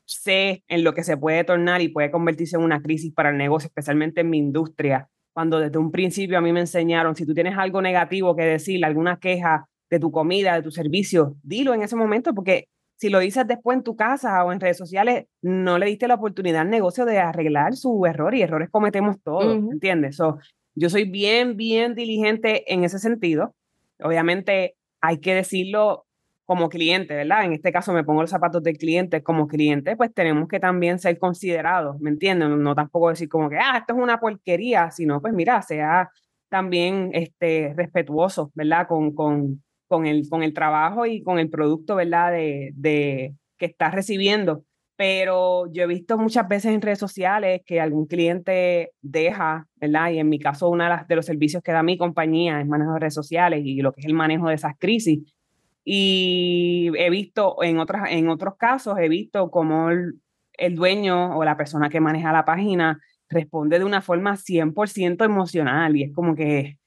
[0.06, 3.38] sé en lo que se puede tornar y puede convertirse en una crisis para el
[3.38, 5.10] negocio, especialmente en mi industria.
[5.34, 8.84] Cuando desde un principio a mí me enseñaron, si tú tienes algo negativo que decir,
[8.86, 12.68] alguna queja de tu comida, de tu servicio, dilo en ese momento, porque
[12.98, 16.16] si lo dices después en tu casa o en redes sociales, no le diste la
[16.16, 20.16] oportunidad al negocio de arreglar su error y errores cometemos todos, ¿entiendes?
[20.16, 20.40] So,
[20.74, 23.54] yo soy bien, bien diligente en ese sentido
[24.00, 26.06] Obviamente hay que decirlo
[26.46, 27.44] como cliente, ¿verdad?
[27.44, 29.22] En este caso me pongo los zapatos del cliente.
[29.22, 32.50] Como cliente, pues tenemos que también ser considerados, ¿me entiendes?
[32.50, 36.10] No, tampoco decir como que, ah, esto es una porquería, sino pues mira, sea
[36.50, 38.88] también este, respetuoso, ¿verdad?
[38.88, 42.32] Con, con, con, el, con el trabajo y con el producto, ¿verdad?
[42.32, 44.64] De, de, que estás recibiendo.
[44.98, 50.10] Pero yo he visto muchas veces en redes sociales que algún cliente deja, ¿verdad?
[50.12, 53.00] Y en mi caso, uno de, los servicios que da mi compañía es manejo de
[53.00, 55.20] redes sociales y lo que es el manejo de esas crisis.
[55.86, 60.20] Y he visto, en, otras, en otros casos, he visto como el,
[60.54, 65.96] el dueño o la persona que maneja la página responde de una forma 100% emocional
[65.96, 66.80] y es como que,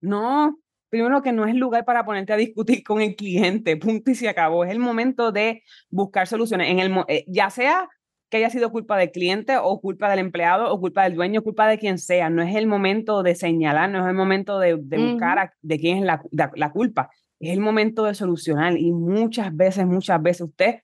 [0.00, 0.58] no,
[0.92, 4.28] primero que no es lugar para ponerte a discutir con el cliente, punto y se
[4.28, 4.62] acabó.
[4.62, 7.88] Es el momento de buscar soluciones, en el, eh, ya sea
[8.28, 11.66] que haya sido culpa del cliente o culpa del empleado o culpa del dueño, culpa
[11.66, 12.28] de quien sea.
[12.28, 16.04] No es el momento de señalar, no es el momento de, buscar de quién es
[16.04, 17.08] la, la, culpa.
[17.40, 20.80] Es el momento de solucionar y muchas veces, muchas veces usted,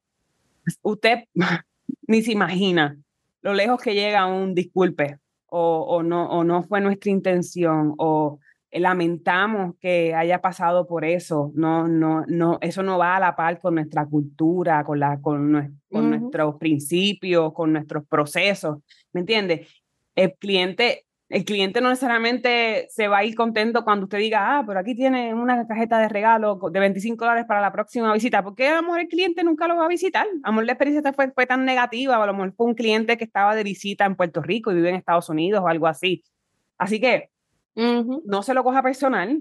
[0.80, 1.24] usted
[2.06, 2.96] ni se imagina
[3.42, 8.38] lo lejos que llega un disculpe o, o, no, o no fue nuestra intención o
[8.72, 11.52] lamentamos que haya pasado por eso.
[11.54, 15.80] No, no, no, eso no va a la par con nuestra cultura, con, la, con,
[15.90, 18.78] con nuestros principios, con nuestros procesos.
[19.12, 19.66] ¿Me entiende?
[20.14, 24.64] El cliente, el cliente no necesariamente se va a ir contento cuando usted diga, ah,
[24.66, 28.42] pero aquí tiene una cajeta de regalo de 25 dólares para la próxima visita.
[28.42, 30.26] Porque a lo mejor el cliente nunca lo va a visitar.
[30.42, 33.16] A lo mejor la experiencia fue, fue tan negativa, a lo mejor fue un cliente
[33.16, 36.22] que estaba de visita en Puerto Rico y vive en Estados Unidos o algo así.
[36.76, 37.30] Así que
[37.78, 39.40] no se lo coja personal,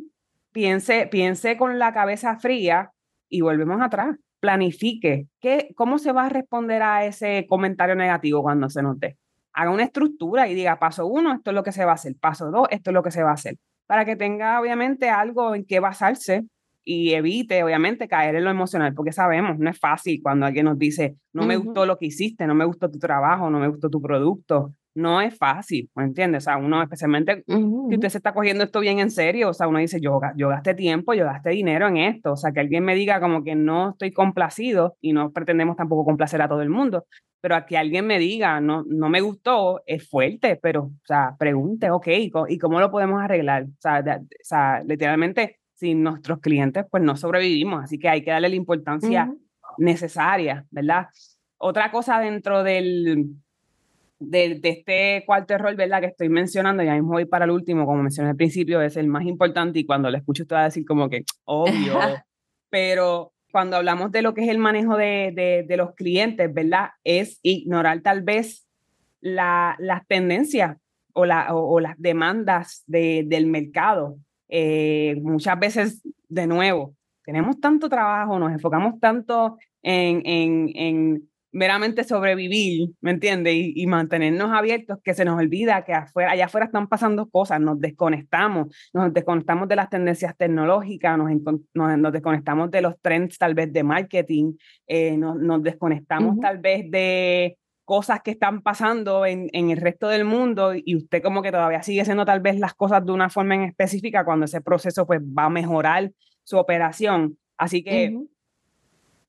[0.52, 2.92] piense, piense con la cabeza fría
[3.30, 4.16] y volvemos atrás.
[4.40, 5.28] Planifique.
[5.42, 9.18] ¿Qué, ¿Cómo se va a responder a ese comentario negativo cuando se note?
[9.54, 12.16] Haga una estructura y diga, paso uno, esto es lo que se va a hacer.
[12.20, 13.58] Paso dos, esto es lo que se va a hacer.
[13.88, 16.46] Para que tenga, obviamente, algo en qué basarse
[16.84, 20.78] y evite, obviamente, caer en lo emocional, porque sabemos, no es fácil cuando alguien nos
[20.78, 23.90] dice, no me gustó lo que hiciste, no me gustó tu trabajo, no me gustó
[23.90, 26.44] tu producto, no es fácil, ¿me entiendes?
[26.44, 29.68] O sea, uno especialmente si usted se está cogiendo esto bien en serio, o sea,
[29.68, 32.84] uno dice, yo, yo gasté tiempo, yo gasté dinero en esto, o sea, que alguien
[32.84, 36.70] me diga como que no estoy complacido y no pretendemos tampoco complacer a todo el
[36.70, 37.06] mundo,
[37.40, 41.36] pero a que alguien me diga, no, no me gustó, es fuerte, pero, o sea,
[41.38, 42.08] pregunte, ok,
[42.50, 43.66] ¿y cómo lo podemos arreglar?
[43.66, 48.32] O sea, o sea literalmente, sin nuestros clientes, pues no sobrevivimos, así que hay que
[48.32, 49.32] darle la importancia
[49.78, 51.06] necesaria, ¿verdad?
[51.60, 53.36] Otra cosa dentro del
[54.20, 56.02] de, este cuarto error, ¿verdad?
[56.02, 59.08] Que estoy mencionando, ya mismo voy para el último, como mencioné al principio, es el
[59.08, 62.00] más importante y cuando lo escucho te va a decir como que, obvio,
[62.70, 66.90] pero cuando hablamos de lo que es el manejo de, de, los clientes, ¿verdad?
[67.04, 68.68] Es ignorar tal vez
[69.22, 70.78] la, las tendencias
[71.14, 74.18] o, la, o, las demandas de, del mercado.
[74.50, 76.94] Eh, muchas veces, de nuevo,
[77.24, 83.56] tenemos tanto trabajo, nos enfocamos tanto en, en, en meramente sobrevivir, ¿me entiendes?
[83.56, 87.80] Y, mantenernos abiertos, que se nos olvida que afuera, allá afuera están pasando cosas, nos
[87.80, 91.32] desconectamos, nos desconectamos de las tendencias tecnológicas, nos,
[91.74, 94.54] nos, desconectamos de los trends tal vez de marketing,
[94.86, 100.10] eh, nos, nos, desconectamos tal vez de cosas que están pasando en, en, el resto
[100.10, 103.30] del mundo y usted como que todavía sigue haciendo tal vez las cosas de una
[103.30, 106.12] forma en específica cuando ese proceso pues va a mejorar
[106.44, 107.40] su operación.
[107.58, 108.16] Así que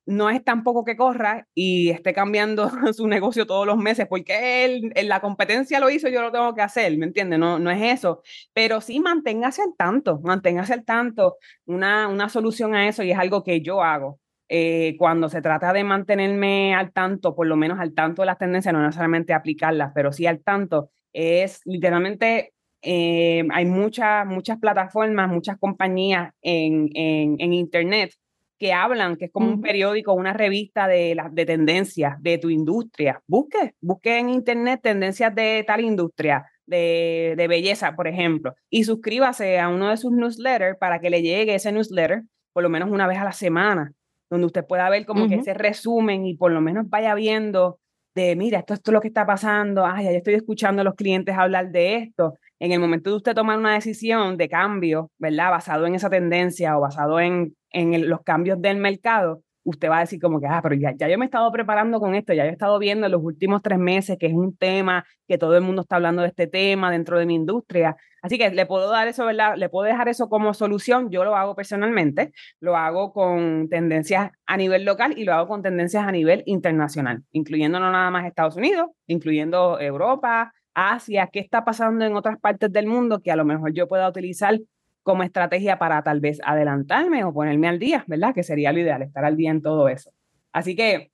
[0.08, 4.92] no es tampoco que corra y esté cambiando su negocio todos los meses, porque él,
[5.06, 7.38] la competencia lo hizo, yo lo tengo que hacer, ¿me entiendes?
[7.38, 8.22] No, no es eso,
[8.54, 11.36] pero sí manténgase al tanto, manténgase al tanto.
[11.66, 14.18] Una, una solución a eso y es algo que yo hago.
[14.48, 18.38] Eh, cuando se trata de mantenerme al tanto, por lo menos al tanto de las
[18.38, 25.28] tendencias, no necesariamente aplicarlas, pero sí al tanto, es literalmente eh, hay muchas, muchas plataformas,
[25.28, 28.14] muchas compañías en, en, en Internet
[28.58, 32.50] que hablan, que es como un periódico, una revista de, las de tendencias de tu
[32.50, 33.22] industria.
[33.26, 39.58] Busque, busque en internet tendencias de tal industria, de, de, belleza, por ejemplo, y suscríbase
[39.58, 42.24] a uno de sus newsletters para que le llegue ese newsletter
[42.58, 43.92] por lo menos una vez a la semana,
[44.28, 47.78] donde usted pueda ver como que ese resumen y por lo menos vaya viendo
[48.16, 50.96] de, mira, esto, esto es lo que está pasando, ay, ya estoy escuchando a los
[50.96, 52.34] clientes hablar de esto.
[52.60, 55.50] En el momento de usted tomar una decisión de cambio, ¿verdad?
[55.50, 60.00] Basado en esa tendencia o basado en en los cambios del mercado, usted va a
[60.00, 62.44] decir como que, ah, pero ya, ya yo me he estado preparando con esto, ya
[62.44, 65.56] yo he estado viendo en los últimos tres meses que es un tema, que todo
[65.56, 67.96] el mundo está hablando de este tema dentro de mi industria.
[68.22, 69.56] Así que le puedo dar eso, ¿verdad?
[69.56, 71.10] Le puedo dejar eso como solución.
[71.10, 75.62] Yo lo hago personalmente, lo hago con tendencias a nivel local y lo hago con
[75.62, 81.64] tendencias a nivel internacional, incluyendo no nada más Estados Unidos, incluyendo Europa, Asia, qué está
[81.64, 84.58] pasando en otras partes del mundo que a lo mejor yo pueda utilizar
[85.02, 88.34] como estrategia para tal vez adelantarme o ponerme al día, ¿verdad?
[88.34, 90.12] Que sería lo ideal, estar al día en todo eso.
[90.52, 91.10] Así que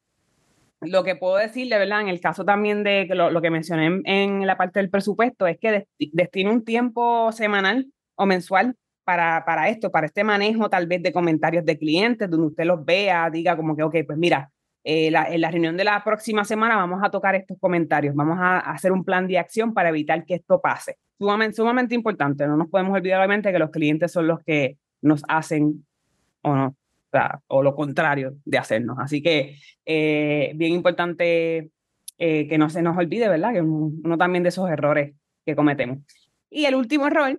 [0.80, 2.02] lo que puedo decirle, ¿verdad?
[2.02, 5.86] En el caso también de lo, que mencioné en, la parte del presupuesto, es que
[5.98, 7.86] destine un tiempo semanal
[8.16, 12.48] o mensual para, para esto, para este manejo tal vez de comentarios de clientes, donde
[12.48, 14.50] usted los vea, diga como que, ok, pues mira,
[14.84, 18.58] eh, en la reunión de la próxima semana vamos a tocar estos comentarios, vamos a
[18.58, 22.46] hacer un plan de acción para evitar que esto pase sumamente, sumamente importante.
[22.46, 25.86] No nos podemos olvidar, obviamente, que los clientes son los que nos hacen
[26.42, 26.76] o no, o,
[27.10, 28.98] sea, o lo contrario de hacernos.
[28.98, 31.70] Así que eh, bien importante
[32.18, 33.52] eh, que no se nos olvide, ¿verdad?
[33.52, 35.14] Que uno también de esos errores
[35.44, 35.98] que cometemos.
[36.50, 37.38] Y el último error,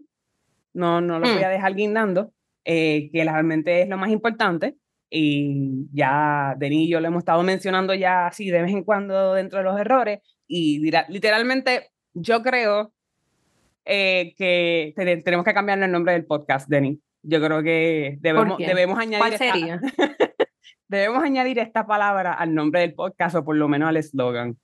[0.73, 1.51] no, no lo voy a hmm.
[1.51, 2.31] dejar guindando,
[2.65, 4.75] eh, que realmente es lo más importante,
[5.09, 9.33] y ya Denis y yo lo hemos estado mencionando ya así de vez en cuando
[9.33, 12.93] dentro de los errores, y literalmente yo creo
[13.85, 14.93] eh, que
[15.23, 16.99] tenemos que cambiarle el nombre del podcast, Denny.
[17.21, 19.33] Yo creo que debemos, debemos añadir.
[19.33, 19.53] Esta,
[20.87, 24.57] debemos añadir esta palabra al nombre del podcast o por lo menos al eslogan.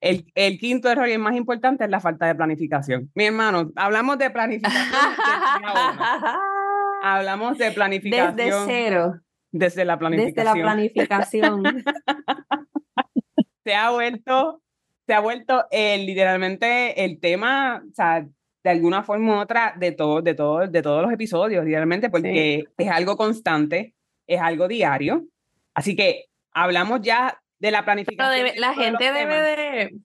[0.00, 3.10] El, el, quinto error y el más importante es la falta de planificación.
[3.14, 4.84] Mi hermano, hablamos de planificación.
[7.02, 8.36] hablamos de planificación.
[8.36, 9.20] Desde cero.
[9.50, 10.34] Desde la planificación.
[10.34, 11.62] Desde la planificación.
[13.64, 14.62] Se ha vuelto
[15.08, 18.28] se ha vuelto eh, literalmente el tema, o sea,
[18.62, 22.64] de alguna forma u otra, de, todo, de, todo, de todos los episodios, literalmente, porque
[22.76, 23.94] es algo constante,
[24.26, 25.24] es algo diario.
[25.72, 28.48] Así que hablamos ya de la planificación.
[28.56, 29.96] la gente debe de,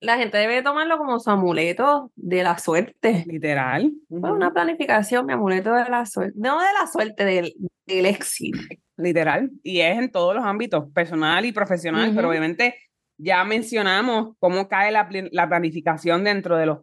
[0.00, 3.24] la gente debe tomarlo como su amuleto de la suerte.
[3.26, 3.92] Literal.
[4.08, 6.34] Una planificación, mi amuleto de la suerte.
[6.36, 7.54] No de la suerte, del,
[7.86, 8.58] del éxito.
[8.96, 9.50] Literal.
[9.62, 12.74] Y es en todos los ámbitos, personal y profesional, pero obviamente
[13.18, 15.08] ya mencionamos cómo cae la,
[15.48, 16.78] planificación dentro de los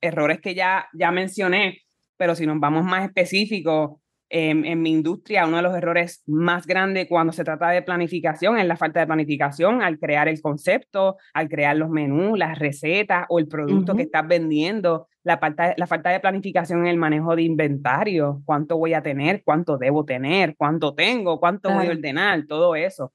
[0.00, 1.82] errores que ya, ya mencioné,
[2.16, 7.06] pero si nos vamos más específicos, en, mi industria, uno de los errores más grandes
[7.08, 11.48] cuando se trata de planificación es la falta de planificación al crear el concepto, al
[11.48, 16.10] crear los menús, las recetas o el producto que estás vendiendo, la falta, la falta
[16.10, 20.94] de planificación en el manejo de inventario, cuánto voy a tener, cuánto debo tener, cuánto
[20.94, 23.12] tengo, cuánto voy a ordenar, todo eso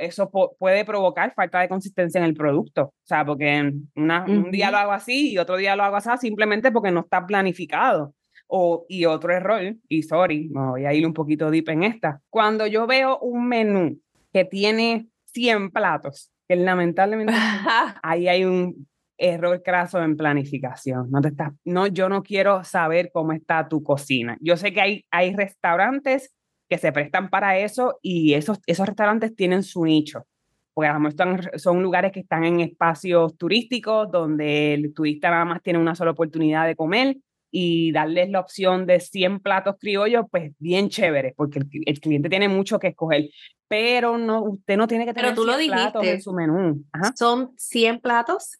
[0.00, 2.82] eso puede provocar falta de consistencia en el producto.
[2.82, 6.70] O sea, porque un día lo hago así y otro día lo hago así simplemente
[6.72, 8.14] porque no está planificado.
[8.52, 12.20] O, y otro error, y sorry, me voy a ir un poquito deep en esta.
[12.28, 14.00] Cuando yo veo un menú
[14.32, 17.32] que tiene 100 platos, que lamentablemente
[18.02, 18.88] ahí hay un
[19.20, 21.10] error craso en planificación.
[21.10, 24.36] No te estás, no, yo no quiero saber cómo está tu cocina.
[24.40, 26.34] Yo sé que hay, hay restaurantes
[26.68, 30.24] que se prestan para eso y esos, esos restaurantes tienen su nicho.
[30.72, 35.44] Porque a lo mejor son lugares que están en espacios turísticos donde el turista nada
[35.44, 37.16] más tiene una sola oportunidad de comer
[37.50, 42.48] y darles la opción de 100 platos criollos, pues bien chévere, porque el, cliente tiene
[42.48, 43.28] mucho que escoger,
[43.68, 46.84] pero no, usted no tiene que tener pero tú 100 lo platos en su menú.
[47.16, 48.58] Son 100 platos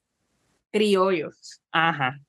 [0.72, 1.60] criollos.
[1.72, 2.20] Ajá.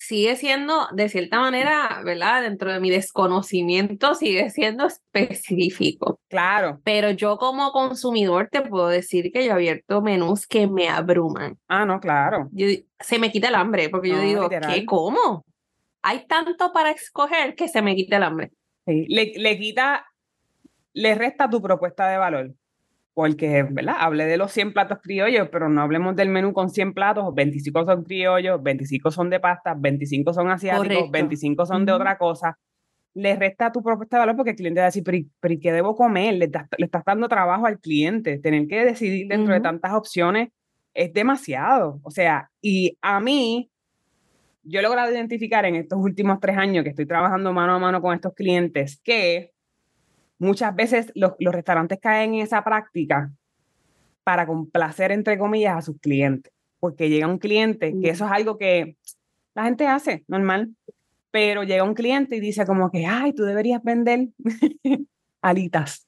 [0.00, 2.42] Sigue siendo, de cierta manera, ¿verdad?
[2.42, 6.20] Dentro de mi desconocimiento, sigue siendo específico.
[6.28, 6.80] Claro.
[6.84, 11.58] Pero yo como consumidor te puedo decir que yo he abierto menús que me abruman.
[11.66, 12.48] Ah, no, claro.
[13.00, 14.86] se me quita el hambre, porque yo digo, ¿qué?
[14.86, 15.44] ¿Cómo?
[16.08, 18.50] Hay tanto para escoger que se me quita el hambre.
[18.86, 19.04] Sí.
[19.08, 20.06] Le, le quita,
[20.94, 22.54] le resta tu propuesta de valor
[23.18, 23.96] porque, ¿verdad?
[23.98, 27.84] Hablé de los 100 platos criollos, pero no hablemos del menú con 100 platos, 25
[27.84, 32.56] son criollos, 25 son de pasta, 25 son asiáticos, 25 son de otra cosa.
[33.14, 35.72] Le resta tu propuesta de valor porque el cliente va a decir, pero, ¿y qué
[35.72, 36.34] debo comer?
[36.34, 38.38] Le, estás dando trabajo al cliente.
[38.38, 40.50] Tener que decidir dentro de tantas opciones
[40.94, 41.98] es demasiado.
[42.04, 43.68] O sea, y a mí,
[44.68, 48.02] yo he logrado identificar en estos últimos tres años que estoy trabajando mano a mano
[48.02, 49.52] con estos clientes que
[50.38, 53.32] muchas veces los, restaurantes caen en esa práctica
[54.24, 56.52] para complacer, entre comillas, a sus clientes.
[56.80, 58.96] Porque llega un cliente, que eso es algo que
[59.54, 60.76] la gente hace normal,
[61.30, 64.28] pero llega un cliente y dice como que, ay, tú deberías vender
[65.42, 66.07] alitas.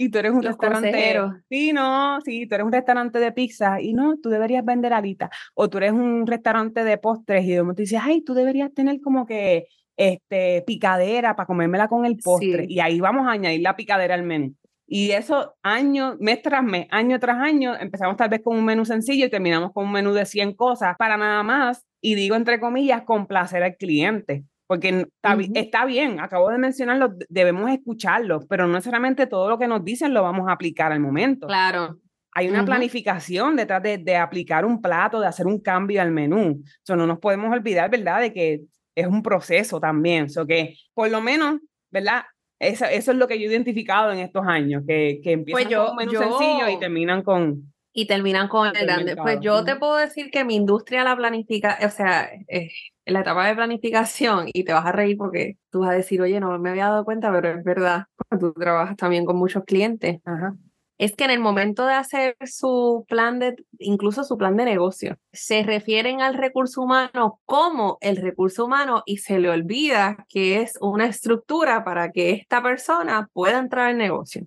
[0.00, 1.20] Y tú eres un restaurante.
[1.50, 5.28] Sí, no, sí, tú eres un restaurante de pizza y no, tú deberías vender alitas.
[5.52, 8.98] O tú eres un restaurante de postres y de momento dices, ay, tú deberías tener
[9.02, 9.66] como que
[9.98, 12.64] este, picadera para comérmela con el postre.
[12.66, 14.54] Y ahí vamos a añadir la picadera al menú.
[14.86, 18.86] Y eso año, mes tras mes, año tras año, empezamos tal vez con un menú
[18.86, 22.58] sencillo y terminamos con un menú de 100 cosas para nada más, y digo entre
[22.58, 24.44] comillas, complacer al cliente.
[24.70, 29.66] Porque está, está bien, acabo de mencionarlo, debemos escucharlo, pero no necesariamente todo lo que
[29.66, 31.48] nos dicen lo vamos a aplicar al momento.
[31.48, 31.96] Claro.
[32.36, 36.62] Hay una planificación detrás de, de, aplicar un plato, de hacer un cambio al menú.
[36.88, 38.60] O no nos podemos olvidar, ¿verdad?, de que
[38.94, 40.30] es un proceso también.
[40.30, 41.58] So que por lo menos,
[41.90, 42.22] ¿verdad?
[42.60, 45.76] Eso, eso es lo que yo he identificado en estos años, que, que empiezan pues
[45.76, 47.72] con un menú sencillo y terminan con...
[47.92, 49.16] Y terminan con el grande.
[49.16, 52.68] Pues yo te puedo decir que mi industria la planifica, o sea, en
[53.04, 56.38] la etapa de planificación, y te vas a reír porque tú vas a decir, oye,
[56.38, 58.04] no me había dado cuenta, pero es verdad,
[58.38, 60.20] tú trabajas también con muchos clientes.
[60.24, 60.54] Ajá
[61.00, 65.16] es que en el momento de hacer su plan de, incluso su plan de negocio,
[65.32, 70.76] se refieren al recurso humano como el recurso humano y se le olvida que es
[70.82, 74.44] una estructura para que esta persona pueda entrar al negocio.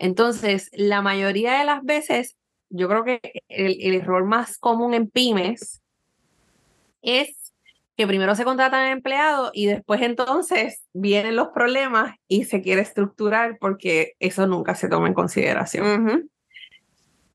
[0.00, 2.36] Entonces, la mayoría de las veces,
[2.70, 5.82] yo creo que el error más común en pymes
[7.02, 7.44] es
[7.96, 13.58] que primero se contratan empleados y después entonces vienen los problemas y se quiere estructurar
[13.58, 16.30] porque eso nunca se toma en consideración.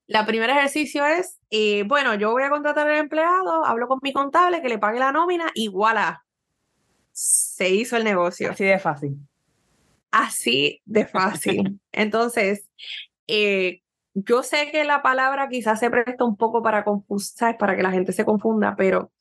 [0.07, 4.11] La primer ejercicio es, eh, bueno, yo voy a contratar al empleado, hablo con mi
[4.11, 6.25] contable que le pague la nómina y voilà,
[7.11, 8.51] se hizo el negocio.
[8.51, 9.17] Así de fácil.
[10.09, 11.79] Así de fácil.
[11.91, 12.67] Entonces,
[13.27, 13.83] eh,
[14.25, 17.91] yo sé que la palabra quizás se presta un poco para confusar, para que la
[17.91, 19.11] gente se confunda, pero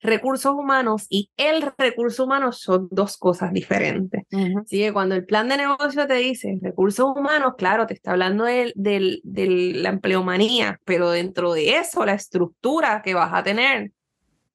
[0.00, 4.24] recursos humanos y el recurso humano son dos cosas diferentes.
[4.60, 8.44] Así que cuando el plan de negocio te dice recursos humanos, claro, te está hablando
[8.44, 8.72] de,
[9.24, 13.92] la empleomanía, pero dentro de eso, la estructura que vas a tener.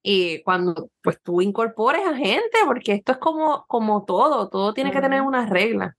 [0.04, 4.91] Y cuando pues tú incorpores a gente, porque esto es como, como todo, todo tiene
[4.91, 5.96] que tener unas reglas.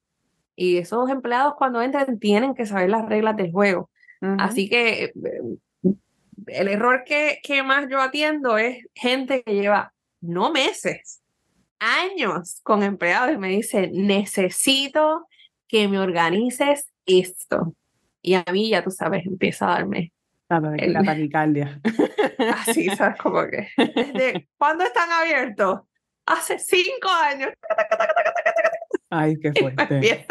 [0.57, 3.91] Y esos empleados cuando entran tienen que saber las reglas del juego.
[4.39, 5.13] Así que
[6.47, 11.23] el error que, que más yo atiendo es gente que lleva no meses,
[11.81, 15.27] años con empleados y me dice, necesito
[15.67, 17.75] que me organices esto.
[18.21, 20.13] Y a mí, ya tú sabes, empieza a darme
[20.61, 21.81] la, taquicardia.
[22.67, 23.19] Así, ¿sabes?
[23.19, 23.69] Como que.
[24.57, 25.81] ¿Cuándo están abiertos?
[26.27, 27.51] Hace cinco años.
[29.11, 30.27] Ay, qué fuerte.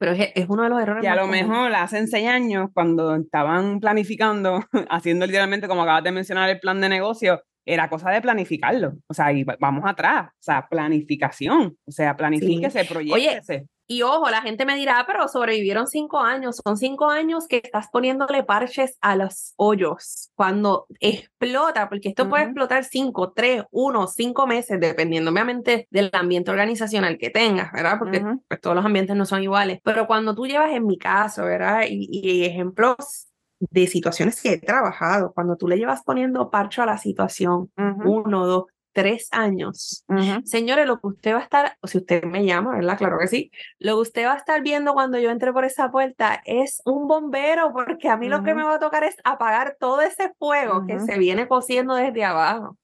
[0.00, 1.04] Pero es, uno de los errores.
[1.04, 6.10] Y a lo mejor hace seis años, cuando estaban planificando, haciendo literalmente, como acabas de
[6.10, 8.94] mencionar, el plan de negocio, era cosa de planificarlo.
[9.08, 10.28] O sea, y vamos atrás.
[10.30, 11.76] O sea, planificación.
[11.86, 12.88] O sea, planifíquese, sí.
[12.88, 13.66] proyectese.
[13.90, 16.60] Y ojo, la gente me dirá, pero sobrevivieron cinco años.
[16.64, 20.30] Son cinco años que estás poniéndole parches a los hoyos.
[20.36, 26.52] Cuando explota, porque esto puede explotar cinco, tres, uno, cinco meses, dependiendo obviamente del ambiente
[26.52, 27.98] organizacional que tengas, ¿verdad?
[27.98, 29.80] Porque pues, todos los ambientes no son iguales.
[29.82, 31.82] Pero cuando tú llevas, en mi caso, ¿verdad?
[31.88, 33.26] Y, y ejemplos
[33.58, 37.72] de situaciones que he trabajado, cuando tú le llevas poniendo parcho a la situación,
[38.04, 38.64] uno, dos,
[39.02, 40.04] tres años.
[40.44, 42.98] Señores, lo que usted va a estar, o si usted me llama, ¿verdad?
[42.98, 43.50] Claro que sí.
[43.78, 47.06] Lo que usted va a estar viendo cuando yo entre por esa puerta es un
[47.06, 50.86] bombero, porque a mí lo que me va a tocar es apagar todo ese fuego
[50.86, 52.76] que se viene cociendo desde abajo.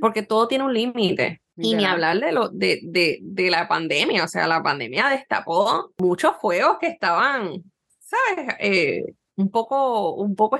[0.00, 1.42] Porque todo tiene un límite.
[1.56, 5.92] Y ni hablar de, lo, de, de, de la pandemia, o sea, la pandemia destapó
[5.98, 7.62] muchos fuegos que estaban,
[7.98, 8.54] ¿sabes?
[8.60, 9.04] Eh,
[9.36, 10.56] un poco, un poco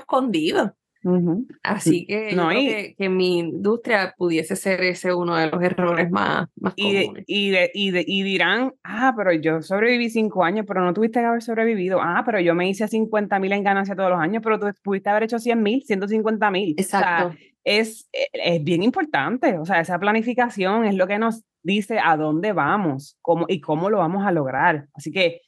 [1.63, 6.47] Así que, no, que, que, mi industria pudiese ser ese uno de los errores más,
[6.55, 7.23] más y comunes.
[7.27, 11.99] y, y, dirán, ah, pero yo sobreviví cinco años, pero no tuviste que haber sobrevivido.
[12.01, 15.09] Ah, pero yo me hice 50 mil en ganancia todos los años, pero tú pudiste
[15.09, 16.75] haber hecho 100 mil, 150 mil.
[16.77, 17.35] Exacto.
[17.63, 19.57] es, e, es bien importante.
[19.57, 23.89] O sea, esa planificación es lo que nos dice a dónde vamos cómo, y cómo
[23.89, 24.87] lo vamos a lograr.
[24.93, 25.41] Así que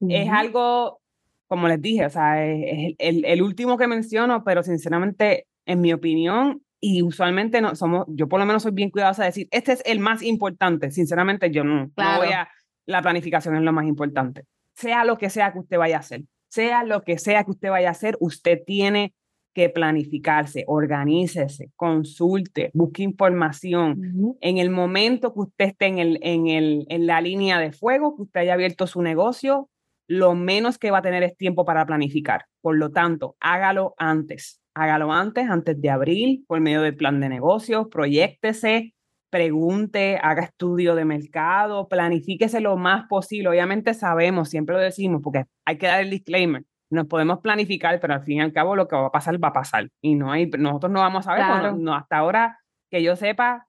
[0.00, 1.00] es algo
[1.46, 5.92] como les dije, o sea, es, el, el, último que menciono, pero sinceramente, en mi
[5.92, 9.72] opinión, y usualmente no somos, yo por lo menos soy bien cuidadosa de decir, este
[9.72, 10.90] es el más importante.
[10.90, 12.48] Sinceramente, yo no, no voy a,
[12.84, 14.44] la planificación es lo más importante.
[14.74, 17.70] Sea lo que sea que usted vaya a hacer, sea lo que sea que usted
[17.70, 19.14] vaya a hacer, usted tiene
[19.54, 24.36] que planificarse, organícese, consulte, busque información.
[24.42, 28.14] En el momento que usted esté en, el, en, el, en la línea de fuego,
[28.14, 29.70] que usted haya abierto su negocio,
[30.08, 32.46] lo menos que va a tener es tiempo para planificar.
[32.60, 34.60] Por lo tanto, hágalo antes.
[34.74, 38.94] Hágalo antes, antes de abril, por medio del plan de negocios, proyectese,
[39.30, 43.48] pregunte, haga estudio de mercado, planifíquese lo más posible.
[43.48, 46.62] Obviamente sabemos, siempre lo decimos, porque hay que dar el disclaimer.
[46.90, 49.48] Nos podemos planificar, pero al fin y al cabo lo que va a pasar va
[49.48, 49.88] a pasar.
[50.02, 52.58] Y no hay, nosotros no vamos a ver, no, hasta ahora
[52.90, 53.66] que yo sepa,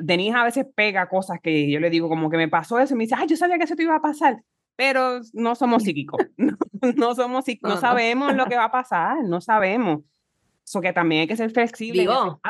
[0.00, 2.98] Denise a veces pega cosas que yo le digo como que me pasó eso y
[2.98, 4.36] me dice, ay, yo sabía que eso te iba a pasar
[4.80, 6.18] pero no somos psíquicos,
[6.96, 10.00] no, somos no, sabemos lo que va a pasar, no sabemos.
[10.64, 12.40] Eso que también hay que ser flexible Digo,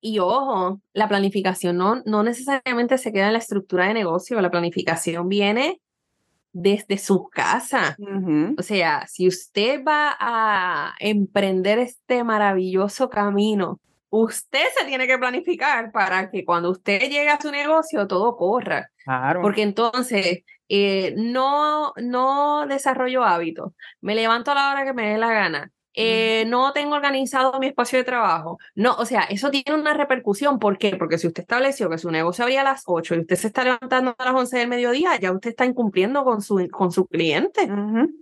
[0.00, 4.50] Y ojo, la planificación no, no necesariamente se queda en la estructura de negocio, la
[4.50, 5.80] planificación viene
[6.52, 7.96] desde su casa.
[8.58, 13.78] O sea, si usted va a emprender este maravilloso camino,
[14.10, 18.90] usted se tiene que planificar para que cuando usted llegue a su negocio todo corra.
[19.04, 19.42] Claro.
[19.42, 25.18] Porque entonces eh, no, no desarrollo hábitos, me levanto a la hora que me dé
[25.18, 28.60] la gana, eh, no tengo organizado mi espacio de trabajo.
[28.76, 30.60] No, o sea, eso tiene una repercusión.
[30.60, 30.94] ¿Por qué?
[30.96, 33.64] Porque si usted estableció que su negocio abría a las 8 y usted se está
[33.64, 37.68] levantando a las 11 del mediodía, ya usted está incumpliendo con su, con su cliente.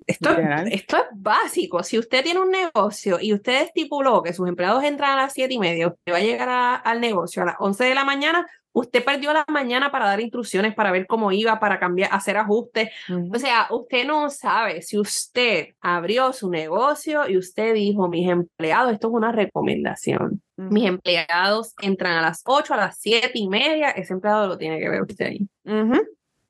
[0.07, 0.31] esto,
[0.71, 1.83] esto es básico.
[1.83, 5.53] Si usted tiene un negocio y usted estipuló que sus empleados entran a las 7
[5.53, 8.47] y media, usted va a llegar al negocio a las 11 de la mañana,
[8.77, 12.91] Usted perdió la mañana para dar instrucciones, para ver cómo iba, para cambiar, hacer ajustes.
[13.33, 18.93] O sea, usted no sabe si usted abrió su negocio y usted dijo, mis empleados,
[18.93, 20.43] esto es una recomendación.
[20.57, 24.79] Mis empleados entran a las 8, a las 7 y media, ese empleado lo tiene
[24.79, 25.49] que ver usted ahí.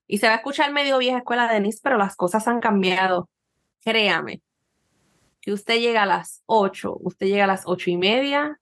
[0.09, 3.29] Y se va a escuchar medio vieja escuela de Denise, pero las cosas han cambiado.
[3.85, 4.43] Créame,
[5.41, 8.59] que usted llega a las 8, usted llega a las 8 y media,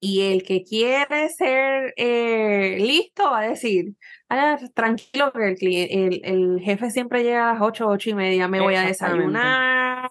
[0.00, 3.94] y el que quiere ser eh, listo va a decir,
[4.30, 8.60] ah, tranquilo, que el, el, jefe siempre llega a las 8, 8 y media, me
[8.60, 10.08] voy a desayunar,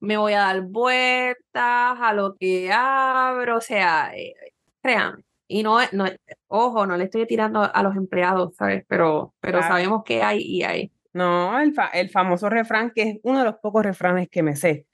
[0.00, 4.34] me voy a dar vueltas a lo que abro, o sea, eh,
[4.82, 5.22] créanme.
[5.48, 6.06] Y no, no,
[6.48, 8.84] ojo, no le estoy tirando a los empleados, ¿sabes?
[8.88, 10.92] Pero, pero sabemos que hay y hay.
[11.12, 14.86] No, el, el famoso refrán, que es uno de los pocos refranes que me sé.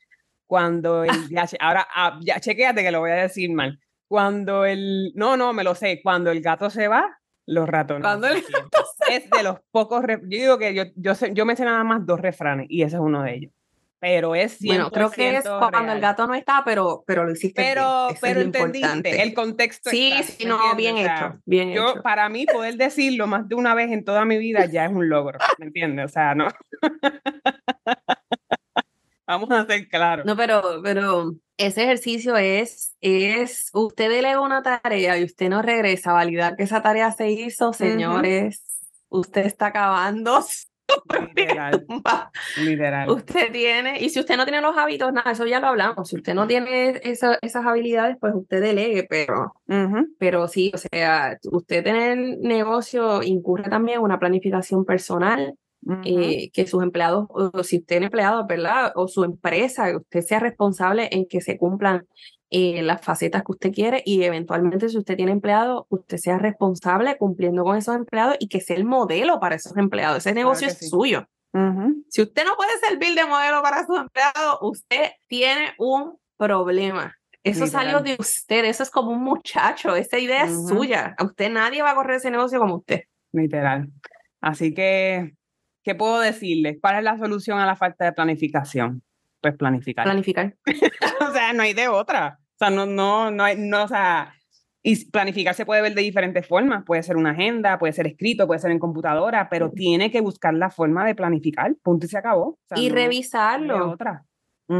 [0.47, 1.11] Cuando el,
[1.61, 3.79] ahora, ah, ya chequéate que lo voy a decir mal
[4.09, 8.03] cuando el, no, no, me lo sé, cuando el gato se va, los ratones.
[8.03, 11.47] Cuando el gato se Es de los pocos, yo digo que yo, yo, sé, yo
[11.47, 13.53] me sé nada más dos refranes y ese es uno de ellos.
[14.01, 17.61] Pero es Bueno, creo que es cuando el gato no está, pero, pero lo hiciste
[17.61, 18.19] Pero, bien.
[18.21, 19.91] pero entendiste el contexto.
[19.91, 22.03] Sí, sí, no, bien hecho, bien yo, hecho.
[22.03, 25.09] Para mí, poder decirlo más de una vez en toda mi vida ya es un
[25.09, 26.05] logro, ¿me entiendes?
[26.05, 26.47] O sea, no.
[29.29, 30.25] Vamos a ser claros.
[30.25, 36.11] No, pero, pero ese ejercicio es, es, usted delega una tarea y usted no regresa
[36.11, 38.65] a validar que esa tarea se hizo, señores,
[39.11, 40.41] usted está acabando.
[41.37, 41.85] Literal,
[42.57, 43.11] literal.
[43.11, 46.09] Usted tiene, y si usted no tiene los hábitos, nada, eso ya lo hablamos.
[46.09, 49.53] Si usted no tiene esas habilidades, pues usted delegue, pero,
[50.19, 55.59] pero sí, o sea, usted tener negocio incurre también una planificación personal,
[56.05, 58.93] eh, que sus empleados, o si usted es empleado, ¿verdad?
[58.95, 62.07] O su empresa, usted sea responsable en que se cumplan
[62.51, 67.17] eh, las facetas que usted quiere y eventualmente si usted tiene empleados, usted sea responsable
[67.19, 70.19] cumpliendo con esos empleados y que sea el modelo para esos empleados.
[70.19, 71.27] Ese negocio es suyo.
[72.09, 77.15] Si usted no puede servir de modelo para sus empleados, usted tiene un problema.
[77.43, 81.15] Eso salió de usted, eso es como un muchacho, esa idea es suya.
[81.19, 83.05] A usted nadie va a correr ese negocio como usted.
[83.33, 83.89] Literal.
[84.41, 85.35] Así que,
[85.89, 86.79] ¿qué puedo decirle?
[86.81, 89.03] ¿Cuál es la solución a la falta de planificación?
[89.41, 90.05] Pues planificar.
[90.05, 90.55] Planificar.
[91.27, 92.39] o sea, no hay de otra.
[92.43, 94.35] O sea, no, no, no hay, no, o sea,
[94.83, 96.85] y planificar se puede ver de diferentes formas.
[96.85, 100.53] Puede ser una agenda, puede ser escrito, puede ser en computadora, pero tiene que buscar
[100.53, 101.75] la forma de planificar.
[101.83, 102.59] Punto y se acabó.
[102.77, 103.91] y revisarlo.
[103.91, 104.27] otra.
[104.69, 104.77] Yo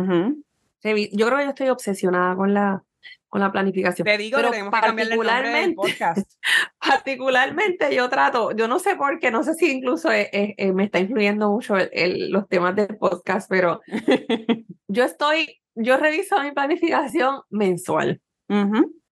[0.83, 2.85] creo que yo estoy obsesionada con la,
[3.29, 4.07] con la planificación.
[4.07, 6.31] Te digo pero que particularmente, podcast.
[6.81, 11.51] particularmente yo trato, yo no sé por qué, no sé si incluso me está influyendo
[11.51, 13.81] mucho los temas del podcast, pero
[14.89, 18.21] yo estoy, yo reviso mi planificación mensual.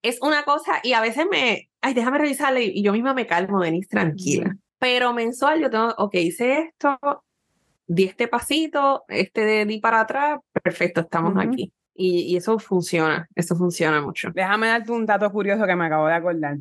[0.03, 3.59] Es una cosa, y a veces me, ay, déjame revisarle, y yo misma me calmo,
[3.59, 4.57] venís tranquila.
[4.79, 6.99] Pero mensual yo tengo, ok, hice esto,
[7.87, 11.73] di este pasito, este de di para atrás, perfecto, estamos aquí.
[11.99, 14.31] Y, eso funciona, eso funciona mucho.
[14.35, 16.57] Déjame darte un dato curioso que me acabo de acordar.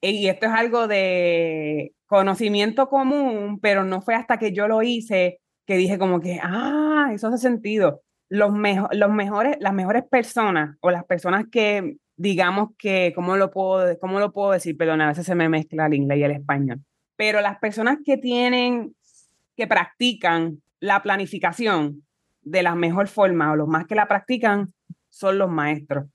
[0.00, 5.40] Y esto es algo de conocimiento común, pero no fue hasta que yo lo hice
[5.66, 8.02] que dije como que, ah, eso hace sentido.
[8.28, 8.52] Los,
[8.92, 14.18] los mejores, las mejores personas o las personas que, digamos que, ¿cómo lo puedo, cómo
[14.20, 14.76] lo puedo decir?
[14.76, 16.80] Perdón, a veces se me mezcla el inglés y el español.
[17.16, 18.94] Pero las personas que tienen,
[19.56, 22.04] que practican la planificación,
[22.44, 24.72] de la mejor forma o los más que la practican
[25.08, 26.06] son los maestros.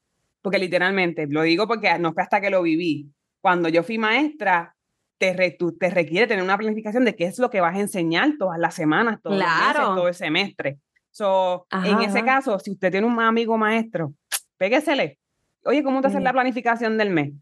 [0.41, 3.09] Porque literalmente, lo digo porque no fue hasta que lo viví.
[3.41, 4.75] Cuando yo fui maestra,
[5.17, 8.57] te, te requiere tener una planificación de qué es lo que vas a enseñar todas
[8.59, 10.79] las semanas, todos los meses, todo el semestre.
[11.11, 14.13] So, en ese caso, si usted tiene un amigo maestro,
[14.57, 15.19] péguesele.
[15.65, 17.33] Oye, ¿cómo te haces la planificación del mes?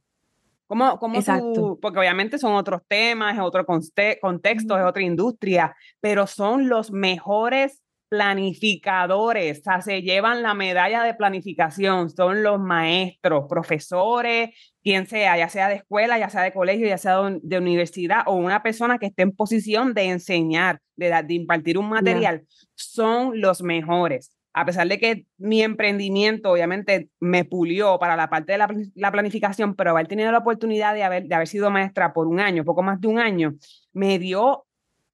[0.65, 1.19] ¿Cómo, cómo
[1.53, 6.91] Tú, porque obviamente son otros temas, es otro contexto, es otra industria, pero son los
[6.91, 14.51] mejores planificadores, o sea, se llevan la medalla de planificación, son los maestros, profesores,
[14.81, 18.35] quien sea, ya sea de escuela, ya sea de colegio, ya sea de universidad o
[18.35, 23.61] una persona que esté en posición de enseñar, de, de impartir un material, son los
[23.61, 24.31] mejores.
[24.53, 29.11] A pesar de que mi emprendimiento obviamente me pulió para la parte de la, la
[29.11, 32.65] planificación, pero haber tenido la oportunidad de haber, de haber sido maestra por un año,
[32.65, 33.53] poco más de un año,
[33.93, 34.65] me dio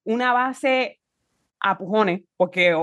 [0.06, 1.02] una base
[1.64, 2.76] a pujones porque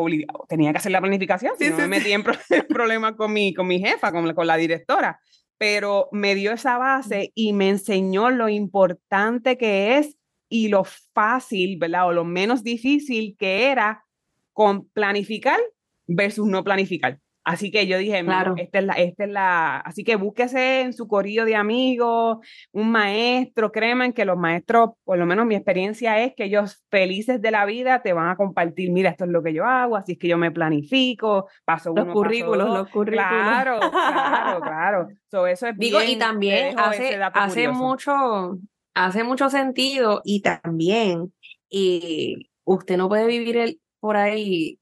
[0.49, 2.25] tenía que hacer la planificación, si no me metí en
[2.69, 5.21] problemas con mi, con mi jefa, con, con la directora,
[5.59, 10.17] pero me dio esa base y me enseñó lo importante que es
[10.49, 12.09] y lo fácil, ¿verdad?
[12.09, 14.05] O lo menos difícil que era
[14.53, 15.61] con planificar
[16.07, 17.21] versus no planificar.
[17.51, 18.55] Así que yo dije, claro.
[18.57, 22.39] esta es la, esta es la, así que búsquese en su corrillo de amigos,
[22.71, 27.43] un maestro, créanme que los maestros, por lo menos mi experiencia es que ellos felices
[27.43, 30.13] de la vida te van a compartir, mira, esto es lo que yo hago, así
[30.13, 33.27] es que yo me planifico, paso los currículos, los currículos.
[33.27, 35.09] Claro, claro, claro.
[35.49, 38.59] eso es Digo, y también hace, hace mucho,
[38.95, 41.33] hace mucho sentido y también
[41.69, 44.79] y usted no puede vivir el, por ahí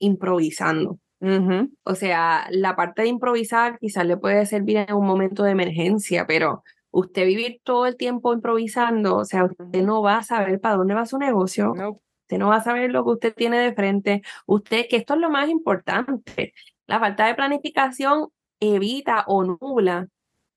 [0.00, 0.98] improvisando.
[1.20, 6.26] O sea, la parte de improvisar quizás le puede servir en un momento de emergencia,
[6.26, 10.76] pero usted vivir todo el tiempo improvisando, o sea, usted no va a saber para
[10.76, 14.22] dónde va su negocio, usted no va a saber lo que usted tiene de frente,
[14.46, 16.54] usted, que esto es lo más importante,
[16.86, 18.28] la falta de planificación
[18.60, 20.08] evita o nubla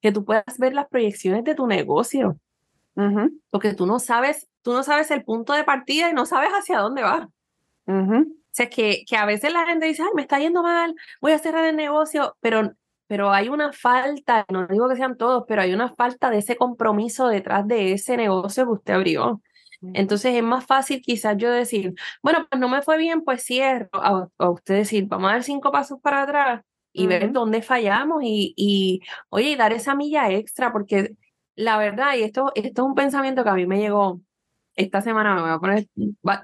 [0.02, 2.38] que tú puedas ver las proyecciones de tu negocio,
[3.50, 6.80] porque tú no sabes, tú no sabes el punto de partida y no sabes hacia
[6.80, 7.30] dónde va.
[8.52, 11.32] O sea, que, que a veces la gente dice, ay, me está yendo mal, voy
[11.32, 12.74] a cerrar el negocio, pero,
[13.08, 16.58] pero hay una falta, no digo que sean todos, pero hay una falta de ese
[16.58, 19.42] compromiso detrás de ese negocio que usted abrió.
[19.94, 23.90] Entonces es más fácil quizás yo decir, bueno, pues no me fue bien, pues cierro.
[24.38, 26.62] O, usted decir, vamos a dar cinco pasos para atrás
[26.94, 31.16] y ver dónde fallamos y, y, oye, y dar esa milla extra, porque
[31.56, 34.22] la verdad, y esto, esto es un pensamiento que a mí me llegó
[34.82, 35.88] esta semana me voy a poner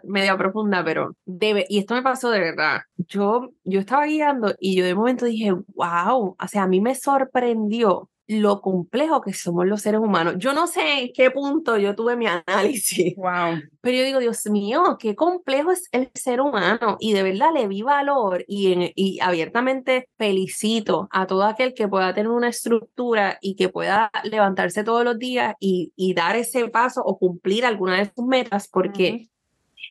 [0.03, 2.81] media profunda, pero debe, y esto me pasó de verdad.
[2.97, 6.95] Yo, yo estaba guiando y yo de momento dije, wow, o sea, a mí me
[6.95, 10.35] sorprendió lo complejo que somos los seres humanos.
[10.37, 13.15] Yo no sé en qué punto yo tuve mi análisis.
[13.15, 13.61] Wow.
[13.81, 16.97] Pero yo digo, Dios mío, qué complejo es el ser humano.
[16.99, 22.13] Y de verdad le vi valor y, y abiertamente felicito a todo aquel que pueda
[22.13, 27.01] tener una estructura y que pueda levantarse todos los días y, y dar ese paso
[27.03, 29.29] o cumplir alguna de sus metas, porque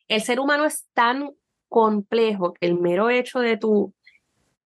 [0.08, 1.30] el ser humano es tan
[1.68, 3.92] complejo que el mero hecho de tu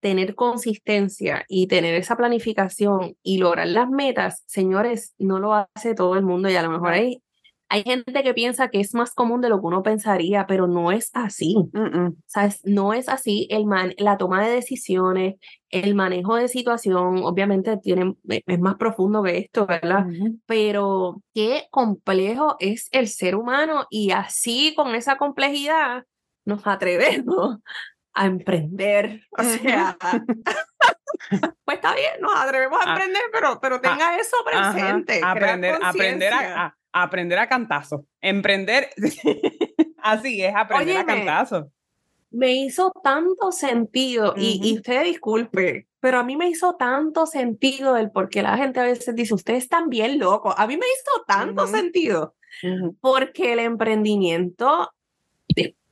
[0.00, 6.16] tener consistencia y tener esa planificación y lograr las metas, señores, no lo hace todo
[6.16, 7.22] el mundo y a lo mejor hay,
[7.68, 10.90] hay gente que piensa que es más común de lo que uno pensaría, pero no
[10.90, 11.54] es así.
[12.26, 12.60] ¿Sabes?
[12.64, 13.46] No es así.
[13.48, 15.36] El man, la toma de decisiones,
[15.68, 20.04] el manejo de situación, obviamente tiene, e, es más profundo que esto, ¿verdad?
[20.46, 26.04] Pero qué complejo es el ser humano y así con esa complejidad
[26.44, 27.58] nos atrevemos
[28.14, 29.22] a emprender.
[29.30, 29.96] O sea,
[31.64, 35.20] pues está bien, nos atrevemos a ah, emprender, pero, pero ah, tenga eso presente.
[35.22, 38.06] aprender, aprender a, aprender a cantazo.
[38.20, 38.90] Emprender,
[40.02, 41.70] así es, aprender a cantazo.
[42.30, 47.96] Me hizo tanto sentido, y, y usted disculpe, pero a mí me hizo tanto sentido
[47.96, 50.54] el por qué la gente a veces dice, ustedes están bien locos.
[50.56, 52.34] A mí me hizo tanto sentido,
[53.00, 54.90] porque el emprendimiento,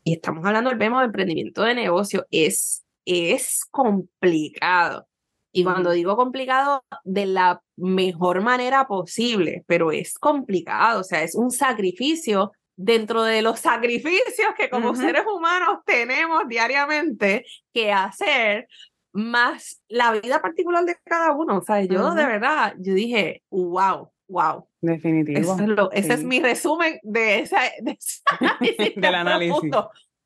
[0.05, 5.07] y estamos hablando, vemos, de emprendimiento de negocio, es, es complicado.
[5.53, 11.35] Y cuando digo complicado, de la mejor manera posible, pero es complicado, o sea, es
[11.35, 18.69] un sacrificio dentro de los sacrificios que como seres humanos tenemos diariamente que hacer,
[19.13, 21.59] más la vida particular de cada uno.
[21.59, 24.67] O sea, yo de verdad, yo dije, wow, wow.
[24.81, 25.91] Definitivo.
[25.93, 27.97] ese es mi resumen de, esa, de
[28.97, 29.71] del análisis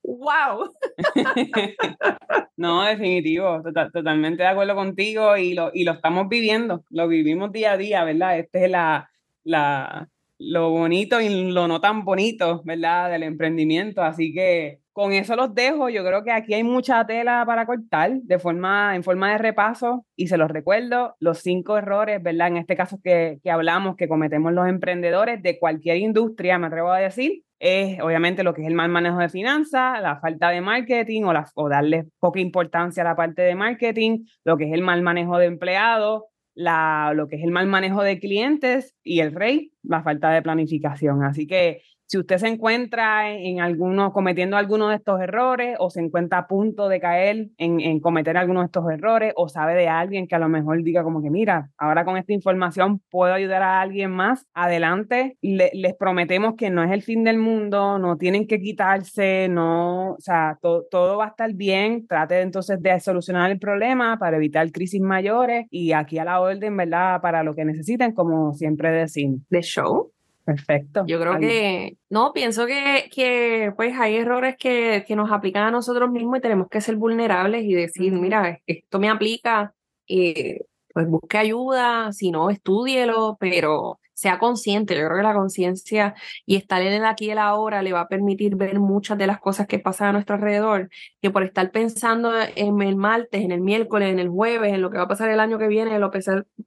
[0.05, 0.73] wow.
[2.57, 3.63] no, definitivo,
[3.93, 8.05] totalmente de acuerdo contigo y lo, y lo estamos viviendo, lo vivimos día a día,
[8.05, 8.39] ¿verdad?
[8.39, 9.11] Este es la,
[9.45, 10.09] la,
[10.39, 13.11] lo bonito y lo no tan bonito, ¿verdad?
[13.11, 15.89] Del emprendimiento, así que con eso los dejo.
[15.89, 20.07] Yo creo que aquí hay mucha tela para cortar de forma, en forma de repaso
[20.17, 22.49] y se los recuerdo, los cinco errores, ¿verdad?
[22.49, 26.91] En este caso que, que hablamos, que cometemos los emprendedores de cualquier industria, me atrevo
[26.91, 30.61] a decir, es obviamente lo que es el mal manejo de finanzas, la falta de
[30.61, 34.73] marketing o, la, o darle poca importancia a la parte de marketing, lo que es
[34.73, 36.25] el mal manejo de empleados,
[36.55, 40.43] la, lo que es el mal manejo de clientes y el rey, la falta de
[40.43, 41.23] planificación.
[41.23, 41.83] Así que
[42.13, 46.47] si usted se encuentra en, alguno, cometiendo alguno de estos errores o se encuentra a
[46.47, 50.39] punto de caer en, cometer alguno de estos errores o sabe de alguien que a
[50.39, 54.47] lo mejor diga como que, mira, ahora con esta información puedo ayudar a alguien más,
[54.53, 60.11] adelante, les prometemos que no es el fin del mundo, no tienen que quitarse, no,
[60.11, 64.71] o sea, todo va a estar bien, trate entonces de solucionar el problema para evitar
[64.71, 67.23] crisis mayores y aquí a la orden, ¿verdad?
[67.23, 69.41] Para lo que necesiten, como siempre decimos.
[69.49, 70.13] ¿De show?
[70.45, 71.05] Perfecto.
[71.07, 75.71] Yo creo que, no, pienso que, que pues hay errores que, que nos aplican a
[75.71, 79.73] nosotros mismos y tenemos que ser vulnerables y decir, mira, esto me aplica,
[80.09, 80.61] eh,
[80.93, 84.95] pues busque ayuda, si no, estúdielo, pero sea consciente.
[84.95, 86.15] Yo creo que la conciencia
[86.47, 89.27] y estar en el aquí y el ahora le va a permitir ver muchas de
[89.27, 90.91] las cosas que pasan a nuestro alrededor,
[91.21, 94.91] que por estar pensando en el martes, en el miércoles, en el jueves, en lo
[94.91, 96.21] que va a pasar el año que viene, en lo que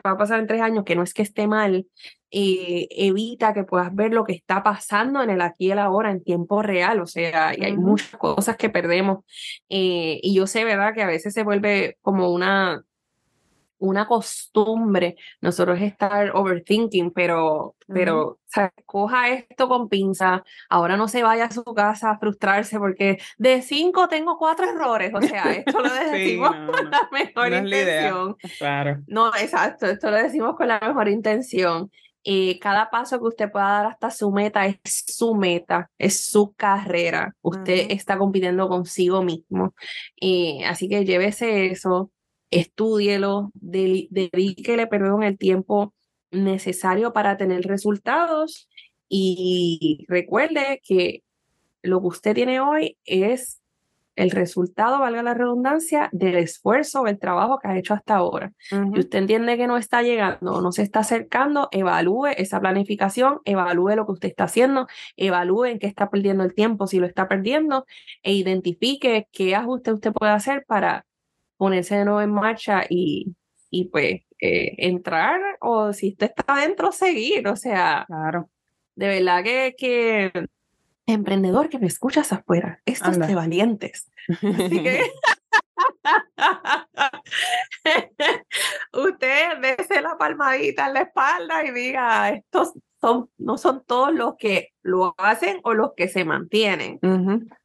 [0.06, 1.88] va a pasar en tres años, que no es que esté mal,
[2.30, 6.12] eh, evita que puedas ver lo que está pasando en el aquí y el ahora
[6.12, 7.00] en tiempo real.
[7.00, 9.20] O sea, y hay muchas cosas que perdemos.
[9.70, 12.84] Eh, y yo sé, ¿verdad?, que a veces se vuelve como una
[13.86, 21.08] una costumbre nosotros estar overthinking, pero, pero o sea, coja esto con pinza, ahora no
[21.08, 25.52] se vaya a su casa a frustrarse porque de cinco tengo cuatro errores, o sea,
[25.54, 28.36] esto lo decimos con la mejor intención.
[28.58, 29.04] claro.
[29.08, 31.92] No, exacto, esto lo decimos con la mejor intención.
[32.28, 36.54] y cada paso que usted pueda dar hasta su meta es su meta, es su
[36.56, 37.36] carrera.
[37.42, 39.76] Usted está compitiendo consigo mismo.
[40.16, 42.10] y así que llévese eso,
[42.60, 45.94] estúdielo, dedíquele, perdón, el tiempo
[46.32, 48.70] necesario para tener resultados
[49.10, 51.24] y recuerde que
[51.82, 53.62] lo que usted tiene hoy es
[54.16, 58.54] el resultado, valga la redundancia, del esfuerzo, del trabajo que ha hecho hasta ahora.
[58.72, 63.96] Y usted entiende que no está llegando, no se está acercando, evalúe esa planificación, evalúe
[63.98, 64.88] lo que usted está haciendo,
[65.18, 67.86] evalúe en qué está perdiendo el tiempo, si lo está perdiendo,
[68.24, 71.06] e identifique qué ajuste usted puede hacer para
[71.58, 73.36] ponerse de nuevo en marcha y,
[73.70, 77.48] y pues eh, entrar o si usted está adentro, seguir.
[77.48, 78.50] O sea, claro.
[78.96, 80.48] de verdad que, que
[81.06, 84.12] emprendedor que me escuchas afuera, estos de valientes.
[84.28, 85.02] Así que
[88.94, 94.36] usted dése la palmadita en la espalda y diga, estos son, no son todos los
[94.38, 97.00] que lo hacen o los que se mantienen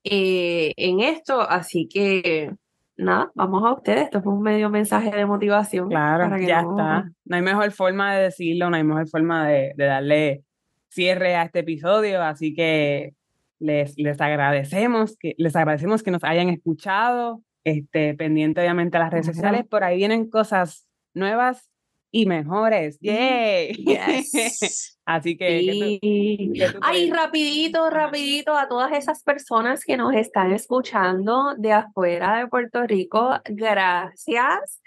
[0.05, 2.53] eh, en esto, así que
[3.01, 4.05] nada, vamos a ustedes.
[4.05, 5.89] Esto fue un medio mensaje de motivación.
[5.89, 7.11] Claro, ya está.
[7.25, 10.45] No hay mejor forma de decirlo, no hay mejor forma de, darle
[10.89, 12.23] cierre a este episodio.
[12.23, 13.15] Así que
[13.59, 17.43] les, les agradecemos que les agradecemos que nos hayan escuchado.
[17.63, 19.67] Este, pendiente obviamente a las redes sociales.
[19.67, 21.70] Por ahí vienen cosas nuevas
[22.13, 22.99] y mejores.
[23.01, 23.73] ¡Yay!
[23.75, 24.99] Yes.
[25.05, 25.61] Así que.
[25.65, 26.53] ¿qué tú- Sí.
[26.55, 32.39] qué tú Ay, rapidito, rapidito a todas esas personas que nos están escuchando de afuera
[32.39, 34.81] de Puerto Rico, gracias.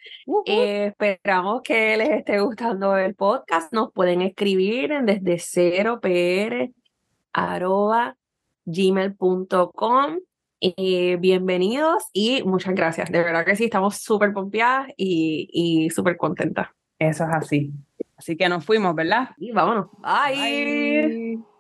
[0.46, 3.74] Eh, esperamos que les esté gustando el podcast.
[3.74, 6.70] Nos pueden escribir en desde cero pr
[7.34, 8.16] arroba
[8.66, 10.20] gmail.com.
[10.62, 13.12] Eh, bienvenidos y muchas gracias.
[13.12, 16.68] De verdad que sí, estamos súper pompeadas y, y súper contentas.
[17.10, 17.72] Eso es así.
[18.18, 19.32] Así que nos fuimos, ¿verdad?
[19.38, 19.88] Y vámonos.
[20.02, 21.08] Bye.
[21.08, 21.54] Bye.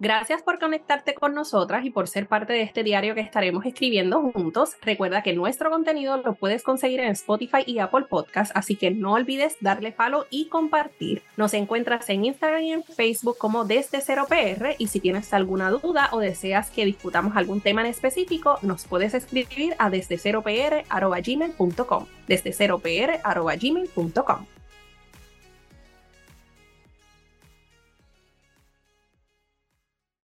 [0.00, 4.20] Gracias por conectarte con nosotras y por ser parte de este diario que estaremos escribiendo
[4.20, 4.76] juntos.
[4.82, 9.12] Recuerda que nuestro contenido lo puedes conseguir en Spotify y Apple Podcast, así que no
[9.12, 11.22] olvides darle follow y compartir.
[11.36, 15.70] Nos encuentras en Instagram y en Facebook como Desde Cero PR y si tienes alguna
[15.70, 20.42] duda o deseas que discutamos algún tema en específico, nos puedes escribir a desde cero
[20.42, 22.06] pr arroba gmail.com.
[22.26, 24.53] Desde cero pr arroba gmail.com.